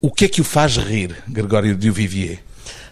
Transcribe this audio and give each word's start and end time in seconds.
O 0.00 0.12
que 0.12 0.26
é 0.26 0.28
que 0.28 0.40
o 0.40 0.44
faz 0.44 0.76
rir, 0.76 1.16
Gregório 1.26 1.76
Duvivier? 1.76 2.38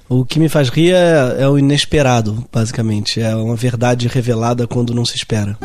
O 0.08 0.24
que 0.24 0.40
me 0.40 0.48
faz 0.48 0.68
rir 0.68 0.90
é, 0.92 1.42
é 1.42 1.48
o 1.48 1.56
inesperado, 1.56 2.44
basicamente. 2.52 3.20
É 3.20 3.32
uma 3.36 3.54
verdade 3.54 4.08
revelada 4.08 4.66
quando 4.66 4.92
não 4.92 5.04
se 5.04 5.14
espera. 5.14 5.56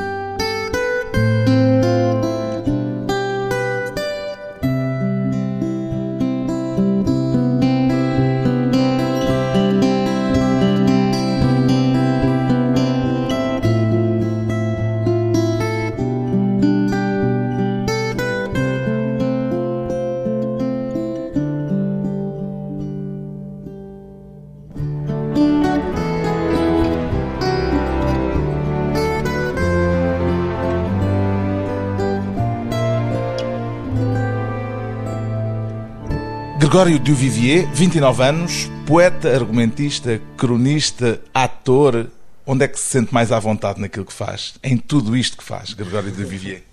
Gregório 36.71 36.99
Duvivier, 36.99 37.69
29 37.73 38.23
anos, 38.23 38.71
poeta, 38.87 39.29
argumentista, 39.29 40.21
cronista, 40.37 41.19
ator. 41.33 42.07
Onde 42.47 42.63
é 42.63 42.67
que 42.69 42.79
se 42.79 42.85
sente 42.85 43.13
mais 43.13 43.29
à 43.29 43.37
vontade 43.37 43.81
naquilo 43.81 44.05
que 44.05 44.13
faz? 44.13 44.53
Em 44.63 44.77
tudo 44.77 45.17
isto 45.17 45.35
que 45.35 45.43
faz, 45.43 45.73
Gregório 45.73 46.09
Duvivier? 46.13 46.63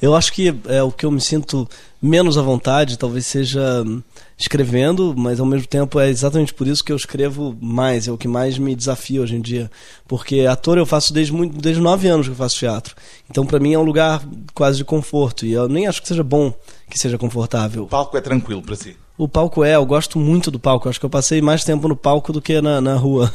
Eu 0.00 0.14
acho 0.14 0.32
que 0.32 0.54
é 0.66 0.82
o 0.82 0.90
que 0.90 1.04
eu 1.04 1.10
me 1.10 1.20
sinto 1.20 1.68
menos 2.00 2.38
à 2.38 2.42
vontade, 2.42 2.96
talvez 2.96 3.26
seja 3.26 3.84
hum, 3.86 4.02
escrevendo, 4.38 5.14
mas 5.14 5.38
ao 5.38 5.44
mesmo 5.44 5.66
tempo 5.66 6.00
é 6.00 6.08
exatamente 6.08 6.54
por 6.54 6.66
isso 6.66 6.82
que 6.82 6.90
eu 6.90 6.96
escrevo 6.96 7.54
mais, 7.60 8.08
é 8.08 8.10
o 8.10 8.16
que 8.16 8.26
mais 8.26 8.56
me 8.56 8.74
desafia 8.74 9.20
hoje 9.20 9.36
em 9.36 9.40
dia. 9.42 9.70
Porque 10.08 10.46
ator 10.46 10.78
eu 10.78 10.86
faço 10.86 11.12
desde 11.12 11.30
muito, 11.30 11.60
desde 11.60 11.82
nove 11.82 12.08
anos 12.08 12.26
que 12.26 12.32
eu 12.32 12.36
faço 12.36 12.58
teatro. 12.58 12.94
Então 13.30 13.44
para 13.44 13.60
mim 13.60 13.74
é 13.74 13.78
um 13.78 13.84
lugar 13.84 14.22
quase 14.54 14.78
de 14.78 14.84
conforto 14.84 15.44
e 15.44 15.52
eu 15.52 15.68
nem 15.68 15.86
acho 15.86 16.00
que 16.00 16.08
seja 16.08 16.24
bom 16.24 16.54
que 16.88 16.98
seja 16.98 17.18
confortável. 17.18 17.84
O 17.84 17.88
palco 17.88 18.16
é 18.16 18.20
tranquilo 18.22 18.62
para 18.62 18.76
si? 18.76 18.96
O 19.16 19.28
palco 19.28 19.62
é, 19.62 19.76
eu 19.76 19.84
gosto 19.84 20.18
muito 20.18 20.50
do 20.50 20.58
palco. 20.58 20.88
Acho 20.88 20.98
que 20.98 21.06
eu 21.06 21.10
passei 21.10 21.42
mais 21.42 21.64
tempo 21.64 21.86
no 21.86 21.94
palco 21.94 22.32
do 22.32 22.40
que 22.40 22.60
na, 22.60 22.80
na 22.80 22.96
rua. 22.96 23.30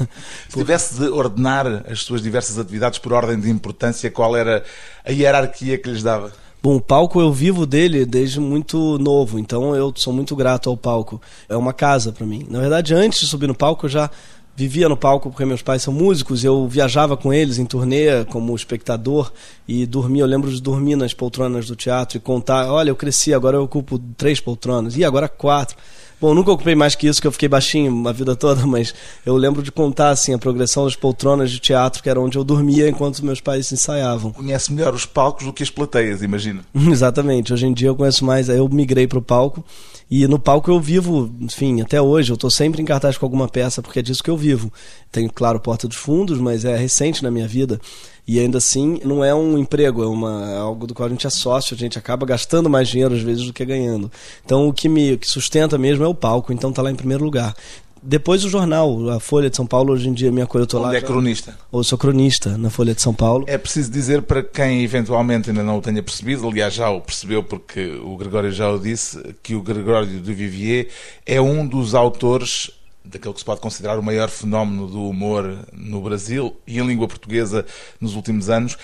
Se 0.49 0.57
tivesse 0.57 0.99
de 0.99 1.07
ordenar 1.07 1.85
as 1.89 1.99
suas 1.99 2.21
diversas 2.21 2.57
atividades 2.57 2.99
por 2.99 3.13
ordem 3.13 3.39
de 3.39 3.49
importância, 3.49 4.09
qual 4.09 4.35
era 4.35 4.63
a 5.05 5.11
hierarquia 5.11 5.77
que 5.77 5.89
lhes 5.89 6.01
dava? 6.01 6.31
Bom, 6.61 6.77
o 6.77 6.81
palco 6.81 7.21
eu 7.21 7.31
vivo 7.31 7.67
dele 7.67 8.05
desde 8.05 8.39
muito 8.39 8.97
novo, 8.97 9.37
então 9.37 9.75
eu 9.75 9.93
sou 9.95 10.11
muito 10.11 10.35
grato 10.35 10.69
ao 10.69 10.75
palco. 10.75 11.21
É 11.47 11.55
uma 11.55 11.71
casa 11.71 12.11
para 12.11 12.25
mim. 12.25 12.45
Na 12.49 12.59
verdade, 12.59 12.95
antes 12.95 13.19
de 13.19 13.27
subir 13.27 13.47
no 13.47 13.55
palco, 13.55 13.85
eu 13.85 13.89
já 13.89 14.09
vivia 14.57 14.89
no 14.89 14.97
palco 14.97 15.29
porque 15.29 15.45
meus 15.45 15.61
pais 15.61 15.83
são 15.83 15.93
músicos, 15.93 16.43
eu 16.43 16.67
viajava 16.67 17.15
com 17.15 17.31
eles 17.31 17.59
em 17.59 17.65
turnê 17.65 18.25
como 18.25 18.55
espectador 18.55 19.31
e 19.67 19.85
dormia, 19.85 20.23
eu 20.23 20.27
lembro 20.27 20.51
de 20.51 20.59
dormir 20.59 20.95
nas 20.95 21.13
poltronas 21.13 21.67
do 21.67 21.75
teatro 21.75 22.17
e 22.17 22.19
contar, 22.19 22.73
olha, 22.73 22.89
eu 22.89 22.95
cresci, 22.95 23.35
agora 23.35 23.55
eu 23.55 23.61
ocupo 23.61 23.99
três 24.17 24.39
poltronas, 24.39 24.97
e 24.97 25.05
agora 25.05 25.29
quatro. 25.29 25.77
Bom, 26.19 26.33
nunca 26.33 26.51
ocupei 26.51 26.73
mais 26.73 26.95
que 26.95 27.07
isso, 27.07 27.21
que 27.21 27.27
eu 27.27 27.31
fiquei 27.31 27.47
baixinho 27.47 28.07
a 28.07 28.11
vida 28.11 28.35
toda, 28.35 28.65
mas 28.67 28.93
eu 29.25 29.35
lembro 29.35 29.61
de 29.61 29.71
contar 29.71 30.09
assim 30.09 30.33
a 30.33 30.37
progressão 30.37 30.85
das 30.85 30.95
poltronas 30.95 31.51
de 31.51 31.59
teatro, 31.59 32.01
que 32.01 32.09
era 32.09 32.19
onde 32.19 32.37
eu 32.37 32.43
dormia 32.43 32.89
enquanto 32.89 33.23
meus 33.23 33.39
pais 33.39 33.71
ensaiavam. 33.71 34.31
Conhece 34.31 34.73
melhor 34.73 34.93
os 34.93 35.05
palcos 35.05 35.45
do 35.45 35.53
que 35.53 35.61
as 35.61 35.69
plateias, 35.69 36.23
imagino. 36.23 36.63
Exatamente. 36.89 37.53
Hoje 37.53 37.67
em 37.67 37.73
dia 37.73 37.89
eu 37.89 37.95
conheço 37.95 38.25
mais, 38.25 38.49
eu 38.49 38.67
migrei 38.67 39.07
para 39.07 39.19
o 39.19 39.21
palco 39.21 39.63
e 40.09 40.25
no 40.27 40.39
palco 40.39 40.71
eu 40.71 40.79
vivo, 40.79 41.29
enfim, 41.39 41.81
até 41.81 42.01
hoje. 42.01 42.31
Eu 42.31 42.35
estou 42.35 42.49
sempre 42.49 42.81
em 42.81 42.85
cartaz 42.85 43.17
com 43.17 43.25
alguma 43.25 43.47
peça 43.47 43.81
porque 43.81 43.99
é 43.99 44.01
disso 44.01 44.23
que 44.23 44.29
eu 44.29 44.37
vivo. 44.37 44.71
Tenho, 45.11 45.31
claro, 45.31 45.59
Porta 45.59 45.87
dos 45.87 45.97
Fundos, 45.97 46.39
mas 46.39 46.65
é 46.65 46.75
recente 46.75 47.21
na 47.21 47.29
minha 47.29 47.47
vida. 47.47 47.79
E 48.27 48.39
ainda 48.41 48.57
assim, 48.57 48.99
não 49.05 49.23
é 49.23 49.33
um 49.33 49.57
emprego, 49.57 50.03
é, 50.03 50.07
uma, 50.07 50.51
é 50.51 50.57
algo 50.57 50.85
do 50.85 50.93
qual 50.93 51.07
a 51.07 51.09
gente 51.09 51.25
é 51.25 51.29
sócio, 51.29 51.73
a 51.73 51.77
gente 51.77 51.97
acaba 51.97 52.25
gastando 52.25 52.69
mais 52.69 52.89
dinheiro 52.89 53.15
às 53.15 53.21
vezes 53.21 53.45
do 53.45 53.53
que 53.53 53.63
ganhando. 53.63 54.11
Então 54.43 54.67
o 54.67 54.73
que 54.73 54.89
me 54.89 55.13
o 55.13 55.17
que 55.17 55.27
sustenta 55.27 55.77
mesmo 55.77 56.03
é 56.03 56.07
o 56.07 56.13
palco, 56.13 56.51
então 56.51 56.73
tá 56.73 56.81
lá 56.81 56.91
em 56.91 56.95
primeiro 56.95 57.23
lugar. 57.23 57.55
Depois 58.03 58.45
o 58.45 58.49
jornal, 58.49 59.09
a 59.09 59.19
Folha 59.19 59.49
de 59.49 59.55
São 59.55 59.65
Paulo, 59.65 59.93
hoje 59.93 60.07
em 60.07 60.13
dia 60.13 60.31
minha 60.31 60.45
coisa 60.45 60.63
eu 60.63 60.67
tô 60.67 60.77
Onde 60.77 60.87
lá. 60.87 60.95
é 60.95 61.01
cronista? 61.01 61.57
Ou 61.71 61.83
sou 61.83 61.97
cronista 61.97 62.57
na 62.57 62.69
Folha 62.69 62.93
de 62.93 63.01
São 63.01 63.13
Paulo. 63.13 63.45
É 63.47 63.57
preciso 63.57 63.89
dizer 63.91 64.21
para 64.21 64.43
quem 64.43 64.83
eventualmente 64.83 65.49
ainda 65.49 65.63
não 65.63 65.77
o 65.77 65.81
tenha 65.81 66.03
percebido, 66.03 66.47
aliás 66.47 66.73
já 66.73 66.89
o 66.89 67.01
percebeu 67.01 67.43
porque 67.43 67.99
o 68.03 68.15
Gregório 68.17 68.51
já 68.51 68.69
o 68.69 68.77
disse, 68.77 69.21
que 69.41 69.55
o 69.55 69.61
Gregório 69.61 70.07
de 70.07 70.33
Vivier 70.33 70.87
é 71.25 71.41
um 71.41 71.65
dos 71.65 71.95
autores 71.95 72.71
daquele 73.07 73.33
que 73.33 73.39
se 73.39 73.45
pode 73.45 73.61
considerar 73.61 73.97
o 73.97 74.03
maior 74.03 74.29
fenómeno 74.29 74.87
do 74.87 75.09
humor 75.09 75.65
no 75.73 76.01
Brasil 76.01 76.55
e 76.65 76.79
em 76.79 76.85
língua 76.85 77.07
portuguesa 77.07 77.65
nos 77.99 78.15
últimos 78.15 78.49
anos. 78.49 78.77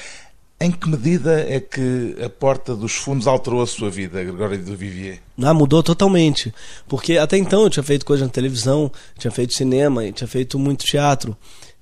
Em 0.59 0.71
que 0.71 0.87
medida 0.87 1.41
é 1.41 1.59
que 1.59 2.15
a 2.23 2.29
porta 2.29 2.73
dos 2.75 2.93
fundos 2.93 3.27
alterou 3.27 3.61
a 3.61 3.67
sua 3.67 3.89
vida, 3.89 4.23
Gregório 4.23 4.57
de 4.57 4.75
Vivier? 4.75 5.19
Ah, 5.41 5.53
mudou 5.53 5.83
totalmente. 5.83 6.53
Porque 6.87 7.17
até 7.17 7.37
então 7.37 7.63
eu 7.63 7.69
tinha 7.69 7.83
feito 7.83 8.05
coisa 8.05 8.23
na 8.23 8.31
televisão, 8.31 8.89
tinha 9.17 9.31
feito 9.31 9.53
cinema, 9.53 10.09
tinha 10.11 10.27
feito 10.27 10.57
muito 10.57 10.85
teatro 10.85 11.35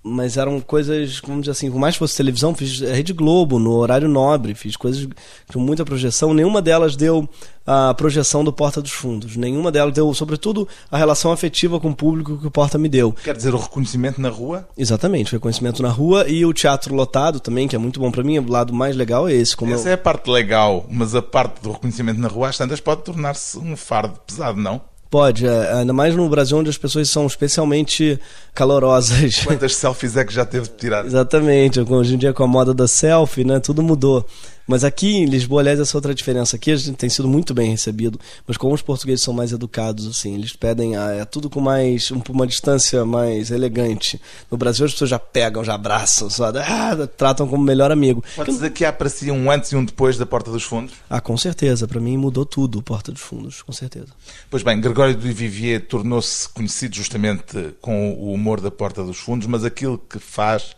mas 0.04 0.36
eram 0.36 0.60
coisas, 0.60 1.20
vamos 1.20 1.42
dizer 1.42 1.52
assim, 1.52 1.70
por 1.70 1.80
mais 1.80 1.96
que 1.96 2.00
fosse 2.00 2.18
televisão, 2.18 2.56
fiz 2.56 2.80
Rede 2.80 3.14
Globo, 3.14 3.60
no 3.60 3.74
horário 3.74 4.08
nobre, 4.08 4.56
fiz 4.56 4.76
coisas 4.76 5.08
com 5.54 5.60
muita 5.60 5.86
projeção. 5.86 6.34
Nenhuma 6.34 6.62
delas 6.62 6.96
deu 6.96 7.30
a 7.66 7.94
projeção 7.94 8.44
do 8.44 8.52
Porta 8.52 8.82
dos 8.82 8.92
Fundos. 8.92 9.38
Nenhuma 9.38 9.72
delas 9.72 9.94
deu, 9.94 10.12
sobretudo, 10.14 10.68
a 10.90 10.98
relação 10.98 11.32
afetiva 11.32 11.80
com 11.80 11.90
o 11.92 11.96
público 11.96 12.38
que 12.40 12.48
o 12.48 12.52
Porta 12.52 12.80
me 12.80 12.90
deu. 12.90 13.14
Quer 13.14 13.36
dizer, 13.36 13.54
o 13.54 13.60
reconhecimento 13.60 14.20
na 14.20 14.30
rua? 14.30 14.68
Exatamente, 14.76 15.34
o 15.34 15.38
reconhecimento 15.38 15.84
na 15.84 15.90
rua 15.90 16.28
e 16.28 16.44
o 16.46 16.54
teatro 16.54 16.96
lotado 16.96 17.40
também, 17.40 17.68
que 17.68 17.76
é 17.76 17.80
muito 17.80 18.00
bom 18.00 18.12
para 18.12 18.24
mim. 18.24 18.40
O 18.40 18.52
lado 18.52 18.74
mais 18.74 18.96
legal 18.96 19.30
é 19.30 19.34
esse. 19.34 19.56
Como 19.56 19.72
Essa 19.72 19.90
eu... 19.90 19.92
é 19.92 19.94
a 19.94 19.98
parte 19.98 20.30
legal, 20.32 20.86
mas 20.90 21.14
a 21.14 21.22
parte 21.22 21.62
do 21.62 21.72
reconhecimento 21.72 22.20
na 22.20 22.28
rua, 22.28 22.50
às 22.50 22.58
tantas, 22.58 22.80
pode 22.80 23.04
tornar-se 23.04 23.60
um 23.60 23.78
fardo 23.78 24.20
pesado, 24.26 24.60
não? 24.60 24.82
Pode, 25.12 25.46
é, 25.46 25.74
ainda 25.74 25.92
mais 25.92 26.16
no 26.16 26.30
Brasil 26.30 26.58
onde 26.58 26.70
as 26.70 26.78
pessoas 26.78 27.10
são 27.10 27.28
especialmente 27.28 28.18
calorosas. 28.54 29.44
Quantas 29.44 29.76
selfies 29.76 30.16
é 30.16 30.24
que 30.24 30.34
já 30.34 30.46
teve 30.46 30.70
tirar? 30.70 31.04
Exatamente, 31.06 31.82
hoje 31.82 32.16
em 32.16 32.18
dia 32.18 32.32
com 32.32 32.46
a 32.46 32.48
moda 32.48 32.74
da 32.74 32.88
selfie, 32.88 33.44
né, 33.44 33.60
tudo 33.60 33.84
mudou. 33.84 34.26
Mas 34.68 34.84
aqui 34.84 35.18
em 35.18 35.26
Lisboa, 35.26 35.62
aliás, 35.62 35.80
essa 35.80 35.96
é 35.96 35.98
outra 35.98 36.14
diferença. 36.14 36.56
Aqui 36.56 36.72
a 36.72 36.76
gente 36.76 36.96
tem 36.96 37.10
sido 37.10 37.28
muito 37.28 37.54
bem 37.54 37.72
recebido, 37.72 38.20
mas 38.48 38.58
como 38.58 38.74
os 38.74 38.82
portugueses 38.82 39.24
são 39.24 39.34
mais 39.34 39.52
educados, 39.52 40.08
assim, 40.08 40.36
eles 40.36 40.56
pedem 40.56 40.96
a, 40.96 41.12
é 41.14 41.26
tudo 41.26 41.50
com 41.50 41.60
mais 41.60 42.12
uma 42.12 42.48
distância 42.48 43.06
mais 43.06 43.52
elegante. 43.52 44.22
No 44.50 44.58
Brasil 44.58 44.86
as 44.86 44.94
pessoas 44.94 45.10
já 45.10 45.20
pegam, 45.20 45.64
já 45.64 45.76
abraçam, 45.76 46.30
só, 46.30 46.50
ah, 46.50 47.08
tratam 47.18 47.48
como 47.48 47.64
melhor 47.64 47.92
amigo. 47.92 48.24
Pode 48.36 48.52
dizer 48.52 48.72
que 48.72 48.86
si 49.10 49.30
um 49.30 49.52
antes 49.52 49.72
e 49.72 49.76
um 49.76 49.84
depois 49.84 50.18
da 50.18 50.26
Porta 50.26 50.50
dos 50.52 50.64
Fundos? 50.64 50.94
Ah, 51.10 51.20
com 51.20 51.38
certeza. 51.38 51.88
Para 51.88 52.00
mim 52.00 52.18
mudou 52.18 52.46
tudo, 52.46 52.82
Porta 52.82 53.12
dos 53.12 53.22
Fundos, 53.22 53.62
com 53.62 53.74
certeza. 53.74 54.08
Pois 54.50 54.64
bem, 54.64 54.80
Gregório 54.80 55.16
de 55.16 55.32
Vivier 55.32 55.86
tornou-se 55.86 56.48
conhecido 56.50 56.96
justamente 56.96 57.74
com 57.82 58.14
o 58.14 58.34
humor 58.34 58.62
da 58.62 58.72
Porta 58.72 59.04
dos 59.04 59.18
Fundos, 59.18 59.48
mas 59.48 59.64
aquilo 59.64 59.98
que 59.98 60.18
faz 60.20 60.76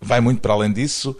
vai 0.00 0.20
muito 0.20 0.40
para 0.40 0.52
além 0.52 0.72
disso 0.72 1.16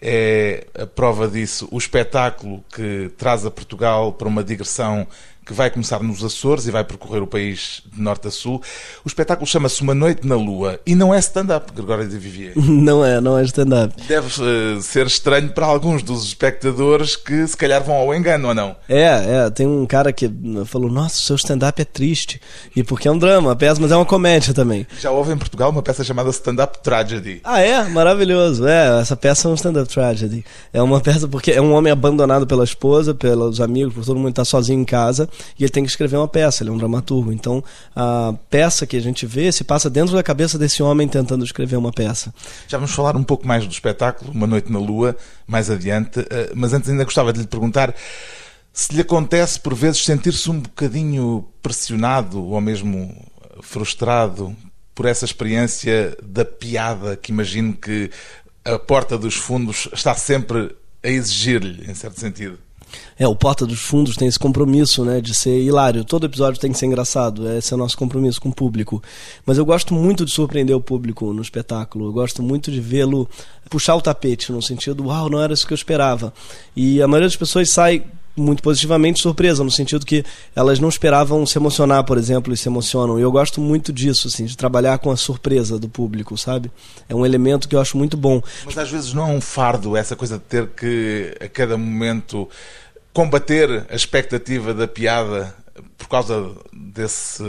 é 0.00 0.66
a 0.74 0.86
prova 0.86 1.28
disso 1.28 1.68
o 1.70 1.78
espetáculo 1.78 2.62
que 2.72 3.10
traz 3.16 3.46
a 3.46 3.50
Portugal 3.50 4.12
para 4.12 4.28
uma 4.28 4.44
digressão 4.44 5.06
que 5.46 5.52
vai 5.52 5.70
começar 5.70 6.02
nos 6.02 6.24
Açores 6.24 6.66
e 6.66 6.72
vai 6.72 6.82
percorrer 6.82 7.22
o 7.22 7.26
país 7.26 7.80
de 7.86 8.02
norte 8.02 8.26
a 8.26 8.30
sul. 8.32 8.60
O 9.04 9.08
espetáculo 9.08 9.46
chama-se 9.46 9.80
Uma 9.80 9.94
Noite 9.94 10.26
na 10.26 10.34
Lua 10.34 10.80
e 10.84 10.96
não 10.96 11.14
é 11.14 11.18
stand-up, 11.20 11.72
Gregório 11.72 12.06
de 12.08 12.18
Vivier. 12.18 12.52
Não 12.86 13.04
é, 13.04 13.20
não 13.20 13.38
é 13.38 13.44
stand-up. 13.44 13.94
Deve 14.08 14.28
uh, 14.40 14.82
ser 14.82 15.06
estranho 15.06 15.50
para 15.50 15.66
alguns 15.66 16.02
dos 16.02 16.24
espectadores 16.24 17.14
que 17.14 17.46
se 17.46 17.56
calhar 17.56 17.82
vão 17.82 17.94
ao 17.94 18.14
engano 18.14 18.48
ou 18.48 18.54
não. 18.54 18.76
É, 18.88 19.02
é. 19.46 19.50
Tem 19.50 19.66
um 19.66 19.86
cara 19.86 20.12
que 20.12 20.30
falou: 20.64 20.90
Nossa, 20.90 21.16
o 21.16 21.20
seu 21.20 21.36
stand-up 21.36 21.80
é 21.80 21.84
triste. 21.84 22.40
E 22.74 22.82
porque 22.82 23.06
é 23.06 23.12
um 23.12 23.18
drama, 23.18 23.52
a 23.52 23.56
peça, 23.56 23.80
mas 23.80 23.92
é 23.92 23.96
uma 23.96 24.04
comédia 24.04 24.52
também. 24.52 24.86
Já 24.98 25.10
houve 25.10 25.32
em 25.32 25.38
Portugal 25.38 25.70
uma 25.70 25.82
peça 25.82 26.02
chamada 26.02 26.30
Stand-up 26.30 26.78
Tragedy. 26.82 27.40
Ah, 27.44 27.60
é? 27.60 27.84
Maravilhoso. 27.84 28.66
É, 28.66 29.00
essa 29.00 29.16
peça 29.16 29.48
é 29.48 29.50
um 29.50 29.54
stand-up 29.54 29.88
tragedy. 29.88 30.44
É 30.72 30.82
uma 30.82 31.00
peça 31.00 31.28
porque 31.28 31.52
é 31.52 31.60
um 31.60 31.72
homem 31.72 31.92
abandonado 31.92 32.46
pela 32.46 32.64
esposa, 32.64 33.14
pelos 33.14 33.60
amigos, 33.60 33.94
por 33.94 34.04
todo 34.04 34.16
mundo 34.16 34.30
estar 34.30 34.44
sozinho 34.44 34.80
em 34.80 34.84
casa 34.84 35.28
e 35.58 35.64
ele 35.64 35.70
tem 35.70 35.84
que 35.84 35.90
escrever 35.90 36.16
uma 36.16 36.28
peça, 36.28 36.62
ele 36.62 36.70
é 36.70 36.72
um 36.72 36.78
dramaturgo. 36.78 37.32
Então, 37.32 37.62
a 37.94 38.34
peça 38.50 38.86
que 38.86 38.96
a 38.96 39.00
gente 39.00 39.26
vê 39.26 39.50
se 39.52 39.64
passa 39.64 39.88
dentro 39.88 40.14
da 40.14 40.22
cabeça 40.22 40.58
desse 40.58 40.82
homem 40.82 41.08
tentando 41.08 41.44
escrever 41.44 41.76
uma 41.76 41.92
peça. 41.92 42.32
Já 42.68 42.78
vamos 42.78 42.92
falar 42.92 43.16
um 43.16 43.24
pouco 43.24 43.46
mais 43.46 43.64
do 43.66 43.72
espetáculo, 43.72 44.32
Uma 44.32 44.46
Noite 44.46 44.70
na 44.70 44.78
Lua, 44.78 45.16
mais 45.46 45.70
adiante, 45.70 46.20
eh, 46.30 46.52
mas 46.54 46.72
antes 46.72 46.88
ainda 46.90 47.04
gostava 47.04 47.32
de 47.32 47.40
lhe 47.40 47.46
perguntar 47.46 47.94
se 48.72 48.94
lhe 48.94 49.00
acontece 49.00 49.58
por 49.58 49.74
vezes 49.74 50.04
sentir-se 50.04 50.50
um 50.50 50.60
bocadinho 50.60 51.48
pressionado 51.62 52.44
ou 52.44 52.60
mesmo 52.60 53.26
frustrado 53.62 54.54
por 54.94 55.06
essa 55.06 55.24
experiência 55.24 56.14
da 56.22 56.44
piada 56.44 57.16
que 57.16 57.32
imagino 57.32 57.72
que 57.72 58.10
a 58.62 58.78
porta 58.78 59.16
dos 59.16 59.34
fundos 59.34 59.88
está 59.94 60.14
sempre 60.14 60.76
a 61.02 61.08
exigir-lhe, 61.08 61.90
em 61.90 61.94
certo 61.94 62.20
sentido. 62.20 62.58
É, 63.18 63.26
o 63.26 63.34
Porta 63.34 63.66
dos 63.66 63.80
Fundos 63.80 64.16
tem 64.16 64.28
esse 64.28 64.38
compromisso, 64.38 65.04
né, 65.04 65.20
de 65.20 65.34
ser 65.34 65.60
hilário. 65.62 66.04
Todo 66.04 66.26
episódio 66.26 66.60
tem 66.60 66.72
que 66.72 66.78
ser 66.78 66.86
engraçado. 66.86 67.48
Esse 67.50 67.72
é 67.72 67.76
o 67.76 67.78
nosso 67.78 67.96
compromisso 67.96 68.40
com 68.40 68.48
o 68.50 68.54
público. 68.54 69.02
Mas 69.44 69.58
eu 69.58 69.64
gosto 69.64 69.94
muito 69.94 70.24
de 70.24 70.30
surpreender 70.30 70.76
o 70.76 70.80
público 70.80 71.32
no 71.32 71.42
espetáculo. 71.42 72.06
Eu 72.06 72.12
gosto 72.12 72.42
muito 72.42 72.70
de 72.70 72.80
vê-lo 72.80 73.28
puxar 73.68 73.96
o 73.96 74.00
tapete, 74.00 74.52
no 74.52 74.62
sentido, 74.62 75.06
uau, 75.06 75.28
não 75.28 75.40
era 75.40 75.52
isso 75.52 75.66
que 75.66 75.72
eu 75.72 75.76
esperava. 75.76 76.32
E 76.74 77.02
a 77.02 77.08
maioria 77.08 77.28
das 77.28 77.36
pessoas 77.36 77.70
sai 77.70 78.04
muito 78.36 78.62
positivamente 78.62 79.20
surpresa, 79.20 79.64
no 79.64 79.70
sentido 79.70 80.04
que 80.04 80.24
elas 80.54 80.78
não 80.78 80.88
esperavam 80.88 81.44
se 81.46 81.58
emocionar, 81.58 82.04
por 82.04 82.18
exemplo, 82.18 82.52
e 82.52 82.56
se 82.56 82.68
emocionam. 82.68 83.18
E 83.18 83.22
eu 83.22 83.32
gosto 83.32 83.60
muito 83.60 83.92
disso, 83.92 84.28
assim, 84.28 84.44
de 84.44 84.56
trabalhar 84.56 84.98
com 84.98 85.10
a 85.10 85.16
surpresa 85.16 85.78
do 85.78 85.88
público, 85.88 86.36
sabe? 86.36 86.70
É 87.08 87.14
um 87.14 87.24
elemento 87.24 87.68
que 87.68 87.74
eu 87.74 87.80
acho 87.80 87.96
muito 87.96 88.16
bom. 88.16 88.42
Mas 88.64 88.76
às 88.76 88.90
vezes 88.90 89.12
não 89.12 89.30
é 89.30 89.32
um 89.32 89.40
fardo 89.40 89.96
essa 89.96 90.14
coisa 90.14 90.38
de 90.38 90.44
ter 90.44 90.68
que, 90.68 91.34
a 91.40 91.48
cada 91.48 91.78
momento, 91.78 92.48
combater 93.12 93.86
a 93.88 93.94
expectativa 93.94 94.74
da 94.74 94.86
piada 94.86 95.54
por 95.96 96.08
causa 96.08 96.52
desse 96.72 97.42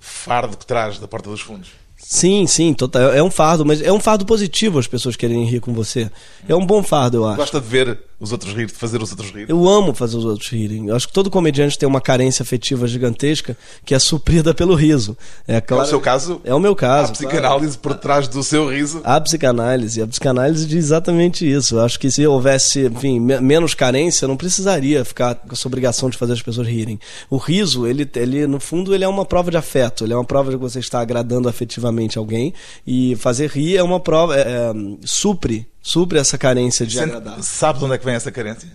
fardo 0.00 0.56
que 0.56 0.66
traz 0.66 0.98
da 0.98 1.08
porta 1.08 1.30
dos 1.30 1.40
fundos. 1.40 1.81
Sim, 2.04 2.46
sim, 2.46 2.74
total. 2.74 3.12
É 3.12 3.22
um 3.22 3.30
fardo, 3.30 3.64
mas 3.64 3.80
é 3.80 3.90
um 3.92 4.00
fardo 4.00 4.26
positivo 4.26 4.78
as 4.78 4.86
pessoas 4.86 5.16
quererem 5.16 5.44
rir 5.44 5.60
com 5.60 5.72
você. 5.72 6.10
É 6.48 6.54
um 6.54 6.66
bom 6.66 6.82
fardo, 6.82 7.18
eu 7.18 7.26
acho. 7.26 7.36
Gosta 7.36 7.60
de 7.60 7.66
ver 7.66 7.98
os 8.20 8.30
outros 8.30 8.54
rir, 8.54 8.66
de 8.66 8.72
fazer 8.72 9.02
os 9.02 9.10
outros 9.10 9.30
rir. 9.30 9.46
Eu 9.48 9.68
amo 9.68 9.94
fazer 9.94 10.16
os 10.16 10.24
outros 10.24 10.48
rirem. 10.48 10.88
Eu 10.88 10.94
acho 10.94 11.08
que 11.08 11.12
todo 11.12 11.30
comediante 11.30 11.76
tem 11.78 11.88
uma 11.88 12.00
carência 12.00 12.42
afetiva 12.42 12.86
gigantesca 12.86 13.56
que 13.84 13.94
é 13.94 13.98
suprida 13.98 14.54
pelo 14.54 14.74
riso. 14.74 15.16
É, 15.46 15.60
claro, 15.60 15.82
é 15.82 15.86
o 15.86 15.88
seu 15.88 16.00
caso? 16.00 16.40
É 16.44 16.54
o 16.54 16.60
meu 16.60 16.76
caso. 16.76 17.08
A 17.08 17.12
psicanálise 17.12 17.78
claro. 17.78 17.80
por 17.80 17.94
trás 17.94 18.28
do 18.28 18.42
seu 18.42 18.68
riso? 18.68 19.00
A 19.02 19.20
psicanálise. 19.20 20.02
A 20.02 20.06
psicanálise 20.06 20.66
diz 20.66 20.84
exatamente 20.84 21.50
isso. 21.50 21.76
Eu 21.76 21.80
acho 21.80 21.98
que 21.98 22.10
se 22.10 22.24
houvesse, 22.26 22.86
enfim, 22.86 23.18
menos 23.18 23.74
carência, 23.74 24.28
não 24.28 24.36
precisaria 24.36 25.04
ficar 25.04 25.34
com 25.34 25.52
essa 25.52 25.66
obrigação 25.66 26.10
de 26.10 26.16
fazer 26.16 26.34
as 26.34 26.42
pessoas 26.42 26.68
rirem. 26.68 27.00
O 27.30 27.38
riso, 27.38 27.86
ele, 27.86 28.08
ele 28.14 28.46
no 28.46 28.60
fundo, 28.60 28.94
ele 28.94 29.02
é 29.02 29.08
uma 29.08 29.24
prova 29.24 29.50
de 29.50 29.56
afeto. 29.56 30.04
Ele 30.04 30.12
é 30.12 30.16
uma 30.16 30.24
prova 30.24 30.50
de 30.50 30.56
que 30.56 30.62
você 30.62 30.78
está 30.78 31.00
agradando 31.00 31.48
afetivamente 31.48 31.91
alguém. 32.18 32.54
E 32.86 33.16
fazer 33.16 33.50
rir 33.50 33.76
é 33.76 33.82
uma 33.82 34.00
prova, 34.00 34.36
é, 34.36 34.40
é, 34.40 34.72
supre 35.02 35.66
supre 35.82 36.18
essa 36.18 36.38
carência 36.38 36.86
de 36.86 36.94
Você 36.94 37.02
agradar. 37.02 37.42
Sabe 37.42 37.80
de 37.80 37.84
onde 37.84 37.94
é 37.94 37.98
que 37.98 38.04
vem 38.04 38.14
essa 38.14 38.30
carência? 38.30 38.68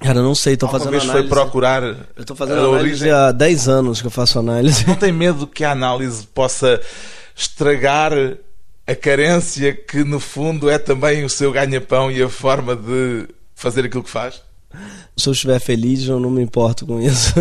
Cara, 0.00 0.20
não 0.20 0.34
sei, 0.34 0.54
estou 0.54 0.68
fazendo 0.68 0.90
vez 0.90 1.04
análise. 1.04 1.28
foi 1.28 1.36
procurar 1.36 1.82
Eu 1.82 1.96
estou 2.18 2.36
fazendo 2.36 2.58
análise 2.58 3.04
origem... 3.04 3.10
há 3.10 3.32
10 3.32 3.68
anos 3.68 4.00
que 4.00 4.06
eu 4.06 4.10
faço 4.10 4.38
análise. 4.38 4.86
Não 4.86 4.94
tem 4.94 5.12
medo 5.12 5.46
que 5.46 5.64
a 5.64 5.72
análise 5.72 6.26
possa 6.26 6.80
estragar 7.34 8.12
a 8.86 8.94
carência 8.94 9.72
que 9.72 10.04
no 10.04 10.20
fundo 10.20 10.68
é 10.70 10.78
também 10.78 11.24
o 11.24 11.28
seu 11.28 11.52
ganha-pão 11.52 12.10
e 12.10 12.22
a 12.22 12.28
forma 12.28 12.76
de 12.76 13.28
fazer 13.54 13.84
aquilo 13.84 14.04
que 14.04 14.10
faz? 14.10 14.40
Se 15.16 15.28
eu 15.28 15.32
estiver 15.32 15.58
feliz, 15.58 16.06
eu 16.06 16.20
não 16.20 16.30
me 16.30 16.42
importo 16.42 16.86
com 16.86 17.00
isso. 17.00 17.34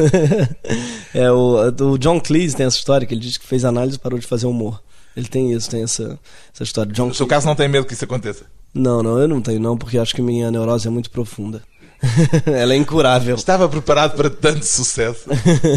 é, 1.13 1.31
o, 1.31 1.71
o 1.91 1.97
John 1.97 2.19
Cleese 2.19 2.55
tem 2.55 2.65
essa 2.65 2.77
história 2.77 3.05
que 3.05 3.13
ele 3.13 3.21
diz 3.21 3.37
que 3.37 3.45
fez 3.45 3.63
análise 3.63 3.97
e 3.97 3.99
parou 3.99 4.17
de 4.17 4.25
fazer 4.25 4.47
humor. 4.47 4.81
Ele 5.17 5.27
tem 5.27 5.51
isso, 5.51 5.67
tem 5.67 5.81
essa, 5.81 6.19
essa 6.53 6.63
história. 6.63 6.93
John 6.93 7.07
no 7.07 7.13
seu 7.15 7.25
caso, 7.25 7.47
não 7.47 7.55
tem 7.55 7.67
medo 7.67 7.87
que 7.87 7.93
isso 7.93 8.05
aconteça? 8.05 8.45
Não, 8.71 9.01
não, 9.01 9.19
eu 9.19 9.27
não 9.27 9.41
tenho 9.41 9.59
não, 9.59 9.75
porque 9.75 9.97
acho 9.97 10.13
que 10.13 10.21
minha 10.21 10.51
neurose 10.51 10.87
é 10.87 10.91
muito 10.91 11.09
profunda. 11.09 11.63
Ela 12.45 12.75
é 12.75 12.77
incurável. 12.77 13.35
Estava 13.35 13.67
preparado 13.67 14.15
para 14.15 14.29
tanto 14.29 14.63
sucesso? 14.63 15.27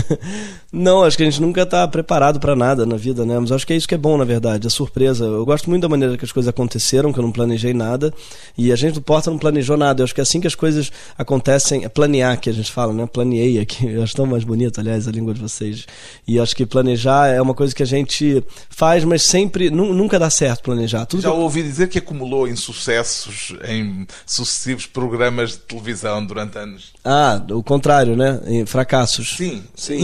não, 0.72 1.02
acho 1.02 1.16
que 1.16 1.24
a 1.24 1.26
gente 1.26 1.40
nunca 1.42 1.62
está 1.62 1.86
preparado 1.88 2.38
para 2.38 2.54
nada 2.54 2.86
na 2.86 2.96
vida, 2.96 3.26
né? 3.26 3.36
Mas 3.40 3.50
acho 3.50 3.66
que 3.66 3.72
é 3.72 3.76
isso 3.76 3.88
que 3.88 3.94
é 3.94 3.98
bom, 3.98 4.16
na 4.16 4.24
verdade, 4.24 4.68
a 4.68 4.70
surpresa. 4.70 5.24
Eu 5.24 5.44
gosto 5.44 5.68
muito 5.68 5.82
da 5.82 5.88
maneira 5.88 6.16
que 6.16 6.24
as 6.24 6.30
coisas 6.30 6.48
aconteceram, 6.48 7.12
que 7.12 7.18
eu 7.18 7.24
não 7.24 7.32
planejei 7.32 7.74
nada. 7.74 8.14
E 8.56 8.70
a 8.70 8.76
gente 8.76 8.94
do 8.94 9.02
Porta 9.02 9.30
não 9.30 9.38
planejou 9.38 9.76
nada. 9.76 10.00
Eu 10.00 10.04
acho 10.04 10.14
que 10.14 10.20
é 10.20 10.22
assim 10.22 10.40
que 10.40 10.46
as 10.46 10.54
coisas 10.54 10.92
acontecem, 11.18 11.84
é 11.84 11.88
planear 11.88 12.38
que 12.38 12.48
a 12.48 12.52
gente 12.52 12.70
fala, 12.70 12.92
né? 12.92 13.04
Planeei 13.06 13.58
aqui. 13.58 13.84
Eu 13.90 14.02
acho 14.02 14.14
tão 14.14 14.26
mais 14.26 14.44
bonito, 14.44 14.78
aliás, 14.78 15.08
a 15.08 15.10
língua 15.10 15.34
de 15.34 15.40
vocês. 15.40 15.86
E 16.26 16.38
acho 16.38 16.54
que 16.54 16.64
planejar 16.64 17.26
é 17.26 17.42
uma 17.42 17.54
coisa 17.54 17.74
que 17.74 17.82
a 17.82 17.86
gente 17.86 18.44
faz, 18.68 19.02
mas 19.02 19.22
sempre, 19.22 19.70
nunca 19.70 20.20
dá 20.20 20.30
certo 20.30 20.62
planejar. 20.62 21.04
Tudo 21.04 21.22
Já 21.22 21.32
ouvi 21.32 21.64
dizer 21.64 21.88
que 21.88 21.98
acumulou 21.98 22.46
insucessos 22.46 23.56
em 23.66 24.06
sucessivos 24.24 24.86
programas 24.86 25.50
de 25.50 25.58
televisão 25.58 26.24
durante 26.24 26.56
anos. 26.58 26.92
Ah, 27.04 27.42
o 27.50 27.62
contrário, 27.62 28.16
né? 28.16 28.40
Em 28.46 28.64
fracassos. 28.64 29.36
Sim, 29.36 29.64
sim. 29.74 29.96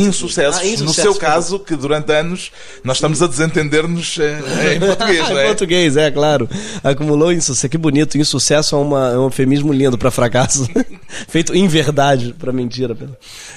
Ah, 0.58 0.84
no 0.84 0.92
seu 0.92 1.14
caso, 1.14 1.58
que 1.58 1.76
durante 1.76 2.12
anos 2.12 2.50
nós 2.84 2.96
estamos 2.96 3.22
a 3.22 3.26
desentender-nos 3.26 4.18
eh, 4.18 4.74
em 4.74 4.80
português, 4.86 5.30
é? 5.30 5.44
em 5.44 5.46
português, 5.46 5.96
é, 5.96 6.10
claro. 6.10 6.48
Acumulou 6.82 7.32
insucesso. 7.32 7.68
Que 7.68 7.78
bonito. 7.78 8.18
Insucesso 8.18 8.74
é, 8.74 8.78
uma, 8.78 9.10
é 9.10 9.18
um 9.18 9.24
eufemismo 9.24 9.72
lindo 9.72 9.98
para 9.98 10.10
fracasso. 10.10 10.68
Feito 11.28 11.54
em 11.54 11.66
verdade 11.68 12.34
para 12.38 12.52
mentira. 12.52 12.96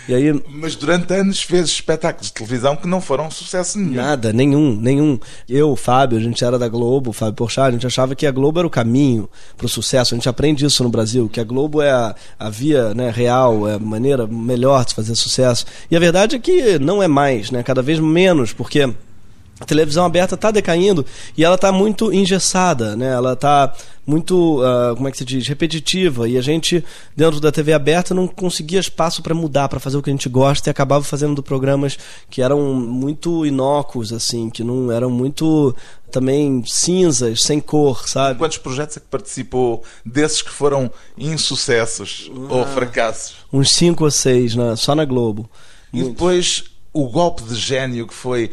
E 0.07 0.13
aí... 0.13 0.43
Mas 0.49 0.75
durante 0.75 1.13
anos 1.13 1.41
fez 1.41 1.67
espetáculos 1.67 2.27
de 2.27 2.33
televisão 2.33 2.75
que 2.75 2.87
não 2.87 3.01
foram 3.01 3.29
sucesso 3.29 3.77
nenhum. 3.77 3.95
Nada, 3.95 4.33
nenhum, 4.33 4.75
nenhum. 4.75 5.19
Eu, 5.47 5.75
Fábio, 5.75 6.17
a 6.17 6.21
gente 6.21 6.43
era 6.43 6.57
da 6.57 6.67
Globo, 6.67 7.11
Fábio 7.11 7.35
Porchat, 7.35 7.69
a 7.69 7.71
gente 7.71 7.87
achava 7.87 8.15
que 8.15 8.25
a 8.25 8.31
Globo 8.31 8.59
era 8.59 8.67
o 8.67 8.71
caminho 8.71 9.29
para 9.57 9.65
o 9.65 9.69
sucesso. 9.69 10.13
A 10.13 10.17
gente 10.17 10.29
aprende 10.29 10.65
isso 10.65 10.83
no 10.83 10.89
Brasil, 10.89 11.29
que 11.29 11.39
a 11.39 11.43
Globo 11.43 11.81
é 11.81 11.91
a, 11.91 12.15
a 12.37 12.49
via 12.49 12.93
né, 12.93 13.11
real, 13.11 13.67
é 13.67 13.75
a 13.75 13.79
maneira 13.79 14.27
melhor 14.27 14.85
de 14.85 14.93
fazer 14.93 15.15
sucesso. 15.15 15.65
E 15.89 15.95
a 15.95 15.99
verdade 15.99 16.35
é 16.35 16.39
que 16.39 16.79
não 16.89 17.03
é 17.03 17.07
mais, 17.07 17.51
né, 17.51 17.61
cada 17.61 17.83
vez 17.83 17.99
menos, 17.99 18.51
porque 18.51 18.91
a 19.59 19.65
televisão 19.65 20.05
aberta 20.05 20.35
está 20.35 20.49
decaindo 20.49 21.05
e 21.37 21.43
ela 21.43 21.55
está 21.55 21.71
muito 21.71 22.13
engessada, 22.13 22.95
né? 22.95 23.11
Ela 23.11 23.33
está 23.33 23.73
muito, 24.07 24.61
uh, 24.61 24.95
como 24.95 25.07
é 25.07 25.11
que 25.11 25.17
se 25.17 25.25
diz, 25.25 25.47
repetitiva 25.47 26.29
e 26.29 26.37
a 26.37 26.41
gente 26.41 26.83
dentro 27.15 27.41
da 27.41 27.51
TV 27.51 27.73
aberta 27.73 28.13
não 28.13 28.25
conseguia 28.25 28.79
espaço 28.79 29.21
para 29.21 29.35
mudar, 29.35 29.67
para 29.67 29.79
fazer 29.79 29.97
o 29.97 30.01
que 30.01 30.09
a 30.09 30.13
gente 30.13 30.29
gosta 30.29 30.69
e 30.69 30.71
acabava 30.71 31.03
fazendo 31.03 31.43
programas 31.43 31.99
que 32.29 32.41
eram 32.41 32.73
muito 32.73 33.45
inócuos 33.45 34.13
assim, 34.13 34.49
que 34.49 34.63
não 34.63 34.91
eram 34.91 35.09
muito 35.09 35.75
também 36.09 36.63
cinzas, 36.65 37.43
sem 37.43 37.59
cor, 37.59 38.07
sabe? 38.07 38.39
Quantos 38.39 38.57
projetos 38.57 38.95
é 38.95 38.99
que 39.01 39.07
participou 39.07 39.83
desses 40.05 40.41
que 40.41 40.49
foram 40.49 40.89
insucessos 41.17 42.31
ah, 42.33 42.53
ou 42.53 42.65
fracassos? 42.65 43.35
Uns 43.51 43.71
cinco 43.71 44.05
ou 44.05 44.11
seis, 44.11 44.55
né? 44.55 44.75
só 44.77 44.95
na 44.95 45.03
Globo. 45.03 45.49
E 45.93 46.03
depois 46.03 46.63
o 47.01 47.09
golpe 47.09 47.43
de 47.43 47.55
gênio 47.55 48.07
que 48.07 48.13
foi 48.13 48.51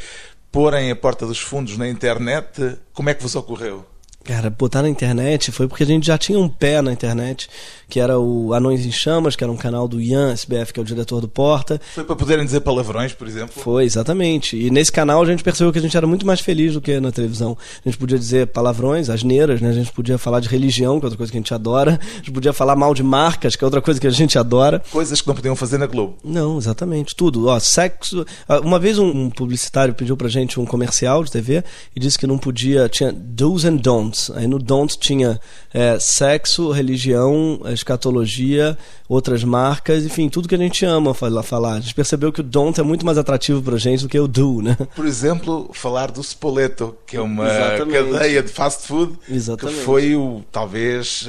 porem 0.51 0.91
a 0.91 0.97
porta 0.97 1.27
dos 1.27 1.39
fundos 1.39 1.77
na 1.77 1.89
internet, 1.89 2.79
como 2.93 3.11
é 3.11 3.15
que 3.15 3.23
vos 3.23 3.35
ocorreu? 3.35 3.85
Cara, 4.27 4.51
botar 4.51 4.83
na 4.83 4.89
internet 4.89 5.53
foi 5.53 5.69
porque 5.69 5.85
a 5.85 5.87
gente 5.87 6.05
já 6.05 6.19
tinha 6.19 6.37
um 6.37 6.49
pé 6.49 6.83
na 6.83 6.93
internet, 6.93 7.49
que 7.89 8.01
era 8.01 8.19
o 8.19 8.53
Anões 8.53 8.85
em 8.85 8.91
Chamas, 8.91 9.37
que 9.37 9.45
era 9.45 9.53
um 9.53 9.57
canal 9.57 9.87
do 9.87 10.01
Ian 10.01 10.33
SBF, 10.33 10.73
que 10.73 10.81
é 10.81 10.83
o 10.83 10.85
diretor 10.85 11.21
do 11.21 11.29
Porta. 11.29 11.81
Foi 11.95 12.03
para 12.03 12.17
poderem 12.17 12.45
dizer 12.45 12.61
palavrões, 12.63 13.13
por 13.13 13.29
exemplo? 13.29 13.63
Foi, 13.63 13.85
exatamente. 13.85 14.57
E 14.57 14.69
nesse 14.69 14.91
canal 14.91 15.23
a 15.23 15.27
gente 15.27 15.45
percebeu 15.45 15.73
que 15.73 15.79
a 15.79 15.83
gente 15.83 15.97
era 15.97 16.09
muito 16.09 16.27
mais 16.27 16.41
feliz 16.41 16.75
do 16.75 16.81
que 16.81 16.99
na 16.99 17.13
televisão. 17.13 17.57
A 17.85 17.89
gente 17.89 17.99
podia 17.99 18.19
dizer 18.19 18.49
palavrões, 18.49 19.09
asneiras, 19.09 19.61
né? 19.61 19.69
A 19.69 19.73
gente 19.73 19.93
podia 19.93 20.19
falar 20.19 20.41
de 20.41 20.49
religião, 20.49 20.99
que 20.99 21.05
é 21.05 21.07
outra 21.07 21.19
coisa 21.19 21.31
que 21.31 21.39
a 21.39 21.41
gente 21.41 21.55
adora. 21.55 22.01
A 22.03 22.17
gente 22.17 22.33
podia 22.33 22.53
falar 22.53 22.75
mal 22.75 22.93
de 22.95 23.05
marcas, 23.05 23.55
que 23.55 23.63
é 23.63 23.67
outra 23.67 23.81
coisa 23.81 24.01
que 24.01 24.09
a 24.09 24.11
gente 24.11 24.37
adora. 24.37 24.83
Coisas 24.91 25.21
que 25.21 25.29
não 25.29 25.37
podiam 25.37 25.55
fazer 25.55 25.79
na 25.79 25.87
Globo. 25.87 26.17
Não, 26.25 26.59
exatamente. 26.59 27.15
Tudo. 27.15 27.47
Ó, 27.47 27.61
sexo. 27.61 28.27
Uma 28.65 28.81
vez 28.81 28.99
um 28.99 29.31
publicitário 29.31 29.95
pediu 29.95 30.17
pra 30.17 30.29
gente 30.29 30.59
um 30.59 30.67
comercial 30.67 31.23
de 31.23 31.31
TV 31.31 31.63
e 31.95 32.01
disse 32.01 32.19
que 32.19 32.27
não 32.27 32.39
podia. 32.39 32.89
Tinha 32.89 33.13
do's 33.13 33.65
and 33.65 33.77
don'ts 33.77 34.16
Aí 34.35 34.47
no 34.47 34.59
Don't 34.59 34.99
tinha 34.99 35.41
é, 35.73 35.99
sexo, 35.99 36.71
religião, 36.71 37.61
escatologia, 37.67 38.77
outras 39.09 39.45
marcas, 39.45 40.05
enfim, 40.05 40.29
tudo 40.29 40.49
que 40.49 40.55
a 40.55 40.59
gente 40.59 40.85
ama 40.85 41.15
falar. 41.15 41.75
A 41.75 41.81
gente 41.81 41.95
percebeu 41.95 42.33
que 42.33 42.41
o 42.41 42.45
Don't 42.45 42.79
é 42.81 42.83
muito 42.83 43.05
mais 43.05 43.19
atrativo 43.19 43.63
pra 43.63 43.77
gente 43.77 44.03
do 44.03 44.09
que 44.09 44.19
o 44.19 44.27
Do, 44.27 44.63
né? 44.63 44.77
Por 44.95 45.07
exemplo, 45.07 45.71
falar 45.73 46.11
do 46.11 46.21
Spoleto, 46.21 46.97
que 47.07 47.17
é 47.17 47.21
uma 47.21 47.47
Exatamente. 47.47 48.13
cadeia 48.13 48.43
de 48.43 48.49
fast 48.49 48.87
food, 48.87 49.19
Exatamente. 49.29 49.79
que 49.79 49.85
foi 49.85 50.15
o, 50.17 50.43
talvez 50.51 51.29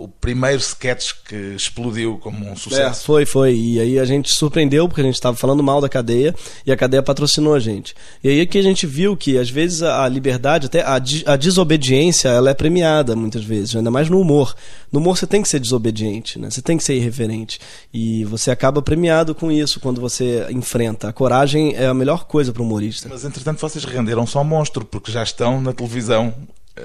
o 0.00 0.08
primeiro 0.08 0.58
sketch 0.58 1.12
que 1.28 1.36
explodiu 1.54 2.18
como 2.18 2.50
um 2.50 2.56
sucesso. 2.56 3.02
É, 3.02 3.04
foi, 3.04 3.26
foi. 3.26 3.54
E 3.54 3.78
aí 3.78 3.98
a 3.98 4.04
gente 4.06 4.30
surpreendeu 4.30 4.88
porque 4.88 5.02
a 5.02 5.04
gente 5.04 5.14
estava 5.14 5.36
falando 5.36 5.62
mal 5.62 5.78
da 5.78 5.90
cadeia 5.90 6.34
e 6.64 6.72
a 6.72 6.76
cadeia 6.76 7.02
patrocinou 7.02 7.54
a 7.54 7.60
gente. 7.60 7.94
E 8.24 8.28
aí 8.30 8.40
é 8.40 8.46
que 8.46 8.56
a 8.56 8.62
gente 8.62 8.86
viu 8.86 9.14
que 9.14 9.36
às 9.36 9.50
vezes 9.50 9.82
a 9.82 10.08
liberdade, 10.08 10.66
até 10.66 10.80
a, 10.80 10.94
a 10.94 11.36
desobediência, 11.36 12.30
ela 12.30 12.48
é 12.48 12.54
premiada 12.54 13.14
muitas 13.14 13.44
vezes, 13.44 13.76
ainda 13.76 13.90
mais 13.90 14.08
no 14.08 14.18
humor. 14.18 14.54
No 14.90 15.00
humor 15.00 15.18
você 15.18 15.26
tem 15.26 15.42
que 15.42 15.48
ser 15.48 15.60
desobediente, 15.60 16.38
né? 16.38 16.48
Você 16.48 16.62
tem 16.62 16.78
que 16.78 16.84
ser 16.84 16.94
irreverente. 16.94 17.60
E 17.92 18.24
você 18.24 18.50
acaba 18.50 18.80
premiado 18.80 19.34
com 19.34 19.52
isso 19.52 19.80
quando 19.80 20.00
você 20.00 20.46
enfrenta. 20.50 21.08
A 21.08 21.12
coragem 21.12 21.74
é 21.76 21.86
a 21.86 21.94
melhor 21.94 22.24
coisa 22.24 22.52
para 22.52 22.62
o 22.62 22.64
humorista. 22.64 23.06
Mas 23.08 23.24
entretanto 23.24 23.60
vocês 23.60 23.84
renderam 23.84 24.26
só 24.26 24.42
monstro 24.42 24.84
porque 24.84 25.12
já 25.12 25.22
estão 25.22 25.60
na 25.60 25.74
televisão 25.74 26.34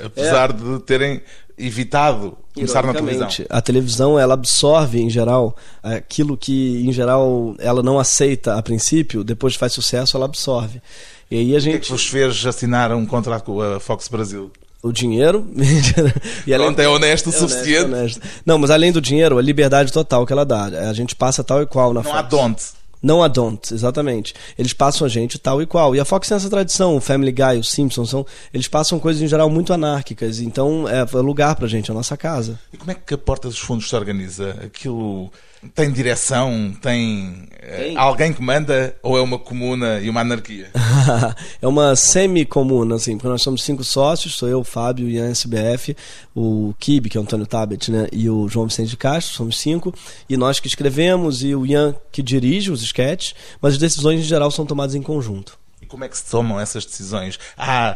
apesar 0.03 0.49
é. 0.49 0.53
de 0.53 0.79
terem 0.79 1.21
evitado 1.57 2.37
começar 2.53 2.85
na 2.85 2.93
televisão. 2.93 3.29
A 3.49 3.61
televisão 3.61 4.19
ela 4.19 4.33
absorve 4.33 5.01
em 5.01 5.09
geral 5.09 5.55
aquilo 5.81 6.37
que 6.37 6.85
em 6.85 6.91
geral 6.91 7.55
ela 7.59 7.81
não 7.81 7.99
aceita 7.99 8.55
a 8.55 8.61
princípio, 8.61 9.23
depois 9.23 9.55
faz 9.55 9.73
sucesso 9.73 10.17
ela 10.17 10.25
absorve. 10.25 10.81
E 11.29 11.37
aí 11.37 11.55
a 11.55 11.59
gente. 11.59 11.75
O 11.75 11.79
que 11.79 11.83
é 11.83 11.85
que 11.85 11.91
vos 11.91 12.07
fez 12.07 12.45
assinar 12.45 12.91
um 12.93 13.05
contrato 13.05 13.45
com 13.45 13.61
a 13.61 13.79
Fox 13.79 14.07
Brasil? 14.07 14.51
o 14.85 14.91
dinheiro. 14.91 15.47
e 16.45 16.53
além, 16.53 16.67
Pronto, 16.67 16.79
é 16.79 16.87
honesto 16.87 17.27
o 17.27 17.29
é 17.29 17.33
suficiente. 17.33 17.85
Honesto, 17.85 18.19
honesto. 18.19 18.41
Não, 18.45 18.59
mas 18.59 18.69
além 18.69 18.91
do 18.91 19.01
dinheiro, 19.01 19.39
a 19.39 19.41
liberdade 19.41 19.91
total 19.91 20.27
que 20.27 20.31
ela 20.31 20.45
dá. 20.45 20.65
A 20.65 20.93
gente 20.93 21.15
passa 21.15 21.43
tal 21.43 21.63
e 21.63 21.65
qual 21.65 21.91
na 21.91 22.03
Não 22.03 22.11
Fox. 22.11 22.19
há 22.19 22.21
don't. 22.21 22.63
Não 23.01 23.21
a 23.21 23.27
don't, 23.27 23.73
exatamente. 23.73 24.33
Eles 24.57 24.73
passam 24.73 25.05
a 25.05 25.09
gente 25.09 25.37
tal 25.37 25.61
e 25.61 25.65
qual. 25.65 25.95
E 25.95 25.99
a 25.99 26.05
Fox 26.05 26.27
tem 26.27 26.35
essa 26.35 26.49
tradição, 26.49 26.95
o 26.95 27.01
Family 27.01 27.31
Guy, 27.31 27.59
os 27.59 27.69
Simpsons, 27.71 28.09
são, 28.09 28.25
eles 28.53 28.67
passam 28.67 28.99
coisas 28.99 29.21
em 29.21 29.27
geral 29.27 29.49
muito 29.49 29.73
anárquicas. 29.73 30.39
Então 30.39 30.87
é, 30.87 31.01
é 31.01 31.21
lugar 31.21 31.55
pra 31.55 31.67
gente, 31.67 31.89
é 31.89 31.93
a 31.93 31.95
nossa 31.95 32.17
casa. 32.17 32.59
E 32.73 32.77
como 32.77 32.91
é 32.91 32.95
que 32.95 33.13
a 33.13 33.17
Porta 33.17 33.47
dos 33.47 33.59
Fundos 33.59 33.87
se 33.89 33.95
organiza? 33.95 34.51
Aquilo 34.63 35.31
tem 35.73 35.91
direção? 35.91 36.75
Tem, 36.81 37.47
eh, 37.59 37.77
tem. 37.77 37.97
alguém 37.97 38.33
que 38.33 38.41
manda? 38.41 38.95
Ou 39.01 39.17
é 39.17 39.21
uma 39.21 39.39
comuna 39.39 39.99
e 39.99 40.09
uma 40.09 40.21
anarquia? 40.21 40.69
é 41.61 41.67
uma 41.67 41.95
semi-comuna, 41.95 42.95
assim, 42.95 43.17
porque 43.17 43.27
nós 43.27 43.41
somos 43.41 43.63
cinco 43.63 43.83
sócios, 43.83 44.35
sou 44.35 44.47
eu, 44.47 44.59
o 44.59 44.63
Fábio, 44.63 45.07
o 45.07 45.09
Ian 45.09 45.29
SBF, 45.29 45.95
o 46.35 46.73
Kibe, 46.79 47.09
que 47.09 47.17
é 47.17 47.19
o 47.19 47.23
Antônio 47.23 47.47
Tabet, 47.47 47.91
né, 47.91 48.07
e 48.11 48.29
o 48.29 48.47
João 48.47 48.67
Vicente 48.67 48.89
de 48.89 48.97
Castro, 48.97 49.35
somos 49.35 49.57
cinco, 49.57 49.93
e 50.29 50.37
nós 50.37 50.59
que 50.59 50.67
escrevemos, 50.67 51.43
e 51.43 51.55
o 51.55 51.65
Ian 51.65 51.95
que 52.11 52.21
dirige 52.21 52.71
os 52.71 52.83
sketches, 52.83 53.33
mas 53.61 53.73
as 53.73 53.79
decisões 53.79 54.19
em 54.19 54.23
geral 54.23 54.51
são 54.51 54.65
tomadas 54.65 54.95
em 54.95 55.01
conjunto. 55.01 55.57
E 55.85 55.87
como 55.87 56.03
é 56.03 56.09
que 56.09 56.17
se 56.17 56.25
tomam 56.25 56.59
essas 56.59 56.83
decisões? 56.83 57.37
Ah, 57.55 57.95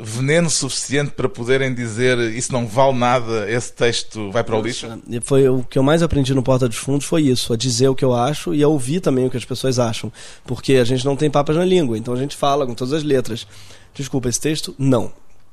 veneno 0.00 0.50
suficiente 0.50 1.12
para 1.12 1.28
poderem 1.28 1.74
dizer 1.74 2.18
isso 2.18 2.52
não 2.52 2.66
vale 2.66 2.98
nada, 2.98 3.50
esse 3.50 3.72
texto 3.72 4.30
vai 4.30 4.42
para 4.42 4.56
o 4.56 4.62
lixo? 4.62 4.86
Foi 5.22 5.48
o 5.48 5.62
que 5.62 5.78
eu 5.78 5.82
mais 5.82 6.02
aprendi 6.02 6.34
no 6.34 6.42
Porta 6.42 6.68
dos 6.68 6.78
Fundos 6.78 7.06
foi 7.06 7.22
isso, 7.22 7.52
a 7.52 7.56
dizer 7.56 7.88
o 7.88 7.94
que 7.94 8.04
eu 8.04 8.14
acho 8.14 8.54
e 8.54 8.62
a 8.62 8.68
ouvir 8.68 9.00
também 9.00 9.26
o 9.26 9.30
que 9.30 9.36
as 9.36 9.44
pessoas 9.44 9.78
acham, 9.78 10.12
porque 10.44 10.74
a 10.74 10.84
gente 10.84 11.04
não 11.04 11.16
tem 11.16 11.30
papas 11.30 11.56
na 11.56 11.64
língua, 11.64 11.96
então 11.96 12.14
a 12.14 12.18
gente 12.18 12.36
fala 12.36 12.66
com 12.66 12.74
todas 12.74 12.92
as 12.92 13.02
letras. 13.02 13.46
Desculpa, 13.94 14.28
esse 14.28 14.40
texto 14.40 14.74
não. 14.78 15.12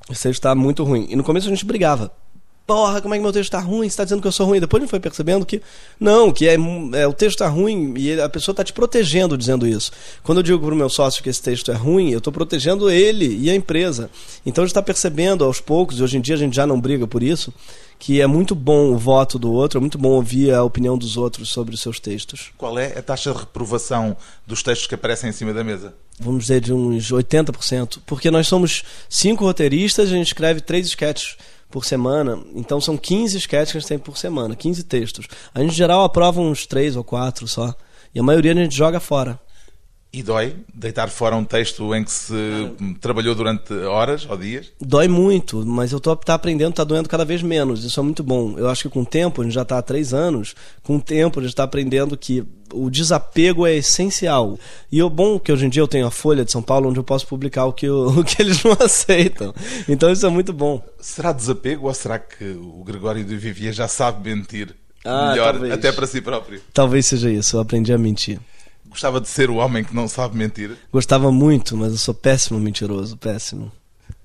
Esse 0.10 0.24
texto 0.24 0.40
está 0.40 0.56
muito 0.56 0.84
ruim. 0.84 1.08
E 1.10 1.16
no 1.16 1.24
começo 1.24 1.48
a 1.48 1.50
gente 1.50 1.66
brigava 1.66 2.12
porra, 2.72 3.02
como 3.02 3.14
é 3.14 3.18
que 3.18 3.24
meu 3.24 3.34
texto 3.34 3.52
tá 3.52 3.60
ruim? 3.60 3.90
Você 3.90 3.98
tá 3.98 4.06
dizendo 4.06 4.22
que 4.22 4.28
eu 4.30 4.32
sou 4.32 4.48
ruim. 4.48 4.62
Depois 4.62 4.82
gente 4.82 4.90
foi 4.90 5.00
percebendo 5.00 5.46
que 5.46 5.62
não, 6.00 6.32
que 6.32 6.48
é, 6.48 6.56
é 6.94 7.06
o 7.06 7.12
texto 7.12 7.40
tá 7.40 7.50
ruim 7.50 7.94
e 7.98 8.20
a 8.20 8.30
pessoa 8.30 8.56
tá 8.56 8.64
te 8.64 8.72
protegendo 8.72 9.38
dizendo 9.38 9.68
isso. 9.68 9.92
Quando 10.24 10.38
eu 10.38 10.44
digo 10.44 10.66
pro 10.66 10.74
meu 10.74 10.90
sócio 10.90 11.22
que 11.22 11.30
esse 11.30 11.42
texto 11.42 11.70
é 11.70 11.76
ruim, 11.76 12.12
eu 12.12 12.20
estou 12.20 12.32
protegendo 12.32 12.90
ele 12.90 13.38
e 13.38 13.50
a 13.50 13.56
empresa. 13.56 14.10
Então 14.46 14.64
a 14.64 14.66
gente 14.66 14.72
está 14.72 14.82
percebendo 14.82 15.44
aos 15.44 15.60
poucos, 15.60 16.00
e 16.00 16.04
hoje 16.04 16.18
em 16.18 16.22
dia 16.22 16.36
a 16.36 16.38
gente 16.38 16.56
já 16.56 16.66
não 16.66 16.80
briga 16.80 17.06
por 17.06 17.22
isso, 17.22 17.54
que 18.00 18.22
é 18.22 18.26
muito 18.26 18.56
bom 18.56 18.94
o 18.94 18.98
voto 18.98 19.38
do 19.38 19.52
outro, 19.52 19.78
é 19.78 19.82
muito 19.82 19.98
bom 19.98 20.12
ouvir 20.12 20.54
a 20.54 20.64
opinião 20.64 20.98
dos 20.98 21.18
outros 21.18 21.50
sobre 21.50 21.76
os 21.76 21.82
seus 21.82 22.00
textos. 22.00 22.52
Qual 22.58 22.80
é 22.80 22.98
a 22.98 23.02
taxa 23.02 23.34
de 23.34 23.40
reprovação 23.40 24.16
dos 24.48 24.64
textos 24.64 24.88
que 24.88 24.96
aparecem 24.96 25.30
em 25.30 25.34
cima 25.34 25.54
da 25.54 25.62
mesa? 25.62 25.94
Vamos 26.20 26.44
dizer 26.44 26.62
de 26.62 26.72
uns 26.72 27.12
80%, 27.12 28.00
porque 28.06 28.32
nós 28.32 28.48
somos 28.48 28.84
cinco 29.10 29.44
roteiristas, 29.44 30.08
a 30.08 30.16
gente 30.16 30.28
escreve 30.28 30.62
três 30.62 30.88
sketches 30.88 31.36
por 31.72 31.86
semana. 31.86 32.40
Então 32.54 32.80
são 32.80 32.98
15 32.98 33.38
sketches 33.38 33.72
que 33.72 33.78
a 33.78 33.80
gente 33.80 33.88
tem 33.88 33.98
por 33.98 34.18
semana, 34.18 34.56
15 34.56 34.84
textos. 34.84 35.28
A 35.54 35.62
gente, 35.62 35.72
em 35.72 35.76
geral, 35.76 36.04
aprova 36.04 36.42
uns 36.42 36.68
3 36.68 36.96
ou 36.96 37.04
4 37.04 37.48
só. 37.48 37.74
E 38.14 38.20
a 38.20 38.24
maioria 38.24 38.52
a 38.52 38.56
gente 38.56 38.76
joga 38.76 39.00
fora. 39.00 39.40
E 40.14 40.22
dói 40.22 40.58
deitar 40.74 41.10
fora 41.10 41.38
um 41.38 41.46
texto 41.46 41.96
em 41.96 42.04
que 42.04 42.12
se 42.12 42.34
trabalhou 43.00 43.34
durante 43.34 43.74
horas 43.74 44.28
ou 44.30 44.36
dias? 44.36 44.70
Dói 44.82 45.08
muito, 45.08 45.66
mas 45.66 45.94
eu 45.94 46.00
estou 46.00 46.14
tá 46.18 46.34
aprendendo, 46.34 46.72
está 46.72 46.84
doendo 46.84 47.08
cada 47.08 47.24
vez 47.24 47.42
menos. 47.42 47.86
Isso 47.86 47.98
é 47.98 48.04
muito 48.04 48.22
bom. 48.22 48.56
Eu 48.58 48.70
acho 48.70 48.84
que 48.84 48.90
com 48.90 49.04
o 49.04 49.06
tempo, 49.06 49.42
a 49.42 49.46
gente 49.46 49.54
já 49.54 49.62
está 49.62 49.78
há 49.78 49.82
três 49.82 50.14
anos, 50.14 50.54
com 50.84 50.98
o 50.98 51.02
tempo 51.02 51.40
a 51.40 51.44
gente 51.44 51.54
está 51.54 51.64
aprendendo 51.64 52.18
que 52.18 52.44
o 52.74 52.90
desapego 52.90 53.66
é 53.66 53.76
essencial. 53.76 54.60
E 54.92 55.02
o 55.02 55.10
bom 55.10 55.38
é 55.38 55.40
que 55.40 55.52
hoje 55.52 55.66
em 55.66 55.70
dia 55.70 55.82
eu 55.82 55.88
tenho 55.88 56.06
a 56.06 56.12
Folha 56.12 56.44
de 56.44 56.52
São 56.52 56.62
Paulo, 56.62 56.90
onde 56.90 57.00
eu 57.00 57.06
posso 57.06 57.26
publicar 57.26 57.66
o 57.66 57.72
que, 57.72 57.86
eu, 57.86 58.08
o 58.20 58.24
que 58.24 58.42
eles 58.42 58.62
não 58.64 58.74
aceitam. 58.82 59.54
Então 59.88 60.12
isso 60.12 60.26
é 60.26 60.30
muito 60.30 60.52
bom. 60.52 60.84
Será 61.00 61.32
desapego 61.32 61.88
ou 61.88 61.94
será 61.94 62.20
que 62.20 62.44
o 62.44 62.84
Gregório 62.84 63.24
de 63.24 63.38
Vivier 63.38 63.72
já 63.72 63.88
sabe 63.88 64.30
mentir? 64.30 64.76
Ah, 65.06 65.30
melhor, 65.30 65.54
talvez. 65.54 65.74
até 65.74 65.92
para 65.92 66.06
si 66.06 66.22
próprio. 66.22 66.62
Talvez 66.74 67.06
seja 67.06 67.32
isso, 67.32 67.56
eu 67.56 67.62
aprendi 67.62 67.94
a 67.94 67.98
mentir. 67.98 68.40
Gostava 68.90 69.22
de 69.22 69.28
ser 69.28 69.50
o 69.50 69.56
homem 69.56 69.84
que 69.84 69.96
não 69.96 70.08
sabe 70.08 70.38
mentir? 70.38 70.78
Gostava 70.92 71.32
muito, 71.32 71.78
mas 71.78 71.92
eu 71.92 71.98
sou 71.98 72.14
péssimo 72.14 72.60
mentiroso, 72.60 73.18
péssimo. 73.18 73.72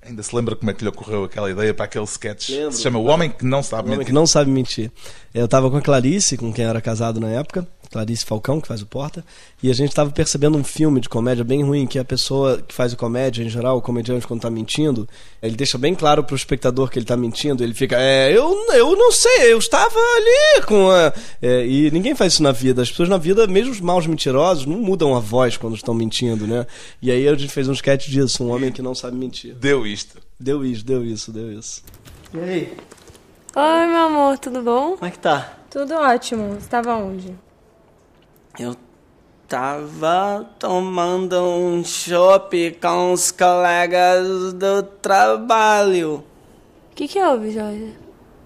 Ainda 0.07 0.23
se 0.23 0.33
lembra 0.33 0.55
como 0.55 0.71
é 0.71 0.73
que 0.73 0.83
lhe 0.83 0.89
ocorreu 0.89 1.25
aquela 1.25 1.51
ideia 1.51 1.73
para 1.73 1.83
aquele 1.83 2.05
sketch? 2.05 2.49
Lembro. 2.49 2.71
Se 2.71 2.81
chama 2.81 2.97
O 2.97 3.05
Homem 3.05 3.29
que 3.29 3.45
Não 3.45 3.61
Sabe 3.61 3.81
o 3.81 3.91
Mentir. 3.91 3.95
Homem 3.95 4.05
que 4.05 4.13
Não 4.13 4.25
Sabe 4.25 4.49
Mentir. 4.49 4.89
Eu 5.33 5.45
estava 5.45 5.69
com 5.69 5.77
a 5.77 5.81
Clarice, 5.81 6.37
com 6.37 6.51
quem 6.53 6.65
era 6.65 6.81
casado 6.81 7.19
na 7.19 7.29
época, 7.29 7.67
Clarice 7.91 8.25
Falcão, 8.25 8.59
que 8.59 8.67
faz 8.67 8.81
o 8.81 8.85
Porta, 8.85 9.23
e 9.61 9.69
a 9.69 9.73
gente 9.73 9.89
estava 9.89 10.11
percebendo 10.11 10.57
um 10.57 10.63
filme 10.63 10.99
de 10.99 11.09
comédia 11.09 11.43
bem 11.43 11.63
ruim, 11.63 11.87
que 11.87 11.97
a 11.97 12.05
pessoa 12.05 12.61
que 12.61 12.73
faz 12.73 12.93
o 12.93 12.97
comédia, 12.97 13.43
em 13.43 13.49
geral, 13.49 13.77
o 13.77 13.81
comediante, 13.81 14.27
quando 14.27 14.39
está 14.39 14.49
mentindo, 14.49 15.07
ele 15.41 15.55
deixa 15.55 15.77
bem 15.77 15.95
claro 15.95 16.23
para 16.23 16.33
o 16.33 16.35
espectador 16.35 16.89
que 16.89 16.99
ele 16.99 17.03
está 17.03 17.15
mentindo, 17.15 17.63
ele 17.63 17.73
fica, 17.73 17.97
é, 17.99 18.31
eu, 18.31 18.51
eu 18.73 18.95
não 18.95 19.11
sei, 19.11 19.53
eu 19.53 19.57
estava 19.57 19.97
ali 19.97 20.65
com 20.65 20.89
a... 20.89 21.13
É, 21.41 21.65
e 21.65 21.89
ninguém 21.91 22.15
faz 22.15 22.33
isso 22.33 22.43
na 22.43 22.51
vida, 22.51 22.81
as 22.81 22.89
pessoas 22.89 23.09
na 23.09 23.17
vida, 23.17 23.47
mesmo 23.47 23.71
os 23.71 23.79
maus 23.79 24.05
mentirosos, 24.05 24.65
não 24.65 24.77
mudam 24.77 25.15
a 25.15 25.19
voz 25.19 25.55
quando 25.57 25.75
estão 25.75 25.93
mentindo, 25.93 26.45
né? 26.45 26.65
E 27.01 27.11
aí 27.11 27.27
a 27.27 27.35
gente 27.35 27.51
fez 27.51 27.67
um 27.67 27.73
sketch 27.73 28.07
disso, 28.07 28.43
um 28.43 28.51
homem 28.51 28.71
que 28.71 28.81
não 28.81 28.93
sabe 28.93 29.15
mentir. 29.17 29.55
Deu 29.55 29.85
isto. 29.97 30.21
Deu 30.39 30.63
isso, 30.63 30.85
deu 30.85 31.03
isso, 31.03 31.31
deu 31.31 31.51
isso. 31.51 31.83
E 32.33 32.39
aí? 32.39 32.77
Oi, 33.55 33.87
meu 33.87 34.03
amor, 34.03 34.37
tudo 34.37 34.61
bom? 34.61 34.91
Como 34.91 35.05
é 35.05 35.11
que 35.11 35.17
tá? 35.17 35.57
Tudo 35.71 35.95
ótimo. 35.95 36.49
Você 36.49 36.57
estava 36.57 36.95
onde? 36.95 37.35
Eu 38.59 38.75
tava 39.47 40.47
tomando 40.59 41.41
um 41.41 41.83
chopp 41.83 42.77
com 42.79 43.13
os 43.13 43.31
colegas 43.31 44.53
do 44.53 44.83
trabalho. 44.83 46.23
O 46.91 46.95
que 46.95 47.07
que 47.07 47.19
houve, 47.19 47.51
Jorge? 47.51 47.95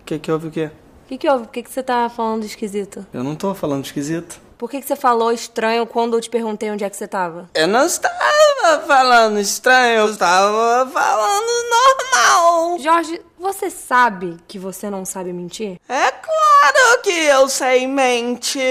O 0.01 0.05
que 0.05 0.19
que 0.19 0.31
houve 0.31 0.47
o 0.47 0.51
quê? 0.51 0.71
O 1.05 1.07
que 1.09 1.17
que 1.17 1.29
houve? 1.29 1.45
Por 1.45 1.51
que 1.51 1.63
que 1.63 1.71
você 1.71 1.83
tá 1.83 2.07
falando 2.09 2.45
esquisito? 2.45 3.05
Eu 3.13 3.23
não 3.23 3.35
tô 3.35 3.53
falando 3.53 3.83
esquisito. 3.83 4.39
Por 4.61 4.69
que 4.69 4.79
que 4.79 4.87
você 4.87 4.95
falou 4.95 5.31
estranho 5.31 5.87
quando 5.87 6.15
eu 6.15 6.21
te 6.21 6.29
perguntei 6.29 6.69
onde 6.69 6.83
é 6.83 6.89
que 6.91 6.95
você 6.95 7.07
tava? 7.07 7.49
Eu 7.51 7.67
não 7.67 7.83
estava 7.83 8.83
falando 8.85 9.39
estranho, 9.39 10.01
eu 10.01 10.11
estava 10.11 10.87
falando 10.87 11.47
normal. 11.71 12.77
Jorge, 12.77 13.19
você 13.39 13.71
sabe 13.71 14.37
que 14.47 14.59
você 14.59 14.87
não 14.87 15.03
sabe 15.03 15.33
mentir? 15.33 15.79
É 15.89 16.11
claro 16.11 17.01
que 17.01 17.09
eu 17.09 17.49
sei 17.49 17.87
mentir. 17.87 18.67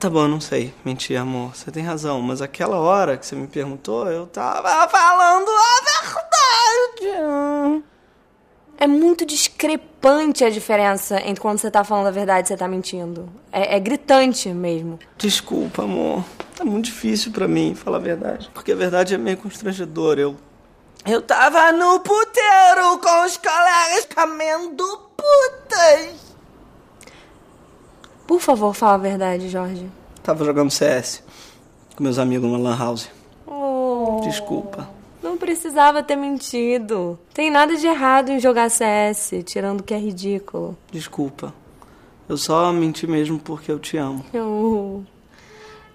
Tá 0.00 0.10
bom, 0.10 0.26
não 0.26 0.40
sei. 0.40 0.74
Mentir, 0.84 1.16
amor. 1.16 1.54
Você 1.54 1.70
tem 1.70 1.84
razão. 1.84 2.20
Mas 2.20 2.42
aquela 2.42 2.80
hora 2.80 3.16
que 3.16 3.24
você 3.24 3.36
me 3.36 3.46
perguntou, 3.46 4.10
eu 4.10 4.26
tava 4.26 4.88
falando 4.88 5.48
a 5.48 5.80
verdade. 7.04 7.84
É 8.80 8.86
muito 8.86 9.26
discrepante 9.26 10.44
a 10.44 10.50
diferença 10.50 11.20
entre 11.26 11.40
quando 11.40 11.58
você 11.58 11.68
tá 11.68 11.82
falando 11.82 12.06
a 12.06 12.10
verdade 12.12 12.46
e 12.46 12.48
você 12.48 12.56
tá 12.56 12.68
mentindo. 12.68 13.28
É, 13.50 13.74
é 13.76 13.80
gritante 13.80 14.48
mesmo. 14.50 15.00
Desculpa, 15.16 15.82
amor. 15.82 16.24
Tá 16.56 16.64
muito 16.64 16.84
difícil 16.84 17.32
para 17.32 17.48
mim 17.48 17.74
falar 17.74 17.96
a 17.96 18.00
verdade. 18.00 18.48
Porque 18.54 18.70
a 18.70 18.76
verdade 18.76 19.14
é 19.14 19.18
meio 19.18 19.36
constrangedora. 19.36 20.20
Eu. 20.20 20.36
Eu 21.04 21.22
tava 21.22 21.72
no 21.72 21.98
puteiro 22.00 22.98
com 23.02 23.24
os 23.26 23.36
colegas 23.36 24.08
comendo 24.14 24.84
putas. 25.16 26.14
Por 28.28 28.40
favor, 28.40 28.74
fala 28.74 28.94
a 28.94 28.98
verdade, 28.98 29.48
Jorge. 29.48 29.90
Tava 30.22 30.44
jogando 30.44 30.70
CS 30.70 31.22
com 31.96 32.04
meus 32.04 32.18
amigos 32.18 32.48
numa 32.48 32.58
lan 32.58 32.76
house. 32.76 33.08
Oh, 33.44 34.20
Desculpa. 34.22 34.88
Não 35.22 35.36
precisava 35.36 36.02
ter 36.02 36.16
mentido. 36.16 37.18
Tem 37.34 37.50
nada 37.50 37.76
de 37.76 37.86
errado 37.86 38.30
em 38.30 38.38
jogar 38.38 38.70
CS, 38.70 39.32
tirando 39.44 39.82
que 39.82 39.92
é 39.92 39.98
ridículo. 39.98 40.76
Desculpa. 40.92 41.52
Eu 42.28 42.36
só 42.36 42.72
menti 42.72 43.06
mesmo 43.06 43.38
porque 43.38 43.72
eu 43.72 43.78
te 43.78 43.96
amo. 43.96 44.24
Eu, 44.32 45.04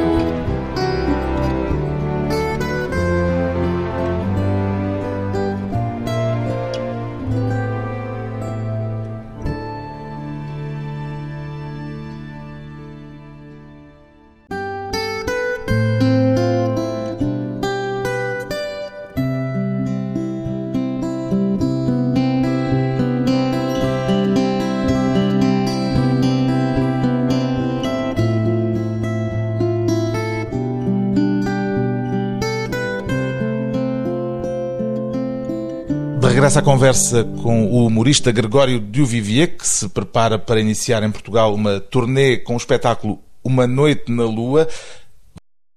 Regressa 36.35 36.59
à 36.59 36.63
conversa 36.63 37.23
com 37.23 37.67
o 37.67 37.87
humorista 37.87 38.33
Gregório 38.33 38.81
Duvivier, 38.81 39.57
que 39.57 39.65
se 39.65 39.89
prepara 39.89 40.37
para 40.37 40.59
iniciar 40.59 41.01
em 41.05 41.11
Portugal 41.13 41.55
uma 41.55 41.79
turnê 41.79 42.39
com 42.39 42.55
o 42.55 42.57
espetáculo 42.57 43.21
Uma 43.45 43.69
Noite 43.69 44.11
na 44.11 44.25
Lua. 44.25 44.67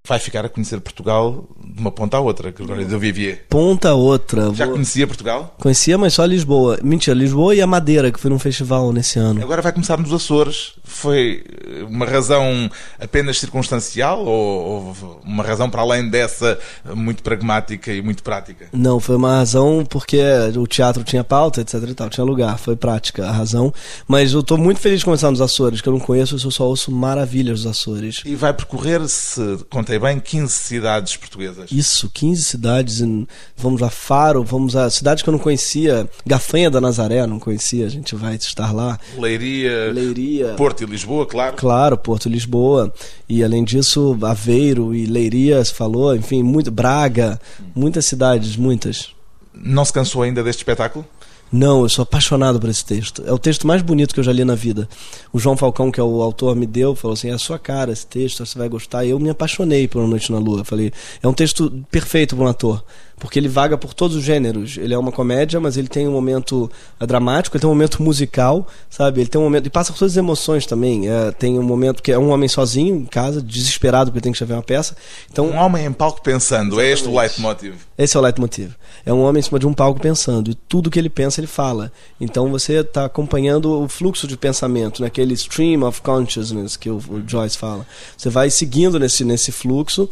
vai 0.08 0.18
ficar 0.18 0.44
a 0.44 0.50
conhecer 0.50 0.82
Portugal 0.82 1.48
de 1.78 1.82
uma 1.82 1.92
ponta 1.92 2.18
à 2.18 2.20
outra, 2.20 2.50
Gregório 2.52 2.86
de 2.86 2.98
Vivier. 2.98 3.46
Ponta 3.48 3.90
a 3.90 3.94
outra. 3.94 4.52
Já 4.54 4.66
Vou- 4.66 4.74
conhecia 4.74 5.06
Portugal? 5.06 5.56
Conhecia, 5.60 5.96
mas 5.98 6.14
só 6.16 6.26
Lisboa. 6.26 6.80
Mentira, 6.84 7.16
Lisboa 7.16 7.54
e 7.54 7.62
a 7.62 7.68
Madeira, 7.68 8.12
que 8.12 8.20
fui 8.20 8.32
num 8.32 8.40
festival 8.40 8.92
nesse 8.92 9.20
ano. 9.20 9.42
Agora 9.44 9.62
vai 9.62 9.72
começar 9.72 9.98
nos 9.98 10.12
Açores. 10.12 10.74
Foi 10.84 11.44
eh, 11.68 11.84
uma 11.84 12.06
razão 12.08 12.70
apenas 13.00 13.38
circunstancial 13.40 14.26
ou, 14.26 14.64
ou 14.88 15.22
uma 15.24 15.44
razão 15.44 15.70
para 15.70 15.82
além 15.84 16.10
dessa 16.10 16.58
eh, 16.84 16.94
muito 16.96 17.22
pragmática 17.22 17.94
e 17.94 18.02
muito 18.02 18.24
prática? 18.24 18.68
Não, 18.74 19.00
foi 19.00 19.16
uma 19.16 19.36
razão 19.38 19.86
porque 19.88 20.20
o 20.58 20.66
teatro 20.66 21.04
tinha 21.04 21.24
pauta, 21.24 21.62
etc 21.62 21.76
e 21.88 21.94
tal, 21.94 22.10
tinha 22.10 22.26
lugar, 22.26 22.58
foi 22.58 22.76
prática 22.76 23.28
a 23.28 23.32
razão. 23.32 23.72
Mas 24.08 24.34
eu 24.34 24.42
tô 24.42 24.58
muito 24.58 24.80
feliz 24.80 25.00
de 25.00 25.06
começar 25.06 25.30
nos 25.30 25.42
Açores, 25.42 25.80
que 25.80 25.88
eu 25.88 25.94
não 25.94 26.00
conheço, 26.00 26.36
eu 26.44 26.52
só 26.52 26.66
ouço 26.68 26.92
maravilhas 26.92 27.62
dos 27.62 27.68
Açores. 27.72 28.24
E 28.26 28.34
vai 28.36 28.52
percorrer, 28.52 29.08
se 29.08 29.60
contei 29.70 30.00
bem, 30.00 30.20
15 30.20 30.52
cidades 30.52 31.16
portuguesas. 31.16 31.67
Isso, 31.72 32.10
15 32.14 32.44
cidades, 32.44 33.02
em- 33.02 33.28
vamos 33.56 33.82
a 33.84 33.90
Faro, 33.90 34.44
vamos 34.44 34.76
a 34.76 34.90
cidades 34.90 35.24
que 35.24 35.30
eu 35.30 35.32
não 35.32 35.40
conhecia, 35.40 36.10
Gafanha 36.26 36.70
da 36.70 36.80
Nazaré, 36.82 37.26
não 37.28 37.40
conhecia, 37.40 37.86
a 37.86 37.90
gente 37.90 38.16
vai 38.16 38.36
estar 38.36 38.74
lá. 38.74 39.00
Leiria, 39.18 39.92
Leiria. 39.92 40.54
Porto 40.56 40.84
e 40.84 40.86
Lisboa, 40.86 41.26
claro. 41.26 41.56
Claro, 41.56 41.98
Porto 41.98 42.30
Lisboa. 42.30 42.94
E 43.28 43.44
além 43.44 43.64
disso, 43.64 44.18
Aveiro 44.22 44.94
e 44.94 45.06
Leiria, 45.06 45.64
se 45.64 45.74
falou, 45.74 46.16
enfim, 46.16 46.44
muito, 46.44 46.72
Braga, 46.72 47.40
muitas 47.76 48.06
cidades, 48.06 48.56
muitas. 48.56 49.10
Não 49.54 49.84
se 49.84 49.92
cansou 49.92 50.22
ainda 50.24 50.44
deste 50.44 50.60
espetáculo? 50.60 51.06
Não, 51.52 51.84
eu 51.84 51.90
sou 51.90 52.04
apaixonado 52.04 52.60
por 52.60 52.70
esse 52.70 52.84
texto. 52.84 53.24
É 53.26 53.32
o 53.32 53.40
texto 53.40 53.66
mais 53.66 53.82
bonito 53.82 54.14
que 54.14 54.20
eu 54.20 54.24
já 54.24 54.34
li 54.34 54.44
na 54.44 54.56
vida. 54.56 54.88
O 55.32 55.40
João 55.40 55.56
Falcão, 55.56 55.92
que 55.92 56.00
é 56.00 56.04
o 56.04 56.22
autor, 56.22 56.56
me 56.56 56.66
deu, 56.66 56.96
falou 56.96 57.14
assim: 57.14 57.30
é 57.30 57.34
a 57.34 57.38
sua 57.38 57.58
cara 57.58 57.92
esse 57.92 58.06
texto, 58.06 58.46
você 58.46 58.58
vai 58.58 58.68
gostar. 58.68 59.06
E 59.06 59.12
eu 59.12 59.20
me 59.20 59.30
apaixonei 59.30 59.88
por 59.88 60.00
Uma 60.00 60.10
Noite 60.10 60.32
na 60.32 60.40
Lua. 60.40 60.66
Falei: 60.66 60.92
é 61.22 61.28
um 61.28 61.34
texto 61.34 61.72
perfeito 61.90 62.36
para 62.36 62.46
um 62.46 62.48
ator. 62.48 62.84
Porque 63.20 63.40
ele 63.40 63.48
vaga 63.48 63.78
por 63.78 63.96
todos 63.96 64.16
os 64.16 64.24
gêneros. 64.24 64.78
Ele 64.78 64.94
é 64.94 64.98
uma 64.98 65.12
comédia, 65.12 65.60
mas 65.60 65.76
ele 65.76 65.88
tem 65.88 66.08
um 66.08 66.12
momento 66.12 66.70
eh, 67.00 67.06
dramático, 67.06 67.58
ele 67.58 67.62
tem 67.62 67.68
um 67.70 67.74
momento 67.74 68.02
musical, 68.04 68.68
sabe? 68.90 69.22
Ele 69.22 69.30
tem 69.30 69.42
um 69.42 69.44
momento. 69.44 69.66
E 69.66 69.70
passa 69.72 69.92
por 69.92 69.98
todas 69.98 70.14
as 70.14 70.18
emoções 70.18 70.68
também. 70.68 71.10
É, 71.10 71.32
tem 71.32 71.58
um 71.58 71.64
momento 71.64 72.04
que 72.04 72.12
é 72.12 72.20
um 72.20 72.30
homem 72.30 72.48
sozinho 72.48 72.96
em 72.96 73.06
casa, 73.06 73.42
desesperado 73.42 74.12
porque 74.12 74.22
tem 74.22 74.32
que 74.32 74.36
escrever 74.36 74.54
uma 74.54 74.62
peça. 74.62 74.96
Então, 75.32 75.48
Um 75.48 75.56
homem 75.56 75.86
em 75.86 75.92
palco 75.92 76.22
pensando, 76.22 76.80
é 76.80 76.92
este 76.92 77.08
o 77.08 77.18
leitmotiv. 77.20 77.76
esse 77.98 78.16
é 78.16 78.20
o 78.20 78.24
leitmotiv. 78.24 78.72
É 79.04 79.12
um 79.12 79.22
homem 79.24 79.40
em 79.40 79.44
cima 79.44 79.58
de 79.58 79.66
um 79.66 79.74
palco 79.74 80.00
pensando, 80.00 80.52
e 80.52 80.54
tudo 80.56 80.92
que 80.92 81.00
ele 81.00 81.10
pensa, 81.10 81.40
ele 81.40 81.48
fala. 81.48 81.92
Então 82.22 82.52
você 82.52 82.82
está 82.82 83.06
acompanhando 83.06 83.82
o 83.82 83.88
fluxo 83.90 84.28
de 84.28 84.38
pensamento, 84.38 85.02
naquele 85.02 85.34
stream 85.34 85.82
of 85.88 86.02
consciousness 86.02 86.78
que 86.78 86.90
o, 86.90 86.98
o 86.98 87.24
Joyce 87.26 87.58
fala. 87.58 87.86
Você 88.16 88.30
vai 88.30 88.50
seguindo 88.52 89.00
nesse, 89.00 89.24
nesse 89.24 89.52
fluxo, 89.52 90.08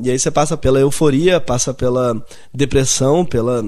e 0.00 0.10
aí 0.10 0.18
você 0.18 0.30
passa 0.30 0.56
pela 0.56 0.78
euforia, 0.78 1.40
passa 1.40 1.74
pela 1.74 2.24
depressão, 2.54 3.24
pela, 3.24 3.62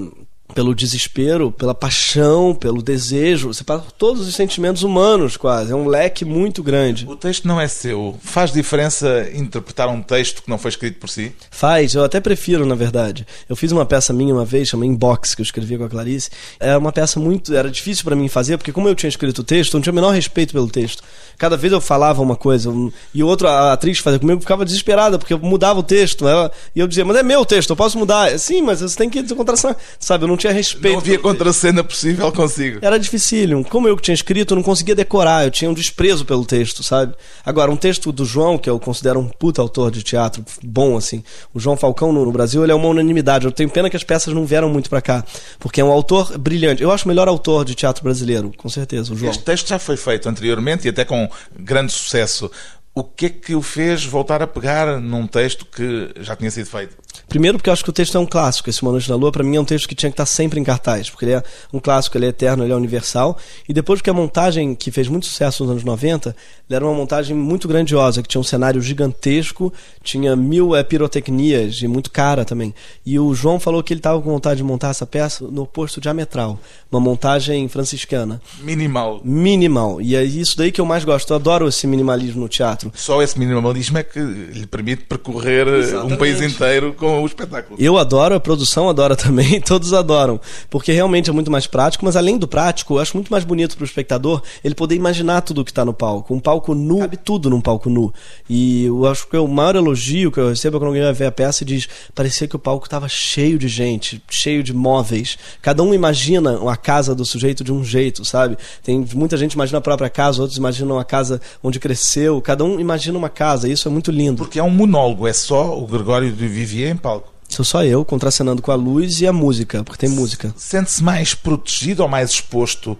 pelo 0.53 0.75
desespero, 0.75 1.51
pela 1.51 1.73
paixão, 1.73 2.53
pelo 2.53 2.81
desejo. 2.81 3.53
Você 3.53 3.63
passa 3.63 3.83
por 3.83 3.91
todos 3.91 4.27
os 4.27 4.35
sentimentos 4.35 4.83
humanos, 4.83 5.37
quase. 5.37 5.71
É 5.71 5.75
um 5.75 5.87
leque 5.87 6.25
muito 6.25 6.61
grande. 6.61 7.07
O 7.07 7.15
texto 7.15 7.47
não 7.47 7.59
é 7.59 7.67
seu. 7.67 8.17
Faz 8.21 8.51
diferença 8.51 9.29
interpretar 9.33 9.89
um 9.89 10.01
texto 10.01 10.43
que 10.43 10.49
não 10.49 10.57
foi 10.57 10.69
escrito 10.69 10.99
por 10.99 11.09
si? 11.09 11.33
Faz, 11.49 11.93
eu 11.93 12.03
até 12.03 12.19
prefiro, 12.19 12.65
na 12.65 12.75
verdade. 12.75 13.25
Eu 13.49 13.55
fiz 13.55 13.71
uma 13.71 13.85
peça 13.85 14.13
minha 14.13 14.33
uma 14.33 14.45
vez, 14.45 14.69
chamada 14.69 14.87
Inbox, 14.87 15.35
que 15.35 15.41
eu 15.41 15.43
escrevi 15.43 15.77
com 15.77 15.85
a 15.85 15.89
Clarice. 15.89 16.29
Era 16.59 16.77
uma 16.77 16.91
peça 16.91 17.19
muito. 17.19 17.53
Era 17.53 17.69
difícil 17.69 18.03
pra 18.03 18.15
mim 18.15 18.27
fazer, 18.27 18.57
porque 18.57 18.71
como 18.71 18.87
eu 18.87 18.95
tinha 18.95 19.09
escrito 19.09 19.39
o 19.39 19.43
texto, 19.43 19.73
eu 19.73 19.77
não 19.77 19.83
tinha 19.83 19.91
o 19.91 19.95
menor 19.95 20.11
respeito 20.11 20.53
pelo 20.53 20.69
texto. 20.69 21.03
Cada 21.37 21.57
vez 21.57 21.73
eu 21.73 21.81
falava 21.81 22.21
uma 22.21 22.35
coisa, 22.35 22.71
e 23.13 23.23
outra 23.23 23.49
a 23.49 23.73
atriz 23.73 23.97
fazia 23.97 24.19
comigo 24.19 24.41
ficava 24.41 24.63
desesperada, 24.63 25.17
porque 25.17 25.33
eu 25.33 25.39
mudava 25.39 25.79
o 25.79 25.83
texto. 25.83 26.27
Ela, 26.27 26.51
e 26.75 26.79
eu 26.79 26.87
dizia, 26.87 27.03
mas 27.03 27.17
é 27.17 27.23
meu 27.23 27.43
texto, 27.45 27.71
eu 27.71 27.75
posso 27.75 27.97
mudar. 27.97 28.37
Sim, 28.37 28.61
mas 28.61 28.81
você 28.81 28.95
tem 28.95 29.09
que 29.09 29.23
contração. 29.35 29.75
Sabe, 29.99 30.23
eu 30.23 30.27
não 30.27 30.37
tinha 30.41 30.53
respeito. 30.53 30.93
Não 30.93 30.99
havia 30.99 31.19
contracena 31.19 31.83
possível 31.83 32.31
consigo. 32.31 32.79
Era 32.81 32.99
dificílimo. 32.99 33.63
Como 33.63 33.87
eu 33.87 33.95
que 33.95 34.01
tinha 34.01 34.15
escrito, 34.15 34.53
eu 34.53 34.55
não 34.55 34.63
conseguia 34.63 34.95
decorar, 34.95 35.45
eu 35.45 35.51
tinha 35.51 35.69
um 35.69 35.73
desprezo 35.73 36.25
pelo 36.25 36.45
texto, 36.45 36.83
sabe? 36.83 37.13
Agora, 37.45 37.71
um 37.71 37.77
texto 37.77 38.11
do 38.11 38.25
João, 38.25 38.57
que 38.57 38.69
eu 38.69 38.79
considero 38.79 39.19
um 39.19 39.27
puta 39.27 39.61
autor 39.61 39.91
de 39.91 40.03
teatro 40.03 40.43
bom, 40.63 40.97
assim. 40.97 41.23
O 41.53 41.59
João 41.59 41.77
Falcão 41.77 42.11
no, 42.11 42.25
no 42.25 42.31
Brasil, 42.31 42.63
ele 42.63 42.71
é 42.71 42.75
uma 42.75 42.87
unanimidade. 42.87 43.45
Eu 43.45 43.51
tenho 43.51 43.69
pena 43.69 43.89
que 43.89 43.95
as 43.95 44.03
peças 44.03 44.33
não 44.33 44.45
vieram 44.45 44.69
muito 44.69 44.89
pra 44.89 45.01
cá, 45.01 45.23
porque 45.59 45.79
é 45.79 45.83
um 45.83 45.91
autor 45.91 46.37
brilhante. 46.37 46.81
Eu 46.81 46.91
acho 46.91 47.05
o 47.05 47.07
melhor 47.07 47.27
autor 47.27 47.63
de 47.63 47.75
teatro 47.75 48.03
brasileiro, 48.03 48.51
com 48.57 48.69
certeza, 48.69 49.13
o 49.13 49.15
João. 49.15 49.31
Este 49.31 49.43
texto 49.43 49.67
já 49.67 49.79
foi 49.79 49.97
feito 49.97 50.27
anteriormente 50.27 50.87
e 50.87 50.89
até 50.89 51.05
com 51.05 51.29
grande 51.57 51.91
sucesso. 51.91 52.49
O 52.93 53.05
que 53.05 53.27
é 53.27 53.29
que 53.29 53.55
o 53.55 53.61
fez 53.61 54.03
voltar 54.03 54.41
a 54.41 54.47
pegar 54.47 54.99
num 54.99 55.25
texto 55.25 55.65
que 55.65 56.11
já 56.19 56.35
tinha 56.35 56.51
sido 56.51 56.65
feito? 56.65 56.97
Primeiro 57.27 57.57
porque 57.57 57.69
eu 57.69 57.73
acho 57.73 57.83
que 57.83 57.89
o 57.89 57.93
texto 57.93 58.17
é 58.17 58.19
um 58.19 58.25
clássico. 58.25 58.69
Esse 58.69 58.81
Uma 58.81 58.91
Noite 58.91 59.09
na 59.09 59.15
Lua, 59.15 59.31
para 59.31 59.43
mim, 59.43 59.55
é 59.55 59.61
um 59.61 59.65
texto 59.65 59.87
que 59.87 59.95
tinha 59.95 60.09
que 60.09 60.13
estar 60.15 60.25
sempre 60.25 60.59
em 60.59 60.63
cartaz, 60.63 61.09
porque 61.09 61.25
ele 61.25 61.33
é 61.33 61.43
um 61.71 61.79
clássico, 61.79 62.17
ele 62.17 62.25
é 62.25 62.29
eterno, 62.29 62.63
ele 62.63 62.73
é 62.73 62.75
universal. 62.75 63.37
E 63.67 63.73
depois 63.73 63.99
porque 63.99 64.09
a 64.09 64.13
montagem 64.13 64.75
que 64.75 64.91
fez 64.91 65.07
muito 65.07 65.25
sucesso 65.25 65.63
nos 65.63 65.71
anos 65.71 65.83
90, 65.83 66.35
ele 66.69 66.75
era 66.75 66.85
uma 66.85 66.93
montagem 66.93 67.35
muito 67.35 67.67
grandiosa, 67.67 68.21
que 68.21 68.27
tinha 68.27 68.41
um 68.41 68.43
cenário 68.43 68.81
gigantesco, 68.81 69.71
tinha 70.03 70.35
mil 70.35 70.75
eh, 70.75 70.83
pirotecnias 70.83 71.81
e 71.81 71.87
muito 71.87 72.11
cara 72.11 72.43
também. 72.45 72.73
E 73.05 73.17
o 73.19 73.33
João 73.33 73.59
falou 73.59 73.81
que 73.83 73.93
ele 73.93 73.99
estava 73.99 74.21
com 74.21 74.29
vontade 74.29 74.57
de 74.57 74.63
montar 74.63 74.89
essa 74.89 75.05
peça 75.05 75.45
no 75.49 75.63
oposto 75.63 76.01
diametral, 76.01 76.59
uma 76.91 76.99
montagem 76.99 77.67
franciscana, 77.67 78.41
Minimal. 78.61 79.21
minimal. 79.23 80.01
E 80.01 80.15
é 80.15 80.23
isso 80.23 80.57
daí 80.57 80.71
que 80.71 80.79
eu 80.81 80.85
mais 80.85 81.03
gosto. 81.03 81.31
Eu 81.31 81.35
adoro 81.37 81.67
esse 81.67 81.85
minimalismo 81.87 82.41
no 82.41 82.49
teatro. 82.49 82.91
Só 82.95 83.21
esse 83.21 83.37
minimalismo 83.37 83.97
é 83.97 84.03
que 84.03 84.19
lhe 84.19 84.65
permite 84.67 85.03
percorrer 85.03 85.67
eh, 85.67 85.71
um 85.71 85.77
Exatamente. 85.79 86.17
país 86.17 86.41
inteiro 86.41 86.93
com 87.01 87.23
o 87.23 87.25
espetáculo. 87.25 87.75
Eu 87.81 87.97
adoro, 87.97 88.35
a 88.35 88.39
produção 88.39 88.87
adora 88.87 89.15
também, 89.17 89.59
todos 89.59 89.91
adoram. 89.91 90.39
Porque 90.69 90.91
realmente 90.91 91.31
é 91.31 91.33
muito 91.33 91.49
mais 91.49 91.65
prático, 91.65 92.05
mas 92.05 92.15
além 92.15 92.37
do 92.37 92.47
prático, 92.47 92.93
eu 92.93 92.99
acho 92.99 93.17
muito 93.17 93.31
mais 93.31 93.43
bonito 93.43 93.75
pro 93.75 93.83
espectador 93.83 94.43
ele 94.63 94.75
poder 94.75 94.93
imaginar 94.93 95.41
tudo 95.41 95.61
o 95.61 95.65
que 95.65 95.73
tá 95.73 95.83
no 95.83 95.95
palco. 95.95 96.31
Um 96.31 96.39
palco 96.39 96.75
nu, 96.75 96.99
cabe 96.99 97.17
tudo 97.17 97.49
num 97.49 97.59
palco 97.59 97.89
nu. 97.89 98.13
E 98.47 98.85
eu 98.85 99.07
acho 99.07 99.27
que 99.27 99.35
o 99.35 99.47
maior 99.47 99.75
elogio 99.75 100.31
que 100.31 100.39
eu 100.39 100.49
recebo 100.49 100.77
é 100.77 100.79
quando 100.79 100.89
alguém 100.89 101.01
vai 101.01 101.13
ver 101.13 101.25
a 101.25 101.31
peça 101.31 101.63
e 101.63 101.65
diz: 101.65 101.89
parecia 102.13 102.47
que 102.47 102.55
o 102.55 102.59
palco 102.59 102.87
tava 102.87 103.09
cheio 103.09 103.57
de 103.57 103.67
gente, 103.67 104.21
cheio 104.29 104.61
de 104.61 104.71
móveis. 104.71 105.39
Cada 105.59 105.81
um 105.81 105.95
imagina 105.95 106.69
a 106.71 106.77
casa 106.77 107.15
do 107.15 107.25
sujeito 107.25 107.63
de 107.63 107.73
um 107.73 107.83
jeito, 107.83 108.23
sabe? 108.23 108.57
Tem 108.83 109.03
muita 109.15 109.37
gente 109.37 109.53
imagina 109.53 109.79
a 109.79 109.81
própria 109.81 110.09
casa, 110.09 110.39
outros 110.39 110.59
imaginam 110.59 110.99
a 110.99 111.03
casa 111.03 111.41
onde 111.63 111.79
cresceu. 111.79 112.39
Cada 112.41 112.63
um 112.63 112.79
imagina 112.79 113.17
uma 113.17 113.29
casa, 113.29 113.67
e 113.67 113.71
isso 113.71 113.87
é 113.87 113.91
muito 113.91 114.11
lindo. 114.11 114.37
Porque 114.37 114.59
é 114.59 114.63
um 114.63 114.69
monólogo, 114.69 115.27
é 115.27 115.33
só 115.33 115.75
o 115.75 115.87
Gregório 115.87 116.31
de 116.31 116.47
Vivier 116.47 116.90
em 116.91 116.97
palco. 116.97 117.33
Sou 117.47 117.65
só 117.65 117.83
eu, 117.83 118.05
contracenando 118.05 118.61
com 118.61 118.71
a 118.71 118.75
luz 118.75 119.19
e 119.19 119.27
a 119.27 119.33
música, 119.33 119.83
porque 119.83 119.99
tem 120.05 120.09
música. 120.09 120.53
Sente-se 120.55 121.03
mais 121.03 121.33
protegido 121.33 122.01
ou 122.01 122.07
mais 122.07 122.29
exposto 122.29 122.97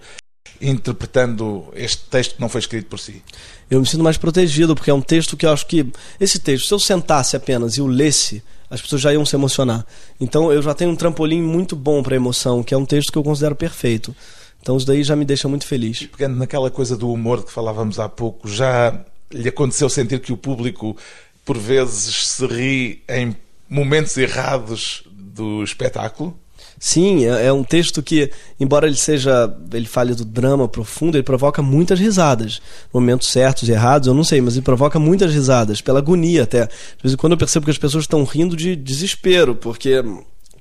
interpretando 0.60 1.64
este 1.74 2.04
texto 2.04 2.36
que 2.36 2.40
não 2.40 2.48
foi 2.48 2.60
escrito 2.60 2.86
por 2.86 2.98
si? 2.98 3.22
Eu 3.70 3.80
me 3.80 3.86
sinto 3.86 4.04
mais 4.04 4.16
protegido, 4.16 4.74
porque 4.74 4.90
é 4.90 4.94
um 4.94 5.00
texto 5.00 5.36
que 5.36 5.46
eu 5.46 5.50
acho 5.50 5.66
que. 5.66 5.86
Esse 6.20 6.38
texto, 6.38 6.66
se 6.68 6.74
eu 6.74 6.78
sentasse 6.78 7.36
apenas 7.36 7.76
e 7.76 7.80
o 7.80 7.86
lesse, 7.86 8.42
as 8.70 8.80
pessoas 8.80 9.02
já 9.02 9.12
iam 9.12 9.26
se 9.26 9.34
emocionar. 9.34 9.84
Então 10.20 10.52
eu 10.52 10.62
já 10.62 10.74
tenho 10.74 10.90
um 10.90 10.96
trampolim 10.96 11.42
muito 11.42 11.74
bom 11.74 12.02
para 12.02 12.16
emoção, 12.16 12.62
que 12.62 12.72
é 12.72 12.76
um 12.76 12.86
texto 12.86 13.12
que 13.12 13.18
eu 13.18 13.24
considero 13.24 13.56
perfeito. 13.56 14.14
Então 14.60 14.76
isso 14.76 14.86
daí 14.86 15.02
já 15.02 15.16
me 15.16 15.24
deixa 15.24 15.48
muito 15.48 15.66
feliz. 15.66 16.06
Pegando 16.06 16.36
naquela 16.36 16.70
coisa 16.70 16.96
do 16.96 17.10
humor 17.10 17.44
que 17.44 17.50
falávamos 17.50 17.98
há 17.98 18.08
pouco, 18.08 18.48
já 18.48 19.04
lhe 19.30 19.48
aconteceu 19.48 19.88
sentir 19.88 20.20
que 20.20 20.32
o 20.32 20.36
público, 20.36 20.96
por 21.44 21.58
vezes, 21.58 22.28
se 22.28 22.46
ri 22.46 23.02
em 23.08 23.36
momentos 23.72 24.16
errados 24.18 25.02
do 25.10 25.64
espetáculo? 25.64 26.38
Sim, 26.78 27.24
é, 27.24 27.46
é 27.46 27.52
um 27.52 27.64
texto 27.64 28.02
que, 28.02 28.30
embora 28.60 28.86
ele 28.86 28.96
seja, 28.96 29.52
ele 29.72 29.86
fale 29.86 30.14
do 30.14 30.24
drama 30.24 30.68
profundo, 30.68 31.16
ele 31.16 31.22
provoca 31.22 31.62
muitas 31.62 31.98
risadas. 31.98 32.60
Momentos 32.92 33.28
certos 33.28 33.68
e 33.68 33.72
errados, 33.72 34.08
eu 34.08 34.14
não 34.14 34.24
sei, 34.24 34.40
mas 34.40 34.54
ele 34.54 34.62
provoca 34.62 34.98
muitas 34.98 35.32
risadas, 35.32 35.80
pela 35.80 36.00
agonia 36.00 36.42
até. 36.42 36.66
De 36.66 37.02
vez 37.02 37.14
em 37.14 37.16
quando 37.16 37.32
eu 37.32 37.38
percebo 37.38 37.64
que 37.64 37.70
as 37.70 37.78
pessoas 37.78 38.04
estão 38.04 38.24
rindo 38.24 38.56
de 38.56 38.76
desespero, 38.76 39.54
porque 39.54 40.02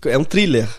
é 0.05 0.17
um 0.17 0.23
thriller. 0.23 0.69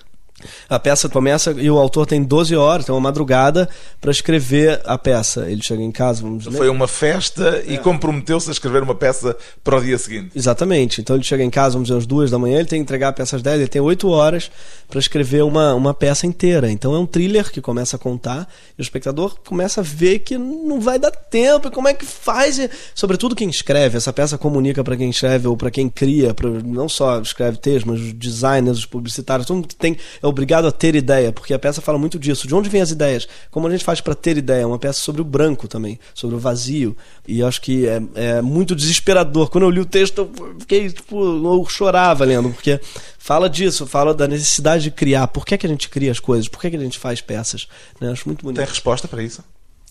A 0.69 0.79
peça 0.79 1.09
começa 1.09 1.53
e 1.59 1.71
o 1.71 1.79
autor 1.79 2.07
tem 2.07 2.23
12 2.23 2.55
horas, 2.57 2.85
tem 2.85 2.95
uma 2.95 3.01
madrugada 3.01 3.69
para 4.01 4.11
escrever 4.11 4.81
a 4.85 4.97
peça. 4.99 5.51
Ele 5.51 5.63
chega 5.63 5.83
em 5.83 5.91
casa, 5.93 6.23
vamos 6.23 6.45
dizer. 6.45 6.57
Foi 6.57 6.69
uma 6.69 6.89
festa 6.89 7.63
É. 7.67 7.73
e 7.75 7.79
comprometeu-se 7.79 8.49
a 8.49 8.53
escrever 8.53 8.83
uma 8.83 8.95
peça 8.95 9.37
para 9.63 9.77
o 9.77 9.81
dia 9.83 9.99
seguinte. 9.99 10.31
Exatamente. 10.35 11.01
Então 11.01 11.17
ele 11.17 11.25
chega 11.25 11.43
em 11.43 11.51
casa, 11.51 11.73
vamos 11.75 11.89
dizer, 11.89 11.99
às 11.99 12.07
duas 12.07 12.31
da 12.31 12.39
manhã, 12.39 12.59
ele 12.59 12.69
tem 12.69 12.79
que 12.79 12.83
entregar 12.83 13.09
a 13.09 13.13
peça 13.13 13.37
às 13.37 13.43
10, 13.43 13.61
ele 13.61 13.69
tem 13.69 13.81
oito 13.83 14.09
horas 14.09 14.51
para 14.89 14.99
escrever 14.99 15.43
uma, 15.43 15.75
uma 15.75 15.95
peça 15.95 16.27
inteira. 16.27 16.71
Então 16.71 16.95
é 16.95 16.99
um 16.99 17.07
thriller 17.07 17.51
que 17.51 17.61
começa 17.61 17.97
a 17.97 17.99
contar 17.99 18.49
e 18.79 18.81
o 18.81 18.83
espectador 18.83 19.37
começa 19.47 19.81
a 19.81 19.85
ver 19.85 20.21
que 20.21 20.37
não 20.37 20.81
vai 20.81 20.99
dar 20.99 21.11
tempo. 21.11 21.69
E 21.69 21.71
como 21.71 21.89
é 21.89 21.95
que 21.95 22.05
faz? 22.05 22.59
E, 22.59 22.69
sobretudo 22.95 23.35
quem 23.35 23.49
escreve. 23.49 23.97
Essa 23.97 24.13
peça 24.13 24.37
comunica 24.39 24.83
para 24.85 24.97
quem 24.97 25.11
escreve 25.11 25.47
ou 25.49 25.57
para 25.57 25.71
quem 25.71 25.89
cria, 25.89 26.35
pra, 26.35 26.49
não 26.49 26.89
só 26.89 27.21
escreve 27.21 27.57
texto, 27.59 27.87
mas 27.89 28.01
os 28.01 28.13
designers, 28.13 28.79
os 28.79 28.87
publicitários, 28.87 29.47
todo 29.47 29.57
mundo 29.57 29.69
que 29.69 29.77
tem. 29.77 29.97
É 30.23 30.27
obrigado 30.33 30.67
a 30.67 30.73
ter 30.73 30.95
ideia, 30.95 31.33
porque 31.33 31.55
a 31.55 31.59
peça 31.59 31.81
fala 31.81 31.99
muito 31.99 32.19
disso. 32.19 32.47
De 32.47 32.55
onde 32.55 32.69
vêm 32.69 32.83
as 32.83 32.91
ideias? 32.91 33.29
Como 33.51 33.67
a 33.67 33.71
gente 33.71 33.85
faz 33.85 34.01
para 34.01 34.15
ter 34.15 34.37
ideia? 34.37 34.63
É 34.63 34.67
uma 34.67 34.79
peça 34.79 35.01
sobre 35.01 35.23
o 35.23 35.25
branco 35.25 35.69
também, 35.69 35.99
sobre 36.15 36.37
o 36.37 36.39
vazio. 36.39 36.97
E 37.27 37.43
acho 37.43 37.61
que 37.61 37.87
é, 37.87 38.03
é 38.15 38.43
muito 38.43 38.75
desesperador. 38.75 39.49
Quando 39.51 39.65
eu 39.65 39.71
li 39.71 39.81
o 39.81 39.87
texto, 39.87 40.31
eu 40.39 40.57
fiquei, 40.59 40.91
tipo, 40.91 41.23
eu 41.25 41.67
chorava 41.69 42.25
lendo, 42.25 42.51
porque 42.51 42.81
fala 43.19 43.49
disso, 43.49 43.87
fala 43.87 44.13
da 44.13 44.27
necessidade 44.27 44.85
de 44.85 44.91
criar. 44.91 45.29
Por 45.29 45.47
que, 45.47 45.55
é 45.55 45.59
que 45.59 45.67
a 45.67 45.71
gente 45.71 45.89
cria 45.89 46.11
as 46.11 46.19
coisas? 46.19 46.49
Por 46.49 46.61
que, 46.61 46.67
é 46.67 46.71
que 46.71 46.77
a 46.77 46.81
gente 46.81 46.99
faz 46.99 47.21
peças? 47.21 47.69
Né? 48.01 48.11
Acho 48.11 48.29
muito 48.29 48.43
bonito. 48.43 48.57
Tem 48.59 48.67
resposta 48.67 49.07
para 49.07 49.23
isso? 49.23 49.43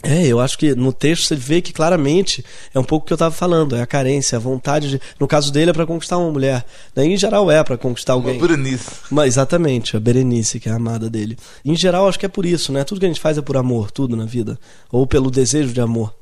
É, 0.04 0.26
eu 0.26 0.40
acho 0.40 0.58
que 0.58 0.74
no 0.74 0.92
texto 0.92 1.26
você 1.26 1.36
vê 1.36 1.62
que 1.62 1.72
claramente 1.72 2.44
é 2.74 2.80
um 2.80 2.84
pouco 2.84 3.04
o 3.04 3.08
que 3.08 3.14
eu 3.14 3.16
estava 3.16 3.34
falando, 3.34 3.76
é 3.76 3.82
a 3.82 3.86
carência, 3.86 4.36
a 4.36 4.40
vontade 4.40 4.90
de. 4.90 5.02
No 5.20 5.28
caso 5.28 5.52
dele 5.52 5.70
é 5.72 5.74
para 5.74 5.86
conquistar 5.86 6.18
uma 6.18 6.32
mulher. 6.32 6.66
Né? 6.96 7.06
Em 7.06 7.18
geral 7.18 7.52
é 7.52 7.64
para 7.64 7.78
conquistar 7.78 8.14
alguém. 8.14 8.38
Uma 8.38 8.48
Berenice. 8.48 8.90
Mas, 9.12 9.28
exatamente, 9.28 9.96
a 9.96 10.00
Berenice, 10.00 10.60
que 10.60 10.70
é 10.70 10.72
a 10.72 10.76
amada 10.76 11.10
dele. 11.10 11.38
Em 11.64 11.76
geral, 11.76 12.08
acho 12.08 12.18
que 12.18 12.26
é 12.26 12.30
por 12.30 12.46
isso, 12.46 12.72
né? 12.72 12.84
Tudo 12.84 13.00
que 13.00 13.06
a 13.06 13.10
gente 13.10 13.22
faz 13.22 13.38
é 13.38 13.42
por 13.42 13.58
amor, 13.58 13.92
tudo 13.92 14.16
na 14.16 14.26
vida. 14.26 14.60
Ou 14.92 15.06
pelo 15.06 15.30
desejo 15.30 15.72
de 15.72 15.82
amor. 15.82 16.14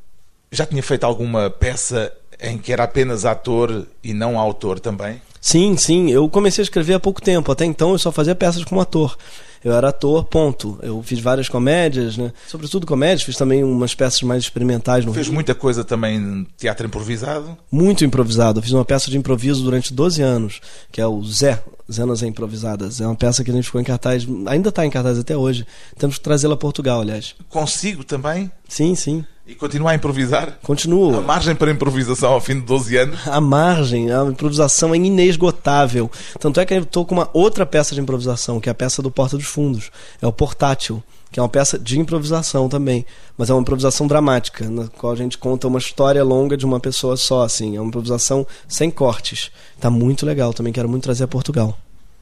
Já 0.51 0.65
tinha 0.65 0.83
feito 0.83 1.05
alguma 1.05 1.49
peça 1.49 2.11
em 2.39 2.57
que 2.57 2.73
era 2.73 2.83
apenas 2.83 3.25
ator 3.25 3.85
e 4.03 4.13
não 4.13 4.39
autor 4.39 4.79
também? 4.79 5.21
Sim, 5.41 5.75
sim. 5.77 6.11
Eu 6.11 6.27
comecei 6.29 6.61
a 6.61 6.63
escrever 6.63 6.93
há 6.95 6.99
pouco 6.99 7.21
tempo. 7.21 7.51
Até 7.51 7.65
então 7.65 7.91
eu 7.91 7.99
só 7.99 8.11
fazia 8.11 8.35
peças 8.35 8.63
como 8.63 8.81
ator. 8.81 9.17
Eu 9.63 9.73
era 9.73 9.89
ator, 9.89 10.23
ponto. 10.23 10.79
Eu 10.81 11.03
fiz 11.03 11.19
várias 11.19 11.49
comédias, 11.49 12.17
né? 12.17 12.31
Sobretudo 12.47 12.87
comédias, 12.87 13.23
fiz 13.23 13.35
também 13.35 13.61
umas 13.63 13.93
peças 13.93 14.21
mais 14.21 14.43
experimentais 14.43 15.05
no 15.05 15.13
Fez 15.13 15.27
Rio. 15.27 15.33
muita 15.33 15.53
coisa 15.53 15.83
também 15.83 16.47
teatro 16.57 16.87
improvisado? 16.87 17.57
Muito 17.69 18.05
improvisado. 18.05 18.59
Eu 18.59 18.63
fiz 18.63 18.71
uma 18.71 18.85
peça 18.85 19.11
de 19.11 19.17
improviso 19.17 19.61
durante 19.63 19.93
12 19.93 20.21
anos, 20.21 20.61
que 20.91 21.01
é 21.01 21.05
o 21.05 21.21
Zé, 21.25 21.61
Zenas 21.91 22.23
Improvisadas. 22.23 23.01
É 23.01 23.05
uma 23.05 23.15
peça 23.15 23.43
que 23.43 23.51
a 23.51 23.53
gente 23.53 23.65
ficou 23.65 23.81
em 23.81 23.83
cartaz, 23.83 24.25
ainda 24.45 24.69
está 24.69 24.85
em 24.85 24.89
cartaz 24.89 25.19
até 25.19 25.35
hoje. 25.35 25.65
Temos 25.97 26.17
que 26.17 26.23
trazê-la 26.23 26.53
a 26.53 26.57
Portugal, 26.57 27.01
aliás. 27.01 27.35
Consigo 27.49 28.05
também? 28.05 28.49
Sim, 28.67 28.95
sim. 28.95 29.25
E 29.49 29.55
continuar 29.55 29.93
a 29.93 29.95
improvisar? 29.95 30.59
Continuo. 30.61 31.17
A 31.17 31.21
margem 31.21 31.55
para 31.55 31.71
improvisação 31.71 32.33
ao 32.33 32.39
fim 32.39 32.53
de 32.53 32.61
12 32.61 32.97
anos? 32.97 33.27
A 33.27 33.41
margem, 33.41 34.11
a 34.11 34.23
improvisação 34.25 34.93
é 34.93 34.97
inesgotável. 34.97 36.11
Tanto 36.39 36.59
é 36.59 36.65
que 36.67 36.75
eu 36.75 36.83
estou 36.83 37.03
com 37.03 37.15
uma 37.15 37.27
outra 37.33 37.65
peça 37.65 37.95
de 37.95 37.99
improvisação, 37.99 38.59
que 38.59 38.69
é 38.69 38.71
a 38.71 38.75
peça 38.75 39.01
do 39.01 39.09
Porta 39.09 39.35
dos 39.35 39.47
Fundos. 39.47 39.89
É 40.21 40.27
o 40.27 40.31
Portátil, 40.31 41.01
que 41.31 41.39
é 41.39 41.41
uma 41.41 41.49
peça 41.49 41.79
de 41.79 41.99
improvisação 41.99 42.69
também. 42.69 43.03
Mas 43.35 43.49
é 43.49 43.53
uma 43.53 43.61
improvisação 43.61 44.05
dramática, 44.05 44.69
na 44.69 44.87
qual 44.87 45.13
a 45.13 45.15
gente 45.15 45.35
conta 45.35 45.67
uma 45.67 45.79
história 45.79 46.23
longa 46.23 46.55
de 46.55 46.63
uma 46.63 46.79
pessoa 46.79 47.17
só, 47.17 47.41
assim. 47.41 47.75
É 47.75 47.81
uma 47.81 47.87
improvisação 47.87 48.45
sem 48.67 48.91
cortes. 48.91 49.49
Tá 49.79 49.89
muito 49.89 50.27
legal, 50.27 50.53
também 50.53 50.71
quero 50.71 50.87
muito 50.87 51.05
trazer 51.05 51.23
a 51.23 51.27
Portugal. 51.27 51.75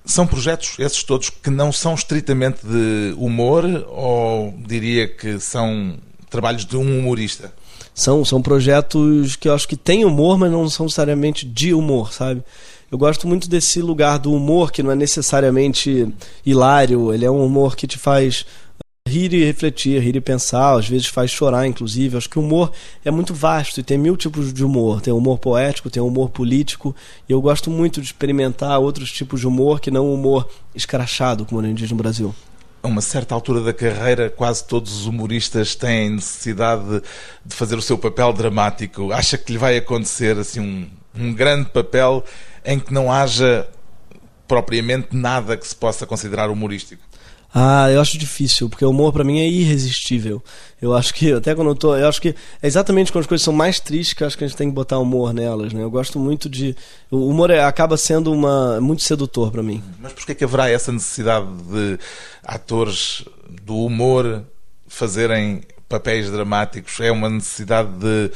São 0.06 0.26
projetos, 0.26 0.76
esses 0.80 1.04
todos, 1.04 1.30
que 1.30 1.50
não 1.50 1.74
são 1.74 1.94
estritamente 1.94 2.66
de 2.66 3.14
humor, 3.18 3.66
ou 3.90 4.54
diria 4.66 5.06
que 5.06 5.38
são 5.42 5.98
trabalhos 6.30 6.66
de 6.66 6.78
um 6.78 7.00
humorista? 7.00 7.54
São, 7.94 8.24
são 8.24 8.42
projetos 8.42 9.36
que 9.36 9.50
eu 9.50 9.54
acho 9.54 9.68
que 9.68 9.76
têm 9.76 10.06
humor, 10.06 10.38
mas 10.38 10.52
não 10.52 10.70
são 10.70 10.86
necessariamente 10.86 11.46
de 11.46 11.74
humor, 11.74 12.14
sabe? 12.14 12.44
Eu 12.92 12.98
gosto 12.98 13.28
muito 13.28 13.50
desse 13.50 13.82
lugar 13.82 14.18
do 14.20 14.32
humor 14.32 14.72
que 14.72 14.82
não 14.82 14.92
é 14.92 14.96
necessariamente 14.96 16.08
hilário, 16.46 17.14
ele 17.14 17.26
é 17.26 17.32
um 17.32 17.44
humor 17.44 17.76
que 17.76 17.88
te 17.88 17.98
faz 17.98 18.46
rir 19.08 19.34
e 19.34 19.44
refletir, 19.44 20.02
rir 20.02 20.16
e 20.16 20.22
pensar, 20.22 20.78
às 20.78 20.88
vezes 20.88 21.08
faz 21.08 21.32
chorar, 21.32 21.66
inclusive. 21.66 22.18
Acho 22.18 22.30
que 22.30 22.38
o 22.38 22.42
humor 22.42 22.72
é 23.04 23.10
muito 23.10 23.34
vasto 23.34 23.80
e 23.80 23.84
tem 23.84 23.98
mil 23.98 24.16
tipos 24.16 24.54
de 24.54 24.64
humor. 24.64 25.02
Tem 25.02 25.14
humor 25.14 25.40
poético, 25.40 25.90
tem 25.90 26.04
humor 26.04 26.30
político, 26.30 26.96
e 27.28 27.32
eu 27.32 27.42
gosto 27.42 27.72
muito 27.72 28.02
de 28.02 28.08
experimentar 28.08 28.80
outros 28.80 29.12
tipos 29.12 29.40
de 29.40 29.48
humor 29.48 29.80
que 29.80 29.90
não 29.90 30.06
o 30.06 30.14
humor 30.14 30.48
escrachado, 30.76 31.46
como 31.46 31.62
a 31.62 31.64
gente 31.64 31.78
diz 31.78 31.90
no 31.90 31.98
Brasil 31.98 32.36
a 32.82 32.88
uma 32.88 33.02
certa 33.02 33.34
altura 33.34 33.62
da 33.62 33.74
carreira, 33.74 34.30
quase 34.30 34.64
todos 34.64 34.94
os 34.94 35.06
humoristas 35.06 35.76
têm 35.76 36.12
necessidade 36.12 36.84
de, 36.84 37.02
de 37.46 37.56
fazer 37.56 37.76
o 37.76 37.82
seu 37.82 37.98
papel 37.98 38.32
dramático. 38.34 39.12
Acha 39.12 39.38
que 39.38 39.52
lhe 39.52 39.58
vai 39.58 39.78
acontecer 39.78 40.38
assim 40.38 40.60
um, 40.60 40.90
um 41.16 41.34
grande 41.34 41.70
papel 41.70 42.24
em 42.64 42.80
que 42.80 42.94
não 42.94 43.12
haja 43.12 43.68
propriamente 44.48 45.10
nada 45.16 45.58
que 45.58 45.68
se 45.68 45.76
possa 45.76 46.06
considerar 46.06 46.50
humorístico? 46.50 47.07
Ah, 47.60 47.90
eu 47.90 48.00
acho 48.00 48.20
difícil, 48.20 48.70
porque 48.70 48.86
o 48.86 48.92
humor 48.92 49.12
para 49.12 49.24
mim 49.24 49.40
é 49.40 49.48
irresistível. 49.48 50.44
Eu 50.80 50.94
acho 50.94 51.12
que, 51.12 51.34
até 51.34 51.56
quando 51.56 51.72
eu 51.72 51.76
tô. 51.76 51.96
Eu 51.96 52.08
acho 52.08 52.22
que 52.22 52.36
é 52.62 52.68
exatamente 52.68 53.12
quando 53.12 53.22
as 53.22 53.28
coisas 53.28 53.44
são 53.44 53.52
mais 53.52 53.80
tristes 53.80 54.14
que 54.14 54.24
acho 54.24 54.38
que 54.38 54.44
a 54.44 54.48
gente 54.48 54.56
tem 54.56 54.70
que 54.70 54.76
botar 54.76 55.00
humor 55.00 55.34
nelas, 55.34 55.74
né? 55.74 55.82
Eu 55.82 55.90
gosto 55.90 56.20
muito 56.20 56.48
de. 56.48 56.76
O 57.10 57.28
humor 57.28 57.50
é, 57.50 57.64
acaba 57.64 57.98
sendo 57.98 58.32
uma, 58.32 58.80
muito 58.80 59.02
sedutor 59.02 59.52
para 59.52 59.64
mim. 59.64 59.84
Mas 60.00 60.14
por 60.14 60.24
que 60.24 60.44
haverá 60.44 60.70
essa 60.70 60.92
necessidade 60.92 61.48
de 61.48 61.98
atores 62.44 63.26
do 63.64 63.76
humor 63.78 64.44
fazerem 64.86 65.64
papéis 65.90 66.30
dramáticos? 66.30 67.00
É 67.00 67.12
uma 67.12 67.28
necessidade 67.28 67.90
de 67.98 68.32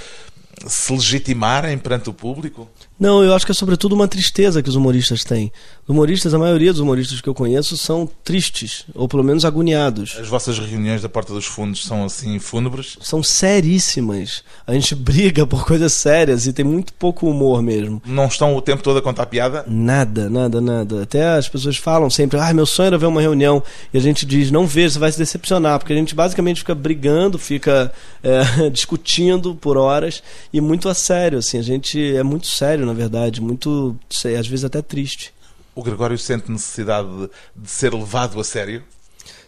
se 0.66 0.92
legitimarem 0.94 1.78
perante 1.78 2.10
o 2.10 2.14
público? 2.14 2.68
Não, 3.02 3.24
eu 3.24 3.34
acho 3.34 3.48
que 3.48 3.52
é 3.52 3.56
sobretudo 3.56 3.96
uma 3.96 4.08
tristeza 4.08 4.62
que 4.62 4.70
os 4.70 4.76
humoristas 4.76 5.24
têm. 5.24 5.52
Humoristas, 5.88 6.36
a 6.36 6.38
maioria 6.38 6.72
dos 6.72 6.82
humoristas 6.82 7.20
que 7.20 7.28
eu 7.28 7.34
conheço 7.34 7.76
são 7.76 8.08
tristes, 8.24 8.86
ou 8.94 9.08
pelo 9.08 9.24
menos 9.24 9.44
agoniados. 9.44 10.18
As 10.20 10.28
vossas 10.28 10.60
reuniões 10.60 11.02
da 11.02 11.10
Porta 11.10 11.34
dos 11.34 11.48
Fundos 11.48 11.84
são 11.84 12.06
assim 12.06 12.38
fúnebres? 12.38 13.00
São 13.02 13.24
seríssimas. 13.24 14.44
A 14.68 14.74
gente 14.74 14.94
briga 14.96 15.48
por 15.48 15.66
coisas 15.66 15.94
sérias 15.94 16.46
e 16.46 16.54
tem 16.54 16.64
muito 16.64 16.94
pouco 16.94 17.28
humor 17.28 17.64
mesmo. 17.64 18.00
Não 18.06 18.28
estão 18.28 18.56
o 18.56 18.62
tempo 18.62 18.84
todo 18.84 18.98
a 18.98 19.02
contar 19.02 19.26
piada? 19.26 19.66
Nada, 19.68 20.30
nada, 20.30 20.62
nada. 20.62 21.02
Até 21.02 21.28
as 21.28 21.50
pessoas 21.50 21.78
falam 21.78 22.08
sempre, 22.08 22.40
ah, 22.40 22.54
meu 22.54 22.68
sonho 22.68 22.88
era 22.88 23.00
ver 23.00 23.08
uma 23.08 23.20
reunião. 23.20 23.64
E 23.92 23.98
a 23.98 24.02
gente 24.02 24.28
diz, 24.28 24.52
não 24.52 24.68
veja, 24.68 24.92
você 24.92 25.00
vai 25.00 25.12
se 25.12 25.18
decepcionar, 25.18 25.80
porque 25.80 25.94
a 25.94 25.96
gente 25.96 26.14
basicamente 26.14 26.60
fica 26.60 26.76
brigando, 26.76 27.40
fica 27.40 27.92
é, 28.22 28.70
discutindo 28.70 29.56
por 29.56 29.76
horas 29.76 30.22
e 30.54 30.62
muito 30.62 30.88
a 30.88 30.94
sério, 30.94 31.40
assim. 31.40 31.58
A 31.58 31.64
gente 31.64 32.16
é 32.16 32.22
muito 32.22 32.46
sério, 32.46 32.91
na 32.92 32.98
verdade, 32.98 33.42
muito, 33.42 33.96
sei, 34.10 34.36
às 34.36 34.48
vezes 34.48 34.66
até 34.66 34.82
triste. 34.82 35.34
O 35.74 35.82
Gregório 35.82 36.18
sente 36.18 36.52
necessidade 36.52 37.08
de, 37.08 37.30
de 37.56 37.70
ser 37.70 37.94
levado 37.94 38.40
a 38.40 38.44
sério? 38.44 38.84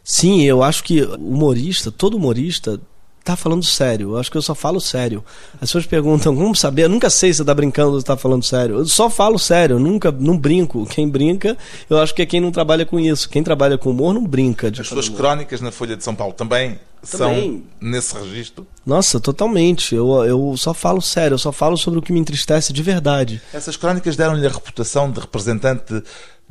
Sim, 0.03 0.43
eu 0.43 0.63
acho 0.63 0.84
que 0.84 1.01
humorista, 1.03 1.91
todo 1.91 2.15
humorista 2.15 2.79
tá 3.23 3.36
falando 3.36 3.63
sério. 3.63 4.12
Eu 4.12 4.17
acho 4.17 4.29
que 4.29 4.38
eu 4.38 4.41
só 4.41 4.53
falo 4.53 4.81
sério. 4.81 5.23
As 5.55 5.62
pessoas 5.62 5.86
perguntam, 5.86 6.36
como 6.36 6.55
saber? 6.55 6.83
Eu 6.83 6.89
nunca 6.89 7.09
sei 7.09 7.31
se 7.31 7.38
você 7.38 7.45
tá 7.45 7.53
brincando 7.53 7.93
ou 7.93 7.99
se 7.99 8.05
tá 8.05 8.17
falando 8.17 8.43
sério. 8.43 8.77
Eu 8.79 8.86
só 8.86 9.09
falo 9.09 9.39
sério, 9.39 9.75
eu 9.75 9.79
nunca 9.79 10.12
não 10.12 10.38
brinco. 10.38 10.86
Quem 10.86 11.07
brinca, 11.07 11.57
eu 11.89 11.99
acho 11.99 12.13
que 12.13 12.21
é 12.21 12.25
quem 12.25 12.41
não 12.41 12.51
trabalha 12.51 12.86
com 12.86 12.99
isso. 12.99 13.29
Quem 13.29 13.43
trabalha 13.43 13.77
com 13.77 13.91
humor 13.91 14.13
não 14.13 14.25
brinca. 14.25 14.71
As 14.77 14.88
suas 14.88 15.09
crónicas 15.09 15.62
na 15.62 15.71
Folha 15.71 15.95
de 15.95 16.03
São 16.03 16.13
Paulo 16.13 16.33
também, 16.33 16.79
também, 17.09 17.51
são 17.51 17.63
nesse 17.79 18.15
registro? 18.15 18.67
Nossa, 18.86 19.19
totalmente. 19.19 19.95
Eu, 19.95 20.23
eu 20.25 20.55
só 20.57 20.73
falo 20.73 21.01
sério, 21.01 21.36
eu 21.36 21.39
só 21.39 21.51
falo 21.51 21.77
sobre 21.77 21.99
o 21.99 22.01
que 22.01 22.12
me 22.12 22.19
entristece 22.19 22.73
de 22.73 22.83
verdade. 22.83 23.41
Essas 23.53 23.77
crónicas 23.77 24.15
deram-lhe 24.15 24.45
a 24.45 24.49
reputação 24.49 25.12
de 25.12 25.19
representante 25.19 26.03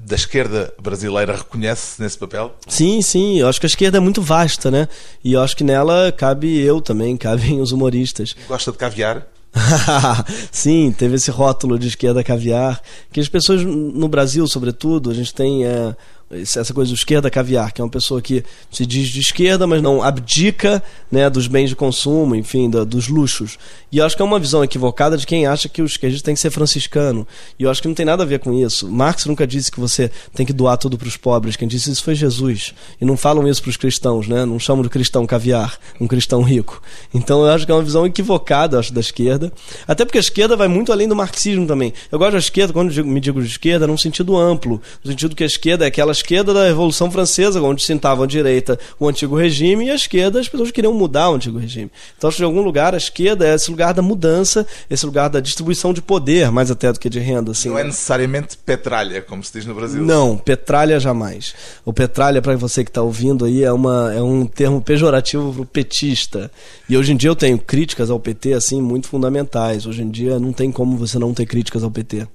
da 0.04 0.16
esquerda 0.16 0.72
brasileira 0.80 1.36
reconhece 1.36 2.02
nesse 2.02 2.18
papel? 2.18 2.54
Sim, 2.66 3.00
sim. 3.00 3.38
Eu 3.38 3.48
acho 3.48 3.60
que 3.60 3.66
a 3.66 3.68
esquerda 3.68 3.98
é 3.98 4.00
muito 4.00 4.20
vasta, 4.20 4.70
né? 4.70 4.88
E 5.22 5.34
eu 5.34 5.40
acho 5.40 5.56
que 5.56 5.64
nela 5.64 6.12
cabe 6.12 6.60
eu 6.60 6.80
também, 6.80 7.16
cabem 7.18 7.60
os 7.60 7.72
humoristas. 7.72 8.34
Gosta 8.48 8.72
de 8.72 8.78
caviar? 8.78 9.26
sim, 10.50 10.94
teve 10.96 11.16
esse 11.16 11.30
rótulo 11.30 11.78
de 11.78 11.88
esquerda 11.88 12.24
caviar, 12.24 12.80
que 13.12 13.20
as 13.20 13.28
pessoas 13.28 13.62
no 13.62 14.08
Brasil, 14.08 14.46
sobretudo, 14.48 15.10
a 15.10 15.14
gente 15.14 15.34
tem 15.34 15.66
é, 15.66 15.94
essa 16.32 16.72
coisa 16.72 16.90
do 16.90 16.94
esquerda 16.94 17.30
caviar, 17.30 17.72
que 17.72 17.80
é 17.80 17.84
uma 17.84 17.90
pessoa 17.90 18.22
que 18.22 18.42
se 18.70 18.86
diz 18.86 19.08
de 19.08 19.20
esquerda, 19.20 19.66
mas 19.66 19.82
não 19.82 20.02
abdica 20.02 20.82
né, 21.10 21.28
dos 21.28 21.46
bens 21.46 21.68
de 21.68 21.76
consumo, 21.76 22.34
enfim, 22.34 22.70
da, 22.70 22.84
dos 22.84 23.08
luxos. 23.08 23.58
E 23.90 23.98
eu 23.98 24.06
acho 24.06 24.16
que 24.16 24.22
é 24.22 24.24
uma 24.24 24.38
visão 24.38 24.64
equivocada 24.64 25.16
de 25.18 25.26
quem 25.26 25.46
acha 25.46 25.68
que 25.68 25.82
o 25.82 25.84
esquerdista 25.84 26.24
tem 26.24 26.34
que 26.34 26.40
ser 26.40 26.50
franciscano. 26.50 27.26
E 27.58 27.64
eu 27.64 27.70
acho 27.70 27.82
que 27.82 27.88
não 27.88 27.94
tem 27.94 28.06
nada 28.06 28.22
a 28.22 28.26
ver 28.26 28.38
com 28.38 28.52
isso. 28.52 28.90
Marx 28.90 29.26
nunca 29.26 29.46
disse 29.46 29.70
que 29.70 29.78
você 29.78 30.10
tem 30.34 30.46
que 30.46 30.52
doar 30.52 30.78
tudo 30.78 30.96
para 30.96 31.08
os 31.08 31.16
pobres. 31.18 31.56
Quem 31.56 31.68
disse 31.68 31.90
isso 31.90 32.02
foi 32.02 32.14
Jesus. 32.14 32.72
E 32.98 33.04
não 33.04 33.16
falam 33.16 33.46
isso 33.46 33.60
para 33.60 33.70
os 33.70 33.76
cristãos, 33.76 34.26
né? 34.26 34.46
Não 34.46 34.58
chamam 34.58 34.82
de 34.82 34.88
cristão 34.88 35.26
caviar, 35.26 35.78
um 36.00 36.06
cristão 36.06 36.42
rico. 36.42 36.82
Então 37.12 37.44
eu 37.44 37.50
acho 37.52 37.66
que 37.66 37.72
é 37.72 37.74
uma 37.74 37.82
visão 37.82 38.06
equivocada, 38.06 38.78
acho, 38.78 38.94
da 38.94 39.00
esquerda. 39.00 39.52
Até 39.86 40.04
porque 40.06 40.18
a 40.18 40.20
esquerda 40.20 40.56
vai 40.56 40.68
muito 40.68 40.90
além 40.90 41.06
do 41.06 41.14
marxismo 41.14 41.66
também. 41.66 41.92
Eu 42.10 42.18
gosto 42.18 42.32
da 42.32 42.38
esquerda, 42.38 42.72
quando 42.72 43.04
me 43.04 43.20
digo 43.20 43.42
de 43.42 43.48
esquerda, 43.48 43.86
num 43.86 43.98
sentido 43.98 44.36
amplo. 44.36 44.80
No 45.04 45.10
sentido 45.10 45.36
que 45.36 45.42
a 45.42 45.46
esquerda 45.46 45.84
é 45.84 45.88
aquelas 45.88 46.21
esquerda 46.22 46.54
da 46.54 46.64
Revolução 46.64 47.10
Francesa, 47.10 47.60
onde 47.60 47.82
sentavam 47.82 48.24
a 48.24 48.26
direita 48.26 48.78
o 48.98 49.08
antigo 49.08 49.36
regime 49.36 49.86
e 49.86 49.90
a 49.90 49.94
esquerda 49.94 50.40
as 50.40 50.48
pessoas 50.48 50.70
queriam 50.70 50.94
mudar 50.94 51.30
o 51.30 51.34
antigo 51.34 51.58
regime. 51.58 51.90
Então, 52.16 52.28
acho 52.28 52.36
que 52.36 52.42
em 52.42 52.46
algum 52.46 52.62
lugar 52.62 52.94
a 52.94 52.96
esquerda 52.96 53.46
é 53.46 53.54
esse 53.54 53.70
lugar 53.70 53.92
da 53.92 54.00
mudança, 54.00 54.66
esse 54.88 55.04
lugar 55.04 55.28
da 55.28 55.40
distribuição 55.40 55.92
de 55.92 56.00
poder, 56.00 56.50
mais 56.50 56.70
até 56.70 56.92
do 56.92 57.00
que 57.00 57.10
de 57.10 57.18
renda. 57.18 57.50
Assim, 57.50 57.68
Não 57.68 57.78
é 57.78 57.84
necessariamente 57.84 58.56
petralha, 58.56 59.20
como 59.20 59.42
se 59.42 59.52
diz 59.52 59.66
no 59.66 59.74
Brasil. 59.74 60.02
Não, 60.02 60.36
petralha 60.36 60.98
jamais. 61.00 61.54
O 61.84 61.92
petralha, 61.92 62.40
para 62.40 62.56
você 62.56 62.84
que 62.84 62.90
está 62.90 63.02
ouvindo 63.02 63.44
aí, 63.44 63.64
é, 63.64 63.72
uma, 63.72 64.12
é 64.14 64.22
um 64.22 64.46
termo 64.46 64.80
pejorativo 64.80 65.52
para 65.52 65.62
o 65.62 65.66
petista. 65.66 66.50
E 66.88 66.96
hoje 66.96 67.12
em 67.12 67.16
dia 67.16 67.30
eu 67.30 67.36
tenho 67.36 67.58
críticas 67.58 68.10
ao 68.10 68.20
PT 68.20 68.52
assim 68.52 68.80
muito 68.80 69.08
fundamentais. 69.08 69.86
Hoje 69.86 70.02
em 70.02 70.10
dia 70.10 70.38
não 70.38 70.52
tem 70.52 70.70
como 70.70 70.96
você 70.96 71.18
não 71.18 71.34
ter 71.34 71.46
críticas 71.46 71.82
ao 71.82 71.90
PT. 71.90 72.26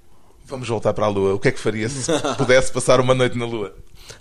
Vamos 0.48 0.68
voltar 0.68 0.94
para 0.94 1.06
a 1.06 1.10
Lua. 1.10 1.34
O 1.34 1.40
que 1.40 1.50
é 1.50 1.52
que 1.52 1.60
faria 1.60 1.90
se 1.90 2.10
pudesse 2.38 2.72
passar 2.72 3.00
uma 3.02 3.14
noite 3.14 3.38
na 3.38 3.46
Lua? 3.46 3.74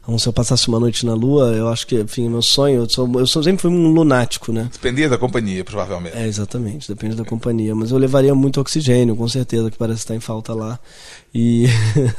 Então, 0.03 0.19
se 0.19 0.29
eu 0.29 0.33
passasse 0.33 0.67
uma 0.67 0.81
noite 0.81 1.07
na 1.07 1.15
Lua, 1.15 1.53
eu 1.53 1.69
acho 1.69 1.87
que, 1.87 2.01
enfim, 2.01 2.29
meu 2.29 2.43
sonho, 2.43 2.83
eu, 2.83 2.91
sou, 2.91 3.09
eu 3.21 3.27
sou, 3.27 3.43
sempre 3.43 3.63
fui 3.63 3.71
um 3.71 3.93
lunático, 3.93 4.53
né? 4.53 4.69
Dependia 4.73 5.09
da 5.09 5.17
companhia, 5.17 5.65
provavelmente. 5.65 6.17
É, 6.17 6.27
exatamente, 6.27 6.89
depende 6.89 7.15
da 7.15 7.25
companhia. 7.25 7.75
Mas 7.75 7.93
eu 7.93 7.99
levaria 7.99 8.35
muito 8.35 8.61
oxigênio, 8.61 9.15
com 9.15 9.29
certeza, 9.29 9.71
que 9.71 9.79
parece 9.79 10.01
estar 10.01 10.17
em 10.17 10.21
falta 10.21 10.53
lá. 10.53 10.79
E 11.33 11.67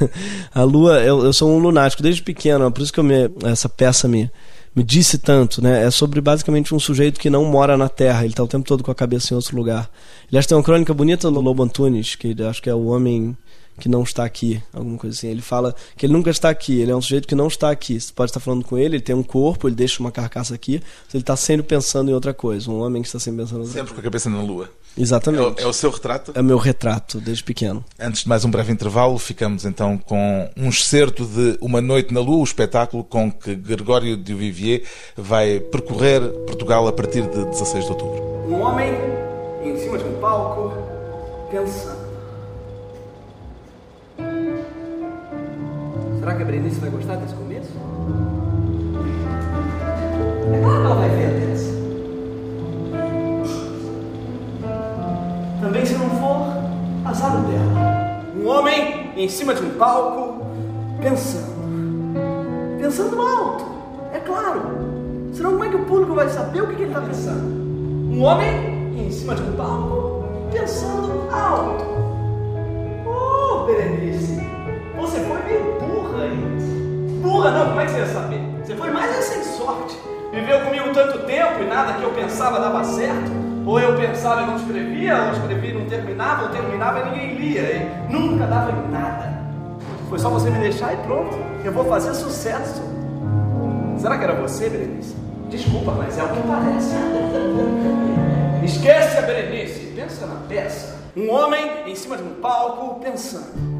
a 0.54 0.62
Lua, 0.62 1.00
eu, 1.02 1.24
eu 1.24 1.32
sou 1.32 1.50
um 1.50 1.58
lunático 1.58 2.02
desde 2.02 2.22
pequeno, 2.22 2.66
é 2.66 2.70
por 2.70 2.82
isso 2.82 2.92
que 2.92 3.02
me, 3.02 3.30
essa 3.44 3.68
peça 3.68 4.08
me, 4.08 4.30
me 4.74 4.82
disse 4.82 5.18
tanto, 5.18 5.62
né? 5.62 5.84
É 5.84 5.90
sobre 5.90 6.20
basicamente 6.22 6.74
um 6.74 6.80
sujeito 6.80 7.20
que 7.20 7.28
não 7.28 7.44
mora 7.44 7.76
na 7.76 7.88
Terra, 7.88 8.20
ele 8.20 8.32
está 8.32 8.42
o 8.42 8.48
tempo 8.48 8.66
todo 8.66 8.82
com 8.82 8.90
a 8.90 8.94
cabeça 8.94 9.34
em 9.34 9.36
outro 9.36 9.54
lugar. 9.54 9.90
Aliás, 10.28 10.46
tem 10.46 10.56
uma 10.56 10.64
crônica 10.64 10.94
bonita 10.94 11.30
do 11.30 11.40
Lobo 11.40 11.62
Antunes, 11.62 12.14
que 12.14 12.34
acho 12.42 12.62
que 12.62 12.70
é 12.70 12.74
o 12.74 12.86
homem 12.86 13.36
que 13.78 13.88
não 13.88 14.02
está 14.02 14.24
aqui, 14.24 14.62
alguma 14.72 14.98
coisa 14.98 15.16
assim. 15.16 15.28
Ele 15.28 15.42
fala 15.42 15.74
que 15.96 16.06
ele 16.06 16.12
nunca 16.12 16.30
está 16.30 16.50
aqui, 16.50 16.80
ele 16.80 16.90
é 16.90 16.96
um 16.96 17.00
sujeito 17.00 17.28
que 17.28 17.34
não 17.34 17.46
está 17.46 17.70
aqui. 17.70 18.00
Você 18.00 18.12
pode 18.12 18.30
estar 18.30 18.40
falando 18.40 18.64
com 18.64 18.76
ele, 18.76 18.96
ele 18.96 19.02
tem 19.02 19.14
um 19.14 19.22
corpo, 19.22 19.68
ele 19.68 19.76
deixa 19.76 20.00
uma 20.00 20.10
carcaça 20.10 20.54
aqui, 20.54 20.82
ele 21.12 21.22
está 21.22 21.36
sempre 21.36 21.66
pensando 21.66 22.10
em 22.10 22.14
outra 22.14 22.34
coisa. 22.34 22.70
Um 22.70 22.80
homem 22.80 23.02
que 23.02 23.08
está 23.08 23.18
sempre 23.18 23.42
pensando 23.42 23.58
em 23.58 23.62
outra 23.62 23.74
Sempre 23.74 23.94
com 23.94 24.00
a 24.00 24.02
cabeça 24.02 24.28
na 24.28 24.42
lua. 24.42 24.68
Exatamente. 24.96 25.60
É 25.60 25.64
o, 25.64 25.66
é 25.66 25.70
o 25.70 25.72
seu 25.72 25.90
retrato? 25.90 26.32
É 26.34 26.40
o 26.40 26.44
meu 26.44 26.58
retrato, 26.58 27.20
desde 27.20 27.44
pequeno. 27.44 27.84
Antes 27.98 28.22
de 28.22 28.28
mais 28.28 28.44
um 28.44 28.50
breve 28.50 28.72
intervalo, 28.72 29.16
ficamos 29.18 29.64
então 29.64 29.96
com 29.96 30.50
um 30.56 30.68
excerto 30.68 31.24
de 31.24 31.56
Uma 31.60 31.80
Noite 31.80 32.12
na 32.12 32.20
Lua, 32.20 32.38
o 32.38 32.44
espetáculo 32.44 33.04
com 33.04 33.30
que 33.30 33.54
Gregório 33.54 34.16
de 34.16 34.34
Vivier 34.34 34.82
vai 35.16 35.60
percorrer 35.60 36.20
Portugal 36.46 36.88
a 36.88 36.92
partir 36.92 37.22
de 37.22 37.44
16 37.44 37.84
de 37.84 37.90
outubro. 37.90 38.22
Um 38.48 38.60
homem 38.60 38.92
em 39.62 39.78
cima 39.78 39.98
de 39.98 40.04
um 40.04 40.20
palco, 40.20 40.72
pensando. 41.50 42.07
Será 46.18 46.34
que 46.34 46.42
a 46.42 46.44
Berenice 46.44 46.80
vai 46.80 46.90
gostar 46.90 47.16
desse 47.16 47.34
começo? 47.34 47.70
É 50.52 50.60
claro 50.60 50.80
que 50.80 50.86
ela 50.86 50.94
vai 50.94 51.08
ver 51.10 51.40
dessa. 51.40 51.78
Também 55.60 55.86
se 55.86 55.94
não 55.94 56.10
for, 56.10 57.08
azar 57.08 57.42
dela. 57.42 58.24
Um 58.36 58.48
homem 58.48 59.12
em 59.16 59.28
cima 59.28 59.54
de 59.54 59.62
um 59.62 59.70
palco, 59.70 60.46
pensando. 61.00 61.58
Pensando 62.80 63.20
alto, 63.20 63.64
é 64.12 64.18
claro. 64.18 64.60
Senão 65.32 65.52
como 65.52 65.64
é 65.64 65.68
que 65.68 65.76
o 65.76 65.84
público 65.84 66.14
vai 66.14 66.28
saber 66.28 66.62
o 66.62 66.68
que, 66.68 66.76
que 66.76 66.82
ele 66.82 66.90
está 66.90 67.00
pensando? 67.00 67.46
Um 68.12 68.22
homem 68.22 69.06
em 69.06 69.10
cima 69.10 69.34
de 69.34 69.42
um 69.42 69.52
palco, 69.52 70.24
pensando 70.50 71.28
alto. 71.32 71.84
Oh, 73.06 73.66
Berenice, 73.66 74.40
você 74.98 75.20
foi 75.20 75.42
meio 75.44 75.78
burra, 75.78 76.26
hein? 76.26 77.20
Burra 77.22 77.50
não, 77.52 77.68
como 77.68 77.80
é 77.80 77.86
que 77.86 77.92
você 77.92 77.98
ia 77.98 78.06
saber? 78.06 78.40
Você 78.64 78.74
foi 78.74 78.90
mais 78.90 79.16
é 79.16 79.22
sem 79.22 79.42
sorte. 79.44 79.96
Viveu 80.32 80.60
comigo 80.60 80.92
tanto 80.92 81.20
tempo 81.20 81.62
e 81.62 81.66
nada 81.66 81.94
que 81.94 82.02
eu 82.02 82.10
pensava 82.10 82.60
dava 82.60 82.84
certo. 82.84 83.30
Ou 83.64 83.78
eu 83.78 83.96
pensava 83.96 84.42
e 84.42 84.46
não 84.46 84.56
escrevia, 84.56 85.22
ou 85.24 85.32
escrevia 85.32 85.70
e 85.70 85.74
não 85.74 85.86
terminava, 85.86 86.44
ou 86.44 86.48
terminava 86.50 87.00
e 87.00 87.10
ninguém 87.10 87.34
lia. 87.36 87.62
E 87.62 88.12
nunca 88.12 88.46
dava 88.46 88.72
em 88.72 88.90
nada. 88.90 89.42
Foi 90.08 90.18
só 90.18 90.28
você 90.30 90.50
me 90.50 90.58
deixar 90.58 90.94
e 90.94 90.96
pronto. 90.98 91.36
Eu 91.64 91.72
vou 91.72 91.84
fazer 91.84 92.14
sucesso. 92.14 92.82
Será 93.98 94.18
que 94.18 94.24
era 94.24 94.34
você, 94.34 94.68
Berenice? 94.68 95.16
Desculpa, 95.48 95.92
mas 95.92 96.18
é 96.18 96.22
o 96.22 96.28
que 96.28 96.40
parece. 96.46 96.94
Esquece 98.64 99.18
a 99.18 99.22
Berenice, 99.22 99.92
pensa 99.94 100.26
na 100.26 100.40
peça. 100.48 100.98
Um 101.16 101.30
homem 101.30 101.82
em 101.86 101.94
cima 101.94 102.16
de 102.16 102.22
um 102.22 102.34
palco 102.40 103.00
pensando. 103.00 103.77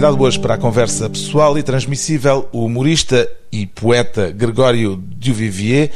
Convidado 0.00 0.24
hoje 0.24 0.38
para 0.38 0.54
a 0.54 0.56
conversa 0.56 1.10
pessoal 1.10 1.58
e 1.58 1.62
transmissível, 1.62 2.48
o 2.52 2.64
humorista 2.64 3.30
e 3.52 3.66
poeta 3.66 4.30
Gregório 4.30 4.96
Duvivier, 4.96 5.90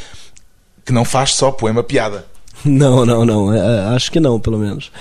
que 0.84 0.92
não 0.92 1.06
faz 1.06 1.32
só 1.32 1.50
poema 1.50 1.82
piada. 1.82 2.26
Não, 2.66 3.06
não, 3.06 3.24
não. 3.24 3.54
É, 3.54 3.94
acho 3.94 4.12
que 4.12 4.20
não, 4.20 4.38
pelo 4.38 4.58
menos. 4.58 4.92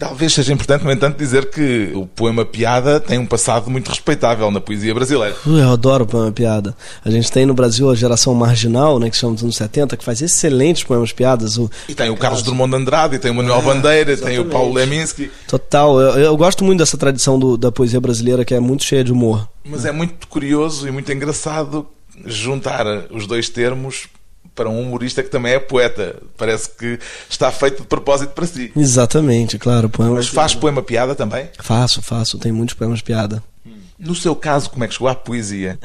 Talvez 0.00 0.32
seja 0.32 0.50
importante, 0.54 0.82
no 0.82 0.90
entanto, 0.90 1.18
dizer 1.18 1.50
que 1.50 1.92
o 1.94 2.06
poema 2.06 2.42
piada 2.42 2.98
tem 2.98 3.18
um 3.18 3.26
passado 3.26 3.68
muito 3.68 3.90
respeitável 3.90 4.50
na 4.50 4.58
poesia 4.58 4.94
brasileira. 4.94 5.36
Eu 5.46 5.70
adoro 5.70 6.04
o 6.04 6.06
poema 6.06 6.32
piada. 6.32 6.74
A 7.04 7.10
gente 7.10 7.30
tem 7.30 7.44
no 7.44 7.52
Brasil 7.52 7.90
a 7.90 7.94
geração 7.94 8.34
marginal, 8.34 8.98
né, 8.98 9.10
que 9.10 9.16
chama 9.18 9.34
dos 9.34 9.42
anos 9.42 9.56
70, 9.56 9.98
que 9.98 10.02
faz 10.02 10.22
excelentes 10.22 10.84
poemas 10.84 11.12
piadas. 11.12 11.58
O... 11.58 11.70
E 11.86 11.94
tem 11.94 12.08
o 12.08 12.16
Carlos 12.16 12.42
Drummond 12.42 12.70
de 12.70 12.76
Andrade, 12.78 13.16
e 13.16 13.18
tem 13.18 13.30
o 13.30 13.34
Manuel 13.34 13.58
é, 13.58 13.62
Bandeira, 13.62 14.12
exatamente. 14.12 14.38
tem 14.38 14.46
o 14.46 14.50
Paulo 14.50 14.72
Leminski. 14.72 15.30
Total. 15.46 16.00
Eu, 16.00 16.18
eu 16.18 16.36
gosto 16.38 16.64
muito 16.64 16.78
dessa 16.78 16.96
tradição 16.96 17.38
do, 17.38 17.58
da 17.58 17.70
poesia 17.70 18.00
brasileira, 18.00 18.42
que 18.42 18.54
é 18.54 18.58
muito 18.58 18.84
cheia 18.84 19.04
de 19.04 19.12
humor. 19.12 19.46
Mas 19.62 19.84
é 19.84 19.92
muito 19.92 20.26
curioso 20.28 20.88
e 20.88 20.90
muito 20.90 21.12
engraçado 21.12 21.86
juntar 22.24 22.86
os 23.10 23.26
dois 23.26 23.50
termos 23.50 24.08
para 24.60 24.68
um 24.68 24.78
humorista 24.78 25.22
que 25.22 25.30
também 25.30 25.54
é 25.54 25.58
poeta. 25.58 26.16
Parece 26.36 26.68
que 26.68 26.98
está 27.30 27.50
feito 27.50 27.80
de 27.80 27.88
propósito 27.88 28.32
para 28.34 28.44
si. 28.44 28.70
Exatamente, 28.76 29.58
claro. 29.58 29.88
Poema 29.88 30.16
Mas 30.16 30.28
faz 30.28 30.54
poema 30.54 30.82
piada 30.82 31.14
também? 31.14 31.48
Faço, 31.58 32.02
faço. 32.02 32.38
Tenho 32.38 32.54
muitos 32.54 32.74
poemas 32.74 33.00
piada. 33.00 33.42
No 34.00 34.14
seu 34.14 34.34
caso, 34.34 34.70
como 34.70 34.82
é 34.82 34.88
que 34.88 34.94
chegou 34.94 35.08
à 35.08 35.14
poesia? 35.14 35.78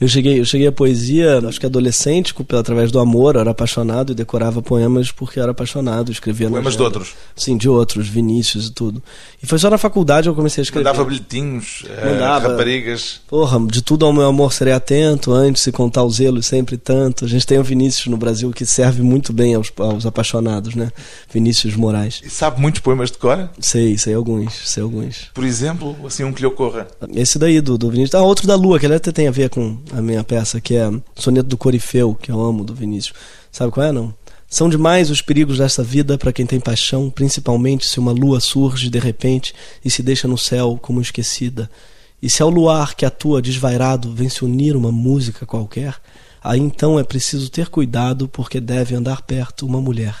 Eu 0.00 0.08
cheguei, 0.08 0.40
eu 0.40 0.44
cheguei 0.44 0.66
à 0.66 0.72
poesia, 0.72 1.38
acho 1.46 1.60
que 1.60 1.66
adolescente, 1.66 2.34
através 2.58 2.90
do 2.90 2.98
amor, 2.98 3.36
eu 3.36 3.40
era 3.42 3.52
apaixonado 3.52 4.10
e 4.10 4.14
decorava 4.14 4.60
poemas 4.60 5.12
porque 5.12 5.38
era 5.38 5.52
apaixonado, 5.52 6.10
escrevia 6.10 6.50
Poemas 6.50 6.76
de 6.76 6.82
outros? 6.82 7.14
Sim, 7.36 7.56
de 7.56 7.68
outros, 7.68 8.08
Vinícius 8.08 8.66
e 8.66 8.72
tudo. 8.72 9.00
E 9.40 9.46
foi 9.46 9.58
só 9.58 9.70
na 9.70 9.78
faculdade 9.78 10.24
que 10.24 10.30
eu 10.30 10.34
comecei 10.34 10.62
a 10.62 10.64
escrever. 10.64 10.84
Mandava 10.84 11.04
bilhetinhos, 11.04 11.84
eh, 11.88 12.10
Mandava. 12.10 12.48
raparigas. 12.48 13.20
Porra, 13.28 13.58
de 13.66 13.82
tudo 13.82 14.04
ao 14.04 14.12
meu 14.12 14.26
amor 14.26 14.52
serei 14.52 14.72
atento, 14.72 15.32
antes 15.32 15.64
de 15.64 15.70
contar 15.70 16.02
o 16.02 16.10
zelo 16.10 16.42
sempre 16.42 16.76
tanto. 16.76 17.24
A 17.24 17.28
gente 17.28 17.46
tem 17.46 17.58
o 17.58 17.62
Vinícius 17.62 18.06
no 18.08 18.16
Brasil 18.16 18.50
que 18.50 18.66
serve 18.66 19.02
muito 19.02 19.32
bem 19.32 19.54
aos, 19.54 19.72
aos 19.78 20.04
apaixonados, 20.06 20.74
né? 20.74 20.90
Vinícius 21.32 21.76
Moraes. 21.76 22.20
E 22.24 22.30
sabe 22.30 22.60
muitos 22.60 22.80
poemas 22.80 23.10
de 23.10 23.18
cor? 23.18 23.48
Sei, 23.60 23.96
sei 23.96 24.14
alguns, 24.14 24.54
sei 24.68 24.82
alguns. 24.82 25.30
Por 25.32 25.44
exemplo, 25.44 25.96
assim 26.04 26.24
um 26.24 26.32
que 26.32 26.40
lhe 26.40 26.46
ocorra. 26.46 26.88
Esse 27.14 27.38
daí 27.38 27.59
do, 27.60 27.76
do 27.76 27.90
Vinícius. 27.90 28.14
Ah, 28.14 28.22
outro 28.22 28.46
da 28.46 28.54
Lua, 28.54 28.78
que 28.78 28.86
até 28.86 29.12
tem 29.12 29.28
a 29.28 29.30
ver 29.30 29.50
com 29.50 29.78
a 29.92 30.00
minha 30.00 30.24
peça, 30.24 30.60
que 30.60 30.76
é 30.76 30.90
Soneto 31.14 31.48
do 31.48 31.56
Corifeu, 31.56 32.14
que 32.14 32.30
eu 32.30 32.40
amo, 32.40 32.64
do 32.64 32.74
Vinícius. 32.74 33.16
Sabe 33.50 33.72
qual 33.72 33.86
é, 33.86 33.92
não? 33.92 34.14
São 34.48 34.68
demais 34.68 35.10
os 35.10 35.22
perigos 35.22 35.58
desta 35.58 35.82
vida 35.82 36.18
para 36.18 36.32
quem 36.32 36.44
tem 36.44 36.58
paixão, 36.58 37.08
principalmente 37.08 37.86
se 37.86 38.00
uma 38.00 38.10
lua 38.10 38.40
surge 38.40 38.90
de 38.90 38.98
repente 38.98 39.54
e 39.84 39.88
se 39.88 40.02
deixa 40.02 40.26
no 40.26 40.36
céu 40.36 40.76
como 40.82 41.00
esquecida. 41.00 41.70
E 42.20 42.28
se 42.28 42.42
ao 42.42 42.50
luar 42.50 42.96
que 42.96 43.06
atua 43.06 43.40
desvairado 43.40 44.12
vem 44.12 44.28
se 44.28 44.44
unir 44.44 44.74
uma 44.74 44.90
música 44.90 45.46
qualquer, 45.46 45.94
aí 46.42 46.58
então 46.58 46.98
é 46.98 47.04
preciso 47.04 47.48
ter 47.48 47.68
cuidado 47.68 48.26
porque 48.26 48.60
deve 48.60 48.94
andar 48.94 49.22
perto 49.22 49.64
uma 49.64 49.80
mulher. 49.80 50.16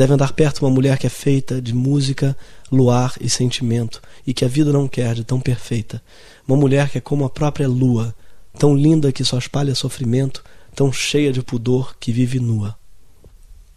Deve 0.00 0.14
andar 0.14 0.32
perto 0.32 0.64
uma 0.64 0.70
mulher 0.70 0.96
que 0.96 1.06
é 1.06 1.10
feita 1.10 1.60
de 1.60 1.74
música, 1.74 2.34
luar 2.72 3.12
e 3.20 3.28
sentimento, 3.28 4.00
e 4.26 4.32
que 4.32 4.46
a 4.46 4.48
vida 4.48 4.72
não 4.72 4.88
quer 4.88 5.14
de 5.14 5.22
tão 5.24 5.38
perfeita. 5.38 6.02
Uma 6.48 6.56
mulher 6.56 6.88
que 6.88 6.96
é 6.96 7.02
como 7.02 7.26
a 7.26 7.28
própria 7.28 7.68
lua, 7.68 8.14
tão 8.58 8.74
linda 8.74 9.12
que 9.12 9.22
só 9.22 9.36
espalha 9.36 9.74
sofrimento, 9.74 10.42
tão 10.74 10.90
cheia 10.90 11.30
de 11.30 11.42
pudor 11.42 11.96
que 12.00 12.12
vive 12.12 12.40
nua. 12.40 12.74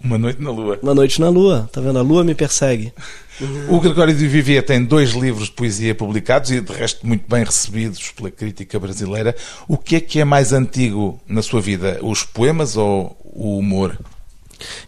Uma 0.02 0.18
noite 0.18 0.42
na 0.42 0.50
lua. 0.50 0.80
Uma 0.82 0.96
noite 0.96 1.20
na 1.20 1.28
lua, 1.28 1.70
tá 1.74 1.82
vendo? 1.82 2.00
A 2.00 2.02
lua 2.02 2.24
me 2.24 2.34
persegue. 2.34 2.94
O 3.68 3.80
Gregório 3.80 4.16
de 4.16 4.28
Vivier 4.28 4.64
tem 4.64 4.86
dois 4.86 5.10
livros 5.14 5.48
de 5.48 5.54
poesia 5.54 5.96
publicados 5.96 6.52
e, 6.52 6.62
de 6.62 6.72
resto, 6.72 7.06
muito 7.06 7.28
bem 7.28 7.44
recebidos 7.44 8.12
pela 8.12 8.30
crítica 8.30 8.80
brasileira. 8.80 9.36
O 9.68 9.76
que 9.76 9.96
é 9.96 10.00
que 10.00 10.20
é 10.20 10.24
mais 10.24 10.54
antigo 10.54 11.20
na 11.28 11.42
sua 11.42 11.60
vida, 11.60 12.00
os 12.04 12.24
poemas 12.24 12.78
ou 12.78 13.18
o 13.24 13.58
humor? 13.58 13.98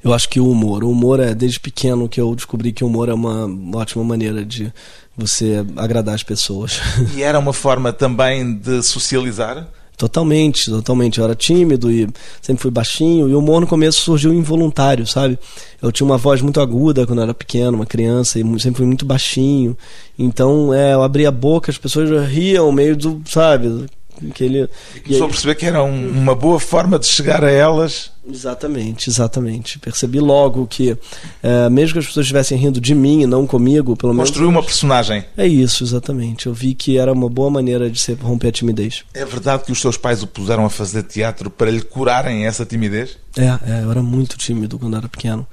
Eu 0.04 0.14
acho 0.14 0.30
que 0.30 0.40
o 0.40 0.50
humor. 0.50 0.84
O 0.84 0.92
humor 0.92 1.20
é 1.20 1.34
desde 1.34 1.60
pequeno 1.60 2.10
que 2.10 2.20
eu 2.20 2.36
descobri 2.36 2.72
que 2.72 2.84
o 2.84 2.88
humor 2.88 3.10
é 3.10 3.14
uma 3.14 3.48
ótima 3.78 4.04
maneira 4.04 4.46
de 4.46 4.72
você 5.18 5.66
agradar 5.76 6.16
as 6.16 6.24
pessoas. 6.24 6.80
E 7.16 7.24
era 7.24 7.40
uma 7.40 7.54
forma 7.54 7.94
também 7.94 8.54
de 8.54 8.82
socializar? 8.84 9.68
Totalmente, 9.98 10.70
totalmente. 10.70 11.20
Eu 11.20 11.24
era 11.24 11.36
tímido 11.36 11.90
e 11.90 12.08
sempre 12.42 12.62
fui 12.62 12.72
baixinho. 12.72 13.30
E 13.30 13.34
o 13.34 13.40
humor 13.40 13.62
no 13.62 13.68
começo 13.68 14.02
surgiu 14.02 14.34
involuntário, 14.34 15.08
sabe? 15.08 15.40
Eu 15.82 15.92
tinha 15.92 16.06
uma 16.06 16.18
voz 16.18 16.42
muito 16.42 16.60
aguda 16.60 17.06
quando 17.06 17.20
eu 17.20 17.24
era 17.24 17.34
pequeno, 17.34 17.78
uma 17.78 17.86
criança, 17.86 18.40
e 18.40 18.60
sempre 18.60 18.80
fui 18.80 18.86
muito 18.86 19.06
baixinho. 19.06 19.78
Então, 20.20 20.74
é, 20.74 20.94
eu 20.94 21.02
abria 21.02 21.30
a 21.30 21.32
boca, 21.32 21.72
as 21.72 21.78
pessoas 21.78 22.10
riam 22.28 22.72
meio 22.72 22.96
do, 22.96 23.22
sabe? 23.26 23.86
Que 24.34 24.44
ele, 24.44 24.70
e 24.96 25.00
começou 25.00 25.26
a 25.26 25.30
perceber 25.30 25.56
que 25.56 25.66
era 25.66 25.84
um, 25.84 26.10
uma 26.10 26.36
boa 26.36 26.60
forma 26.60 26.98
de 26.98 27.06
chegar 27.06 27.44
a 27.44 27.50
elas. 27.50 28.12
Exatamente, 28.28 29.10
exatamente. 29.10 29.78
Percebi 29.78 30.20
logo 30.20 30.66
que, 30.66 30.98
é, 31.44 31.70
mesmo 31.70 31.94
que 31.94 32.00
as 32.00 32.08
pessoas 32.08 32.26
estivessem 32.26 32.58
rindo 32.58 32.82
de 32.82 32.96
mim 32.96 33.22
e 33.22 33.28
não 33.28 33.46
comigo, 33.46 33.96
pelo 33.96 34.14
menos. 34.14 34.30
Construiu 34.30 34.50
uma 34.50 34.64
personagem. 34.64 35.26
É 35.38 35.46
isso, 35.46 35.84
exatamente. 35.84 36.48
Eu 36.48 36.54
vi 36.54 36.74
que 36.74 36.98
era 36.98 37.14
uma 37.14 37.30
boa 37.30 37.50
maneira 37.50 37.90
de 37.90 38.00
se 38.00 38.14
romper 38.14 38.48
a 38.48 38.52
timidez. 38.52 39.04
É 39.14 39.24
verdade 39.24 39.64
que 39.64 39.72
os 39.72 39.80
seus 39.80 39.98
pais 39.98 40.24
o 40.24 40.28
puseram 40.28 40.66
a 40.66 40.70
fazer 40.70 41.04
teatro 41.04 41.50
para 41.50 41.70
lhe 41.70 41.82
curarem 41.82 42.46
essa 42.46 42.66
timidez? 42.66 43.18
É, 43.38 43.46
é 43.46 43.84
eu 43.84 43.92
era 43.92 44.02
muito 44.02 44.38
tímido 44.38 44.80
quando 44.80 44.98
era 44.98 45.08
pequeno. 45.08 45.48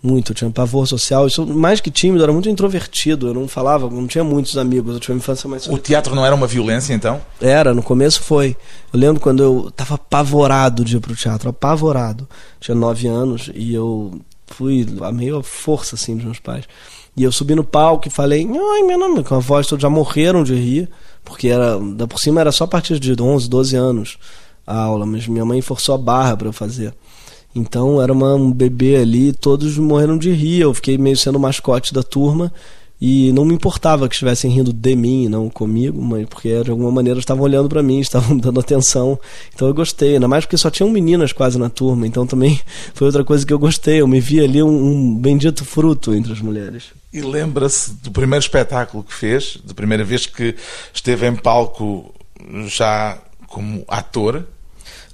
Muito, 0.00 0.30
eu 0.30 0.34
tinha 0.36 0.50
pavor 0.50 0.86
social. 0.86 1.24
Eu 1.24 1.30
sou 1.30 1.44
mais 1.44 1.80
que 1.80 1.90
tímido, 1.90 2.22
era 2.22 2.32
muito 2.32 2.48
introvertido. 2.48 3.28
Eu 3.28 3.34
não 3.34 3.48
falava, 3.48 3.90
não 3.90 4.06
tinha 4.06 4.22
muitos 4.22 4.56
amigos. 4.56 4.94
Eu 4.94 5.00
tinha 5.00 5.14
uma 5.14 5.18
infância 5.18 5.48
mais. 5.48 5.66
O 5.66 5.76
teatro 5.76 6.14
não 6.14 6.24
era 6.24 6.34
uma 6.34 6.46
violência, 6.46 6.94
então? 6.94 7.20
Era, 7.40 7.74
no 7.74 7.82
começo 7.82 8.22
foi. 8.22 8.56
Eu 8.92 9.00
lembro 9.00 9.20
quando 9.20 9.42
eu 9.42 9.68
estava 9.68 9.96
apavorado 9.96 10.84
de 10.84 10.96
ir 10.96 11.00
pro 11.00 11.16
teatro, 11.16 11.50
apavorado. 11.50 12.28
Tinha 12.60 12.74
nove 12.76 13.08
anos 13.08 13.50
e 13.54 13.74
eu 13.74 14.20
fui 14.46 14.86
a 15.02 15.10
meio 15.10 15.42
força, 15.42 15.96
assim, 15.96 16.14
dos 16.14 16.24
meus 16.24 16.38
pais. 16.38 16.64
E 17.16 17.24
eu 17.24 17.32
subi 17.32 17.54
no 17.56 17.64
palco 17.64 18.06
e 18.06 18.10
falei, 18.10 18.46
ai, 18.46 18.82
meu 18.82 18.96
nome, 18.98 19.24
com 19.24 19.34
a 19.34 19.40
voz 19.40 19.66
todos 19.66 19.82
já 19.82 19.90
morreram 19.90 20.44
de 20.44 20.54
rir, 20.54 20.88
porque 21.24 21.48
era, 21.48 21.76
da 21.76 22.06
por 22.06 22.20
cima 22.20 22.40
era 22.40 22.52
só 22.52 22.62
a 22.62 22.68
partir 22.68 23.00
de 23.00 23.20
11, 23.20 23.48
12 23.48 23.74
anos 23.74 24.18
a 24.64 24.76
aula, 24.76 25.04
mas 25.04 25.26
minha 25.26 25.44
mãe 25.44 25.60
forçou 25.60 25.94
a 25.94 25.98
barra 25.98 26.36
para 26.36 26.46
eu 26.46 26.52
fazer. 26.52 26.94
Então 27.58 28.00
era 28.00 28.12
uma, 28.12 28.34
um 28.34 28.52
bebê 28.52 28.96
ali, 28.96 29.32
todos 29.32 29.76
morreram 29.76 30.16
de 30.16 30.30
rir. 30.32 30.60
Eu 30.60 30.72
fiquei 30.72 30.96
meio 30.96 31.16
sendo 31.16 31.38
mascote 31.38 31.92
da 31.92 32.02
turma 32.02 32.52
e 33.00 33.30
não 33.32 33.44
me 33.44 33.54
importava 33.54 34.08
que 34.08 34.14
estivessem 34.14 34.50
rindo 34.50 34.72
de 34.72 34.96
mim, 34.96 35.28
não 35.28 35.48
comigo, 35.48 36.02
mas 36.02 36.26
porque 36.26 36.62
de 36.64 36.70
alguma 36.70 36.90
maneira 36.90 37.20
estavam 37.20 37.44
olhando 37.44 37.68
para 37.68 37.82
mim, 37.82 37.98
estavam 38.00 38.36
dando 38.36 38.58
atenção. 38.58 39.18
Então 39.54 39.68
eu 39.68 39.74
gostei, 39.74 40.14
ainda 40.14 40.26
mais 40.26 40.44
porque 40.44 40.56
só 40.56 40.70
tinham 40.70 40.90
meninas 40.90 41.32
quase 41.32 41.58
na 41.58 41.70
turma, 41.70 42.06
então 42.06 42.26
também 42.26 42.60
foi 42.94 43.06
outra 43.06 43.24
coisa 43.24 43.46
que 43.46 43.52
eu 43.52 43.58
gostei. 43.58 44.00
Eu 44.00 44.08
me 44.08 44.20
vi 44.20 44.40
ali 44.40 44.62
um, 44.62 44.68
um 44.68 45.14
bendito 45.16 45.64
fruto 45.64 46.12
entre 46.12 46.32
as 46.32 46.40
mulheres. 46.40 46.84
E 47.12 47.20
lembra-se 47.20 47.92
do 47.94 48.10
primeiro 48.10 48.42
espetáculo 48.42 49.04
que 49.04 49.14
fez, 49.14 49.58
da 49.64 49.72
primeira 49.72 50.04
vez 50.04 50.26
que 50.26 50.54
esteve 50.92 51.26
em 51.26 51.36
palco 51.36 52.12
já 52.66 53.18
como 53.46 53.84
ator? 53.88 54.44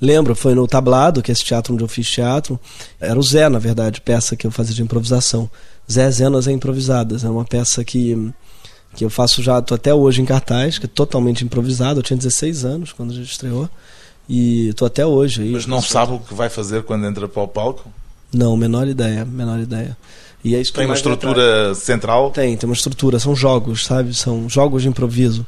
Lembro, 0.00 0.34
foi 0.34 0.54
no 0.54 0.66
Tablado, 0.66 1.22
que 1.22 1.30
é 1.30 1.32
esse 1.32 1.44
teatro 1.44 1.74
onde 1.74 1.84
eu 1.84 1.88
fiz 1.88 2.08
teatro. 2.10 2.58
Era 3.00 3.18
o 3.18 3.22
Zé, 3.22 3.48
na 3.48 3.58
verdade, 3.58 4.00
peça 4.00 4.36
que 4.36 4.46
eu 4.46 4.50
fazia 4.50 4.74
de 4.74 4.82
improvisação. 4.82 5.50
Zé 5.90 6.10
Zenas 6.10 6.48
é 6.48 6.52
Improvisadas. 6.52 7.24
É 7.24 7.28
uma 7.28 7.44
peça 7.44 7.84
que, 7.84 8.30
que 8.94 9.04
eu 9.04 9.10
faço 9.10 9.42
já, 9.42 9.60
tô 9.60 9.74
até 9.74 9.94
hoje 9.94 10.22
em 10.22 10.24
cartaz, 10.24 10.78
que 10.78 10.86
é 10.86 10.88
totalmente 10.88 11.44
improvisado. 11.44 12.00
Eu 12.00 12.02
tinha 12.02 12.16
16 12.16 12.64
anos 12.64 12.92
quando 12.92 13.12
a 13.12 13.14
gente 13.14 13.30
estreou. 13.30 13.68
E 14.28 14.72
tô 14.74 14.86
até 14.86 15.04
hoje 15.04 15.42
aí. 15.42 15.50
Mas 15.50 15.66
não 15.66 15.82
sabe 15.82 16.12
o 16.14 16.18
que 16.18 16.32
vai 16.32 16.48
fazer 16.48 16.82
quando 16.82 17.06
entra 17.06 17.28
para 17.28 17.42
o 17.42 17.48
palco? 17.48 17.90
Não, 18.32 18.56
menor 18.56 18.88
ideia, 18.88 19.24
menor 19.24 19.60
ideia. 19.60 19.96
E 20.42 20.54
é 20.54 20.60
isso 20.60 20.72
tem 20.72 20.84
uma 20.84 20.94
estrutura 20.94 21.74
central? 21.74 22.30
Tem, 22.30 22.54
tem 22.56 22.68
uma 22.68 22.74
estrutura. 22.74 23.18
São 23.18 23.34
jogos, 23.34 23.84
sabe? 23.84 24.12
São 24.12 24.48
jogos 24.48 24.82
de 24.82 24.88
improviso. 24.88 25.46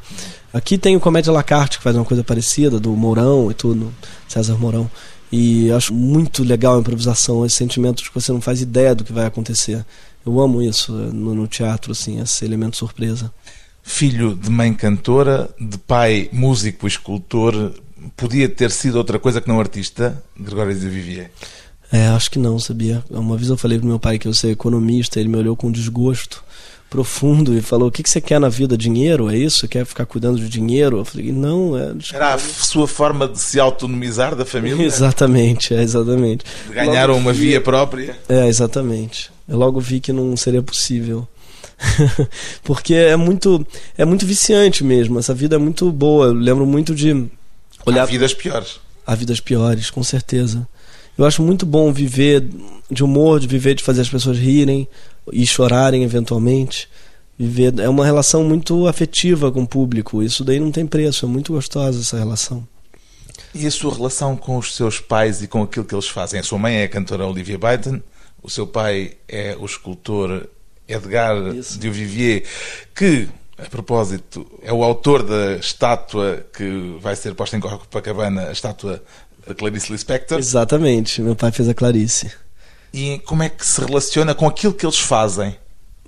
Aqui 0.53 0.79
tem 0.79 0.97
o 0.97 1.01
Comédia 1.01 1.33
Lacarte, 1.33 1.77
que 1.77 1.85
faz 1.85 1.95
uma 1.97 2.05
coisa 2.05 2.25
parecida, 2.25 2.81
do 2.81 2.91
Mourão 2.93 3.51
e 3.51 3.55
tudo, 3.55 3.93
César 4.29 4.57
Mourão. 4.59 4.91
E 5.31 5.71
acho 5.73 5.93
muito 5.93 6.45
legal 6.45 6.77
a 6.77 6.81
improvisação, 6.81 7.45
esse 7.45 7.57
sentimento 7.57 8.03
de 8.03 8.11
que 8.11 8.15
você 8.15 8.33
não 8.33 8.41
faz 8.41 8.61
ideia 8.61 8.95
do 8.95 9.05
que 9.05 9.12
vai 9.12 9.27
acontecer. 9.27 9.85
Eu 10.25 10.41
amo 10.41 10.62
isso 10.62 10.93
no, 10.93 11.35
no 11.35 11.47
teatro, 11.47 11.93
assim, 11.93 12.21
esse 12.21 12.45
elemento 12.45 12.77
surpresa. 12.77 13.33
Filho 13.83 14.35
de 14.35 14.51
mãe 14.51 14.73
cantora, 14.75 15.49
de 15.61 15.79
pai 15.79 16.29
músico, 16.33 16.87
escultor, 16.87 17.75
podia 18.17 18.49
ter 18.49 18.71
sido 18.71 18.97
outra 18.97 19.19
coisa 19.19 19.41
que 19.41 19.49
não 19.49 19.61
artista, 19.61 20.23
Gregório 20.39 20.75
de 20.75 20.89
Vivier? 20.89 21.31
É, 21.93 22.09
acho 22.09 22.31
que 22.31 22.39
não, 22.39 22.59
sabia. 22.59 23.05
Uma 23.09 23.37
vez 23.37 23.49
eu 23.49 23.57
falei 23.57 23.79
pro 23.79 23.87
meu 23.87 23.99
pai 23.99 24.19
que 24.19 24.27
eu 24.27 24.35
sou 24.35 24.51
economista, 24.51 25.21
ele 25.21 25.29
me 25.29 25.37
olhou 25.37 25.57
com 25.57 25.71
desgosto 25.71 26.43
profundo 26.88 27.57
e 27.57 27.61
falou: 27.61 27.88
O 27.88 27.90
que, 27.92 28.03
que 28.03 28.11
você 28.11 28.20
quer 28.20 28.40
na 28.40 28.49
vida? 28.49 28.77
Dinheiro? 28.77 29.31
É 29.31 29.37
isso? 29.37 29.68
Quer 29.68 29.85
ficar 29.85 30.07
cuidando 30.07 30.38
de 30.38 30.49
dinheiro? 30.49 30.99
Eu 30.99 31.05
falei: 31.05 31.33
Não, 31.33 31.77
é. 31.77 31.94
Era 32.12 32.35
a 32.35 32.38
sua 32.38 32.87
forma 32.87 33.29
de 33.29 33.38
se 33.38 33.61
autonomizar 33.61 34.35
da 34.35 34.44
família? 34.44 34.85
exatamente, 34.87 35.75
é 35.75 35.83
exatamente. 35.83 36.44
Ganharam 36.70 37.16
uma 37.16 37.33
vi... 37.33 37.49
via 37.49 37.61
própria? 37.61 38.16
É, 38.29 38.46
exatamente. 38.46 39.31
Eu 39.49 39.59
logo 39.59 39.81
vi 39.81 40.01
que 40.01 40.12
não 40.12 40.37
seria 40.37 40.62
possível. 40.62 41.27
Porque 42.64 42.94
é 42.94 43.16
muito, 43.16 43.66
é 43.96 44.05
muito 44.05 44.27
viciante 44.27 44.83
mesmo. 44.83 45.18
Essa 45.18 45.35
vida 45.35 45.57
é 45.57 45.59
muito 45.59 45.90
boa. 45.92 46.27
Eu 46.27 46.33
lembro 46.33 46.66
muito 46.66 46.94
de 46.94 47.29
olhar. 47.85 48.03
Há 48.03 48.07
vidas 48.07 48.35
piores. 48.35 48.81
Há 49.07 49.14
vidas 49.14 49.40
piores, 49.40 49.90
com 49.90 50.03
certeza. 50.03 50.66
Eu 51.16 51.24
acho 51.24 51.42
muito 51.42 51.64
bom 51.64 51.92
viver 51.92 52.44
de 52.90 53.02
humor, 53.02 53.40
de 53.40 53.46
viver 53.46 53.74
de 53.74 53.83
fazer 53.83 54.02
as 54.02 54.09
pessoas 54.09 54.38
rirem 54.38 54.87
e 55.33 55.46
chorarem 55.46 56.02
eventualmente. 56.02 56.88
Viver 57.38 57.79
é 57.79 57.88
uma 57.88 58.05
relação 58.05 58.44
muito 58.44 58.87
afetiva 58.87 59.50
com 59.50 59.62
o 59.62 59.66
público. 59.66 60.22
Isso 60.22 60.44
daí 60.44 60.61
não 60.61 60.70
tem 60.70 60.87
preço, 60.87 61.26
é 61.26 61.29
muito 61.29 61.52
gostosa 61.52 62.00
essa 62.00 62.18
relação. 62.18 62.66
E 63.55 63.66
a 63.66 63.70
sua 63.70 63.94
relação 63.94 64.37
com 64.37 64.59
os 64.59 64.74
seus 64.74 65.00
pais 65.00 65.42
e 65.42 65.48
com 65.48 65.62
aquilo 65.62 65.85
que 65.85 65.94
eles 65.94 66.09
fazem? 66.09 66.38
A 66.38 66.42
sua 66.42 66.59
mãe 66.59 66.76
é 66.76 66.85
a 66.85 66.88
cantora 66.88 67.26
Olivia 67.26 67.59
Biden, 67.59 68.02
o 68.42 68.50
seu 68.50 68.66
pai 68.66 69.14
é 69.26 69.57
o 69.59 69.64
escultor 69.64 70.46
Edgar 70.87 71.37
Isso. 71.55 71.79
de 71.79 71.90
Vivier, 71.90 72.42
que, 72.94 73.29
a 73.59 73.64
propósito, 73.64 74.46
é 74.62 74.72
o 74.72 74.85
autor 74.85 75.22
da 75.22 75.57
estátua 75.57 76.46
que 76.55 76.96
vai 77.00 77.16
ser 77.16 77.35
posta 77.35 77.57
em 77.57 77.61
Copacabana, 77.61 78.48
a 78.48 78.52
estátua 78.52 79.02
a 79.49 79.55
Clarice 79.55 79.93
Lispector. 79.93 80.39
Exatamente, 80.39 81.23
meu 81.23 81.37
pai 81.37 81.53
fez 81.53 81.69
a 81.69 81.75
Clarice. 81.75 82.31
E 82.93 83.19
como 83.25 83.43
é 83.43 83.49
que 83.49 83.67
se 83.67 83.81
relaciona 83.81 84.35
com 84.35 84.47
aquilo 84.47 84.73
que 84.73 84.87
eles 84.87 84.99
fazem? 84.99 85.57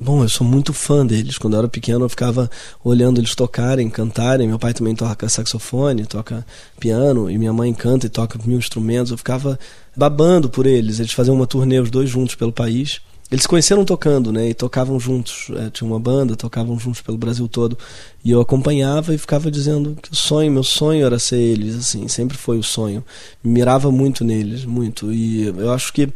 Bom, 0.00 0.22
eu 0.22 0.28
sou 0.28 0.46
muito 0.46 0.72
fã 0.72 1.04
deles. 1.04 1.38
Quando 1.38 1.54
eu 1.54 1.58
era 1.58 1.68
pequeno, 1.68 2.04
eu 2.04 2.08
ficava 2.08 2.48
olhando 2.84 3.20
eles 3.20 3.34
tocarem, 3.34 3.90
cantarem. 3.90 4.46
Meu 4.46 4.58
pai 4.58 4.72
também 4.72 4.94
toca 4.94 5.28
saxofone, 5.28 6.06
toca 6.06 6.46
piano, 6.78 7.28
e 7.28 7.36
minha 7.36 7.52
mãe 7.52 7.74
canta 7.74 8.06
e 8.06 8.08
toca 8.08 8.38
mil 8.44 8.58
instrumentos. 8.58 9.10
Eu 9.10 9.18
ficava 9.18 9.58
babando 9.96 10.48
por 10.48 10.66
eles. 10.66 11.00
Eles 11.00 11.12
faziam 11.12 11.34
uma 11.34 11.48
turnê, 11.48 11.80
os 11.80 11.90
dois 11.90 12.08
juntos, 12.08 12.36
pelo 12.36 12.52
país. 12.52 13.00
Eles 13.30 13.46
conheceram 13.46 13.84
tocando, 13.84 14.32
né? 14.32 14.48
E 14.48 14.54
tocavam 14.54 14.98
juntos. 14.98 15.50
É, 15.56 15.70
tinha 15.70 15.88
uma 15.88 16.00
banda, 16.00 16.34
tocavam 16.34 16.78
juntos 16.78 17.02
pelo 17.02 17.18
Brasil 17.18 17.46
todo. 17.46 17.76
E 18.24 18.30
eu 18.30 18.40
acompanhava 18.40 19.14
e 19.14 19.18
ficava 19.18 19.50
dizendo 19.50 19.96
que 20.00 20.10
o 20.12 20.16
sonho, 20.16 20.50
meu 20.50 20.64
sonho 20.64 21.04
era 21.04 21.18
ser 21.18 21.36
eles, 21.36 21.74
assim, 21.76 22.08
sempre 22.08 22.36
foi 22.36 22.58
o 22.58 22.62
sonho. 22.62 23.04
Mirava 23.44 23.92
muito 23.92 24.24
neles, 24.24 24.64
muito. 24.64 25.12
E 25.12 25.46
eu 25.46 25.72
acho 25.72 25.92
que 25.92 26.08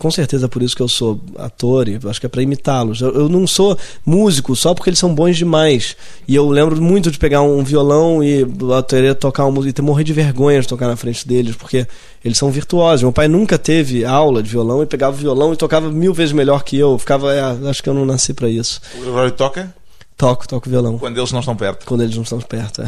com 0.00 0.10
certeza 0.10 0.48
por 0.48 0.62
isso 0.62 0.74
que 0.74 0.80
eu 0.80 0.88
sou 0.88 1.20
ator 1.36 1.86
e 1.86 2.00
acho 2.08 2.18
que 2.18 2.24
é 2.24 2.28
para 2.28 2.40
imitá-los. 2.40 3.02
Eu, 3.02 3.12
eu, 3.12 3.28
não 3.28 3.46
sou 3.46 3.76
músico 4.04 4.56
só 4.56 4.72
porque 4.72 4.88
eles 4.88 4.98
são 4.98 5.14
bons 5.14 5.36
demais. 5.36 5.94
E 6.26 6.34
eu 6.34 6.48
lembro 6.48 6.80
muito 6.80 7.10
de 7.10 7.18
pegar 7.18 7.42
um 7.42 7.62
violão 7.62 8.24
e 8.24 8.46
querer 8.88 9.14
tocar 9.14 9.44
uma 9.44 9.52
música 9.52 9.68
e 9.68 9.72
ter 9.74 9.82
morrer 9.82 10.02
de 10.02 10.14
vergonha 10.14 10.58
de 10.58 10.66
tocar 10.66 10.88
na 10.88 10.96
frente 10.96 11.28
deles, 11.28 11.54
porque 11.54 11.86
eles 12.24 12.38
são 12.38 12.50
virtuosos. 12.50 13.02
Meu 13.02 13.12
pai 13.12 13.28
nunca 13.28 13.58
teve 13.58 14.02
aula 14.02 14.42
de 14.42 14.48
violão 14.48 14.82
e 14.82 14.86
pegava 14.86 15.14
o 15.14 15.18
violão 15.18 15.52
e 15.52 15.56
tocava 15.56 15.90
mil 15.90 16.14
vezes 16.14 16.32
melhor 16.32 16.64
que 16.64 16.78
eu. 16.78 16.96
Ficava, 16.98 17.34
é, 17.34 17.68
acho 17.68 17.82
que 17.82 17.88
eu 17.90 17.94
não 17.94 18.06
nasci 18.06 18.32
para 18.32 18.48
isso. 18.48 18.80
O 18.96 19.02
Gregório 19.02 19.32
toca? 19.32 19.74
Toco, 20.16 20.48
toco 20.48 20.70
violão. 20.70 20.98
Quando 20.98 21.18
eles 21.18 21.30
não 21.30 21.40
estão 21.40 21.54
perto? 21.54 21.84
Quando 21.84 22.02
eles 22.02 22.16
não 22.16 22.22
estão 22.22 22.40
perto. 22.40 22.80
É. 22.80 22.86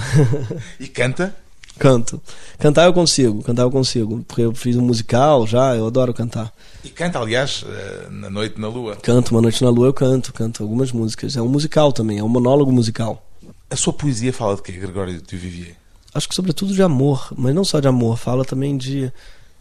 e 0.81 0.89
canta? 0.89 1.35
Canto. 1.83 2.23
Cantar 2.61 2.85
eu 2.85 2.93
consigo, 2.93 3.43
cantar 3.43 3.63
eu 3.63 3.71
consigo. 3.71 4.25
Porque 4.29 4.43
eu 4.43 4.55
fiz 4.55 4.77
um 4.77 4.83
musical 4.83 5.45
já, 5.49 5.75
eu 5.75 5.89
adoro 5.89 6.15
cantar. 6.15 6.53
E 6.85 6.89
canta, 6.89 7.19
aliás, 7.19 7.65
eh, 7.69 8.07
na 8.09 8.31
Noite 8.31 8.61
na 8.61 8.69
Lua. 8.69 8.95
Canto, 8.95 9.33
Uma 9.33 9.43
Noite 9.43 9.65
na 9.65 9.69
Lua 9.69 9.89
eu 9.89 9.93
canto, 9.93 10.33
canto 10.33 10.63
algumas 10.63 10.93
músicas. 10.93 11.37
É 11.37 11.43
um 11.43 11.49
musical 11.49 11.93
também, 11.93 12.19
é 12.19 12.23
um 12.23 12.29
monólogo 12.29 12.71
musical. 12.71 13.27
A 13.69 13.75
sua 13.75 13.93
poesia 13.93 14.33
fala 14.33 14.55
de 14.55 14.63
quê, 14.63 14.71
Gregório 14.71 15.21
de 15.21 15.37
Vivier? 15.37 15.75
Acho 16.15 16.29
que 16.29 16.37
sobretudo 16.37 16.73
de 16.73 16.83
amor, 16.83 17.33
mas 17.37 17.53
não 17.53 17.65
só 17.65 17.81
de 17.81 17.89
amor, 17.89 18.17
fala 18.17 18.45
também 18.45 18.77
de. 18.77 19.13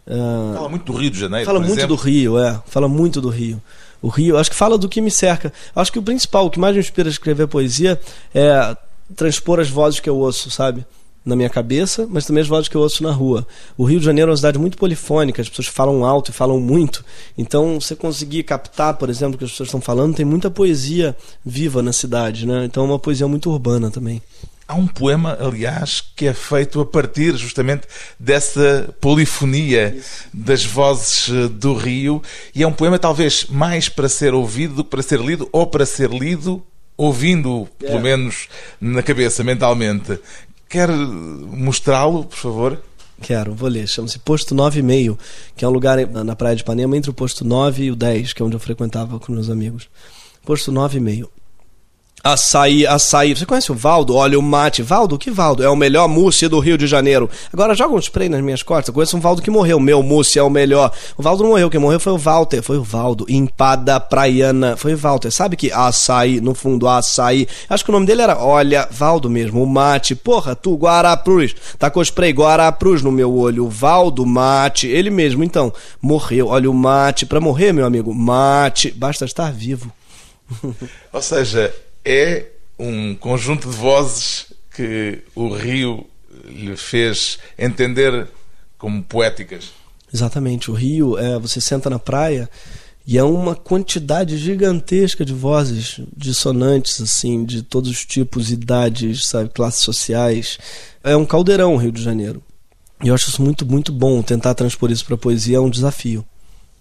Uh... 0.06 0.54
Fala 0.54 0.68
muito 0.68 0.92
do 0.92 0.96
Rio 0.96 1.10
de 1.10 1.18
Janeiro. 1.18 1.44
Fala 1.44 1.58
muito 1.58 1.72
exemplo. 1.72 1.96
do 1.96 2.02
Rio, 2.02 2.38
é. 2.38 2.62
Fala 2.66 2.86
muito 2.86 3.20
do 3.20 3.30
Rio. 3.30 3.60
O 4.00 4.06
Rio, 4.06 4.36
acho 4.36 4.50
que 4.50 4.56
fala 4.56 4.78
do 4.78 4.88
que 4.88 5.00
me 5.00 5.10
cerca. 5.10 5.52
Acho 5.74 5.90
que 5.90 5.98
o 5.98 6.02
principal, 6.02 6.46
o 6.46 6.50
que 6.50 6.60
mais 6.60 6.72
me 6.72 6.80
inspira 6.80 7.08
a 7.08 7.10
escrever 7.10 7.48
poesia 7.48 8.00
é 8.32 8.76
transpor 9.16 9.58
as 9.58 9.68
vozes 9.68 9.98
que 9.98 10.08
eu 10.08 10.16
ouço, 10.16 10.48
sabe? 10.50 10.86
Na 11.24 11.36
minha 11.36 11.48
cabeça, 11.48 12.06
mas 12.10 12.26
também 12.26 12.42
as 12.42 12.48
vozes 12.48 12.68
que 12.68 12.76
eu 12.76 12.80
ouço 12.80 13.02
na 13.02 13.12
rua. 13.12 13.46
O 13.76 13.84
Rio 13.84 14.00
de 14.00 14.04
Janeiro 14.04 14.30
é 14.30 14.32
uma 14.32 14.36
cidade 14.36 14.58
muito 14.58 14.76
polifônica, 14.76 15.40
as 15.40 15.48
pessoas 15.48 15.68
falam 15.68 16.04
alto 16.04 16.30
e 16.30 16.34
falam 16.34 16.60
muito. 16.60 17.04
Então, 17.38 17.80
você 17.80 17.94
conseguir 17.94 18.42
captar, 18.42 18.94
por 18.94 19.08
exemplo, 19.08 19.36
o 19.36 19.38
que 19.38 19.44
as 19.44 19.50
pessoas 19.50 19.68
estão 19.68 19.80
falando, 19.80 20.16
tem 20.16 20.24
muita 20.24 20.50
poesia 20.50 21.16
viva 21.44 21.82
na 21.82 21.92
cidade, 21.92 22.46
né? 22.46 22.64
Então, 22.64 22.84
é 22.84 22.86
uma 22.86 22.98
poesia 22.98 23.28
muito 23.28 23.50
urbana 23.50 23.90
também. 23.90 24.20
Há 24.66 24.74
um 24.74 24.86
poema, 24.86 25.36
aliás, 25.38 26.02
que 26.16 26.26
é 26.26 26.32
feito 26.32 26.80
a 26.80 26.86
partir 26.86 27.36
justamente 27.36 27.86
dessa 28.18 28.88
polifonia 29.00 29.94
Isso. 29.96 30.24
das 30.32 30.64
vozes 30.64 31.28
eh, 31.28 31.48
do 31.48 31.74
Rio, 31.74 32.22
e 32.54 32.62
é 32.62 32.66
um 32.66 32.72
poema 32.72 32.98
talvez 32.98 33.46
mais 33.50 33.88
para 33.88 34.08
ser 34.08 34.32
ouvido 34.32 34.74
do 34.76 34.84
que 34.84 34.90
para 34.90 35.02
ser 35.02 35.20
lido, 35.20 35.48
ou 35.52 35.66
para 35.66 35.84
ser 35.84 36.10
lido 36.10 36.62
ouvindo, 36.96 37.68
pelo 37.78 37.98
é. 37.98 38.02
menos 38.02 38.48
na 38.80 39.02
cabeça, 39.02 39.42
mentalmente. 39.42 40.18
Quer 40.72 40.88
mostrá-lo, 40.88 42.24
por 42.24 42.38
favor? 42.38 42.82
Quero, 43.20 43.54
vou 43.54 43.68
ler. 43.68 43.86
Chama-se 43.86 44.18
Posto 44.18 44.54
9,5, 44.54 45.18
que 45.54 45.66
é 45.66 45.68
um 45.68 45.70
lugar 45.70 45.98
na 46.06 46.34
praia 46.34 46.56
de 46.56 46.62
Ipanema 46.62 46.96
entre 46.96 47.10
o 47.10 47.12
posto 47.12 47.44
9 47.44 47.84
e 47.84 47.90
o 47.90 47.94
10, 47.94 48.32
que 48.32 48.40
é 48.40 48.46
onde 48.46 48.56
eu 48.56 48.58
frequentava 48.58 49.20
com 49.20 49.32
meus 49.32 49.50
amigos. 49.50 49.90
Posto 50.46 50.72
9,5. 50.72 51.28
Açaí, 52.24 52.86
açaí. 52.86 53.34
Você 53.34 53.44
conhece 53.44 53.72
o 53.72 53.74
Valdo? 53.74 54.14
Olha 54.14 54.38
o 54.38 54.42
mate. 54.42 54.80
Valdo? 54.80 55.18
Que 55.18 55.28
Valdo? 55.28 55.64
É 55.64 55.68
o 55.68 55.74
melhor 55.74 56.06
mousse 56.06 56.46
do 56.46 56.60
Rio 56.60 56.78
de 56.78 56.86
Janeiro. 56.86 57.28
Agora 57.52 57.74
joga 57.74 57.94
um 57.94 57.98
spray 57.98 58.28
nas 58.28 58.40
minhas 58.40 58.62
costas. 58.62 58.88
Eu 58.88 58.94
conheço 58.94 59.16
um 59.16 59.20
Valdo 59.20 59.42
que 59.42 59.50
morreu. 59.50 59.80
Meu 59.80 60.04
mousse 60.04 60.38
é 60.38 60.42
o 60.42 60.48
melhor. 60.48 60.92
O 61.16 61.22
Valdo 61.22 61.42
não 61.42 61.50
morreu. 61.50 61.68
Quem 61.68 61.80
morreu 61.80 61.98
foi 61.98 62.12
o 62.12 62.18
Walter. 62.18 62.62
Foi 62.62 62.78
o 62.78 62.82
Valdo. 62.84 63.26
Empada 63.28 63.98
Praiana. 63.98 64.76
Foi 64.76 64.94
o 64.94 64.96
Walter. 64.96 65.32
Sabe 65.32 65.56
que 65.56 65.72
açaí, 65.72 66.40
no 66.40 66.54
fundo, 66.54 66.86
açaí. 66.86 67.48
Acho 67.68 67.84
que 67.84 67.90
o 67.90 67.92
nome 67.92 68.06
dele 68.06 68.22
era, 68.22 68.38
olha, 68.38 68.86
Valdo 68.88 69.28
mesmo. 69.28 69.60
O 69.60 69.66
mate. 69.66 70.14
Porra, 70.14 70.54
tu, 70.54 70.76
Guarapruz. 70.76 71.56
Tá 71.76 71.90
com 71.90 72.00
spray 72.00 72.30
Guarapruz 72.30 73.02
no 73.02 73.10
meu 73.10 73.34
olho. 73.36 73.66
O 73.66 73.68
Valdo, 73.68 74.24
mate. 74.24 74.86
Ele 74.86 75.10
mesmo, 75.10 75.42
então, 75.42 75.72
morreu. 76.00 76.46
Olha 76.48 76.70
o 76.70 76.74
mate. 76.74 77.26
Pra 77.26 77.40
morrer, 77.40 77.72
meu 77.72 77.84
amigo, 77.84 78.14
mate. 78.14 78.92
Basta 78.92 79.24
estar 79.24 79.52
vivo. 79.52 79.90
Ou 81.12 81.22
seja, 81.22 81.74
é 82.04 82.46
um 82.78 83.14
conjunto 83.14 83.70
de 83.70 83.76
vozes 83.76 84.52
que 84.74 85.22
o 85.34 85.48
Rio 85.48 86.06
lhe 86.44 86.76
fez 86.76 87.38
entender 87.58 88.28
como 88.78 89.02
poéticas. 89.02 89.70
Exatamente. 90.12 90.70
O 90.70 90.74
Rio, 90.74 91.18
é, 91.18 91.38
você 91.38 91.60
senta 91.60 91.88
na 91.88 91.98
praia 91.98 92.48
e 93.06 93.18
é 93.18 93.24
uma 93.24 93.54
quantidade 93.54 94.36
gigantesca 94.36 95.24
de 95.24 95.32
vozes 95.32 96.00
dissonantes, 96.16 97.00
assim, 97.00 97.44
de 97.44 97.62
todos 97.62 97.90
os 97.90 98.04
tipos, 98.04 98.50
idades, 98.50 99.26
sabe, 99.26 99.50
classes 99.50 99.82
sociais. 99.82 100.58
É 101.02 101.16
um 101.16 101.24
caldeirão 101.24 101.74
o 101.74 101.78
Rio 101.78 101.92
de 101.92 102.02
Janeiro. 102.02 102.42
E 103.02 103.08
eu 103.08 103.14
acho 103.14 103.30
isso 103.30 103.42
muito, 103.42 103.66
muito 103.66 103.92
bom. 103.92 104.22
Tentar 104.22 104.54
transpor 104.54 104.90
isso 104.90 105.04
para 105.04 105.16
a 105.16 105.18
poesia 105.18 105.56
é 105.56 105.60
um 105.60 105.70
desafio. 105.70 106.24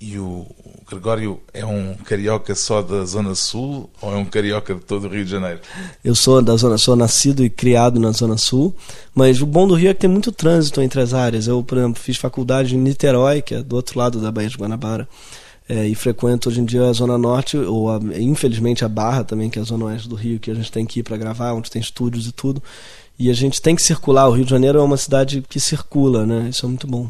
E 0.02 0.18
o 0.18 0.48
Gregório 0.90 1.40
é 1.54 1.64
um 1.64 1.94
carioca 1.94 2.56
só 2.56 2.82
da 2.82 3.06
Zona 3.06 3.36
Sul 3.36 3.88
ou 4.02 4.12
é 4.12 4.16
um 4.16 4.26
carioca 4.26 4.74
de 4.74 4.82
todo 4.82 5.06
o 5.06 5.08
Rio 5.08 5.24
de 5.24 5.30
Janeiro? 5.30 5.60
Eu 6.04 6.16
sou 6.16 6.42
da 6.42 6.56
Zona 6.56 6.76
Sul, 6.80 6.96
nascido 6.96 7.46
e 7.46 7.52
criado 7.52 8.00
na 8.00 8.12
Zona 8.12 8.36
Sul, 8.36 8.76
mas 9.14 9.44
o 9.44 9.46
bom 9.46 9.68
do 9.68 9.76
Rio 9.76 9.92
é 9.92 9.94
que 9.94 10.00
tem 10.00 10.10
muito 10.10 10.32
trânsito 10.32 10.82
entre 10.82 11.00
as 11.00 11.14
áreas. 11.14 11.46
Eu, 11.46 11.64
por 11.64 11.78
exemplo, 11.78 12.02
fiz 12.02 12.18
faculdade 12.18 12.76
em 12.76 12.80
Niterói, 12.80 13.44
que 13.44 13.54
é 13.54 13.62
do 13.62 13.76
outro 13.76 14.00
lado 14.00 14.20
da 14.20 14.32
Baía 14.32 14.50
de 14.50 14.58
Guanabara, 14.58 15.08
é, 15.70 15.88
e 15.88 15.94
frequento 15.94 16.50
hoje 16.50 16.62
em 16.62 16.66
dia 16.66 16.84
a 16.90 16.94
Zona 16.94 17.16
Norte, 17.16 17.56
ou 17.56 17.92
a, 17.92 18.00
infelizmente 18.18 18.84
a 18.84 18.90
Barra 18.90 19.24
também, 19.24 19.52
que 19.52 19.60
é 19.60 19.62
a 19.62 19.66
Zona 19.66 19.86
Oeste 19.86 20.10
do 20.10 20.16
Rio, 20.16 20.40
que 20.40 20.50
a 20.50 20.56
gente 20.56 20.72
tem 20.72 20.84
que 20.84 21.02
ir 21.02 21.04
para 21.04 21.16
gravar, 21.16 21.54
onde 21.54 21.70
tem 21.70 21.80
estúdios 21.80 22.26
e 22.26 22.32
tudo. 22.32 22.62
E 23.20 23.30
a 23.30 23.34
gente 23.34 23.62
tem 23.62 23.76
que 23.76 23.84
circular. 23.84 24.28
O 24.28 24.32
Rio 24.32 24.46
de 24.46 24.50
Janeiro 24.50 24.80
é 24.80 24.82
uma 24.82 24.98
cidade 24.98 25.44
que 25.48 25.60
circula, 25.60 26.26
né? 26.26 26.48
Isso 26.50 26.66
é 26.66 26.70
muito 26.70 26.88
bom. 26.88 27.08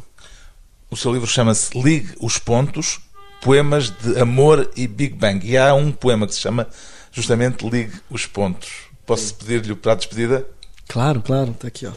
O 0.92 0.98
seu 0.98 1.14
livro 1.14 1.26
chama-se 1.26 1.82
Ligue 1.82 2.14
os 2.20 2.38
Pontos, 2.38 3.00
Poemas 3.42 3.90
de 3.90 4.20
Amor 4.20 4.70
e 4.76 4.86
Big 4.90 5.16
Bang. 5.16 5.48
E 5.48 5.58
há 5.58 5.74
um 5.74 5.90
poema 5.90 6.28
que 6.28 6.36
se 6.36 6.42
chama 6.42 6.68
justamente 7.14 7.66
Ligue 7.66 7.94
os 8.10 8.26
Pontos. 8.26 8.70
Posso 9.06 9.34
pedir-lhe 9.36 9.74
para 9.74 9.94
a 9.94 9.96
despedida? 9.96 10.46
Claro, 10.90 11.22
claro, 11.22 11.52
está 11.52 11.70
aqui. 11.70 11.86
Ó. 11.86 11.94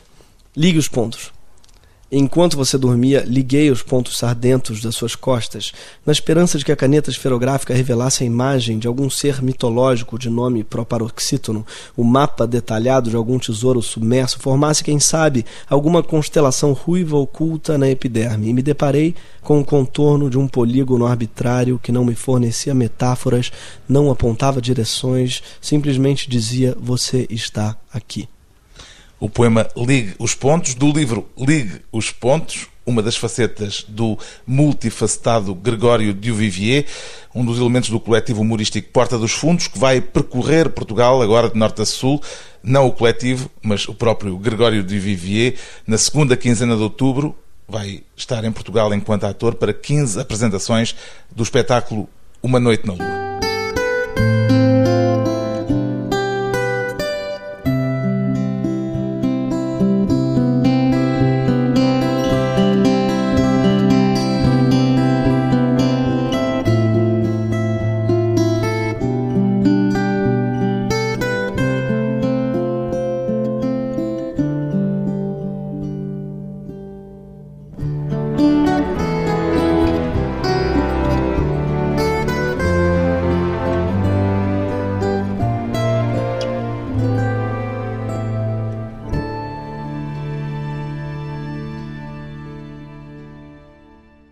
Ligue 0.57 0.79
os 0.79 0.87
pontos. 0.87 1.33
Enquanto 2.17 2.57
você 2.57 2.79
dormia, 2.79 3.25
liguei 3.27 3.73
os 3.73 3.83
pontos 3.83 4.17
sardentos 4.17 4.81
das 4.81 4.95
suas 4.95 5.17
costas, 5.17 5.73
na 6.07 6.13
esperança 6.13 6.57
de 6.57 6.65
que 6.65 6.71
a 6.71 6.77
caneta 6.77 7.11
esferográfica 7.11 7.75
revelasse 7.75 8.23
a 8.23 8.27
imagem 8.27 8.79
de 8.79 8.87
algum 8.87 9.11
ser 9.11 9.43
mitológico 9.43 10.17
de 10.17 10.31
nome 10.31 10.63
proparoxítono, 10.63 11.67
o 11.97 12.05
mapa 12.05 12.47
detalhado 12.47 13.11
de 13.11 13.17
algum 13.17 13.37
tesouro 13.37 13.83
submerso, 13.83 14.39
formasse, 14.39 14.85
quem 14.85 15.01
sabe, 15.01 15.45
alguma 15.69 16.05
constelação 16.05 16.73
ruiva 16.73 17.17
oculta 17.17 17.77
na 17.77 17.91
epiderme, 17.91 18.49
e 18.49 18.53
me 18.53 18.63
deparei 18.63 19.17
com 19.43 19.59
o 19.59 19.65
contorno 19.65 20.31
de 20.31 20.39
um 20.39 20.47
polígono 20.47 21.07
arbitrário 21.07 21.81
que 21.83 21.91
não 21.91 22.05
me 22.05 22.15
fornecia 22.15 22.73
metáforas, 22.77 23.51
não 23.89 24.09
apontava 24.09 24.63
direções, 24.63 25.43
simplesmente 25.61 26.31
dizia: 26.31 26.77
Você 26.81 27.27
está 27.29 27.77
aqui 27.93 28.29
o 29.25 29.29
poema 29.31 29.67
Ligue 29.75 30.15
os 30.19 30.35
Pontos, 30.35 30.75
do 30.75 30.93
livro 30.93 31.27
Ligue 31.35 31.81
os 31.91 32.11
Pontos, 32.11 32.67
uma 32.85 33.03
das 33.03 33.17
facetas 33.17 33.83
do 33.89 34.19
multifacetado 34.47 35.55
Gregório 35.55 36.13
Duvivier, 36.13 36.85
um 37.35 37.43
dos 37.43 37.59
elementos 37.59 37.89
do 37.89 37.99
coletivo 37.99 38.43
humorístico 38.43 38.91
Porta 38.93 39.19
dos 39.19 39.33
Fundos, 39.33 39.67
que 39.67 39.79
vai 39.79 39.99
percorrer 40.03 40.69
Portugal 40.69 41.23
agora 41.23 41.49
de 41.49 41.59
norte 41.59 41.81
a 41.81 41.87
sul, 41.87 42.23
não 42.63 42.87
o 42.87 42.93
coletivo, 42.93 43.51
mas 43.63 43.89
o 43.89 43.95
próprio 43.95 44.37
Gregório 44.37 44.83
Duvivier, 44.83 45.55
na 45.87 45.97
segunda 45.97 46.37
quinzena 46.37 46.77
de 46.77 46.83
outubro, 46.83 47.35
vai 47.67 48.03
estar 48.15 48.45
em 48.45 48.53
Portugal 48.53 48.93
enquanto 48.93 49.25
ator 49.25 49.55
para 49.55 49.73
15 49.73 50.21
apresentações 50.21 50.95
do 51.35 51.43
espetáculo 51.43 52.07
Uma 52.43 52.61
Noite 52.61 52.87
na 52.87 52.93
Lua. 52.93 53.34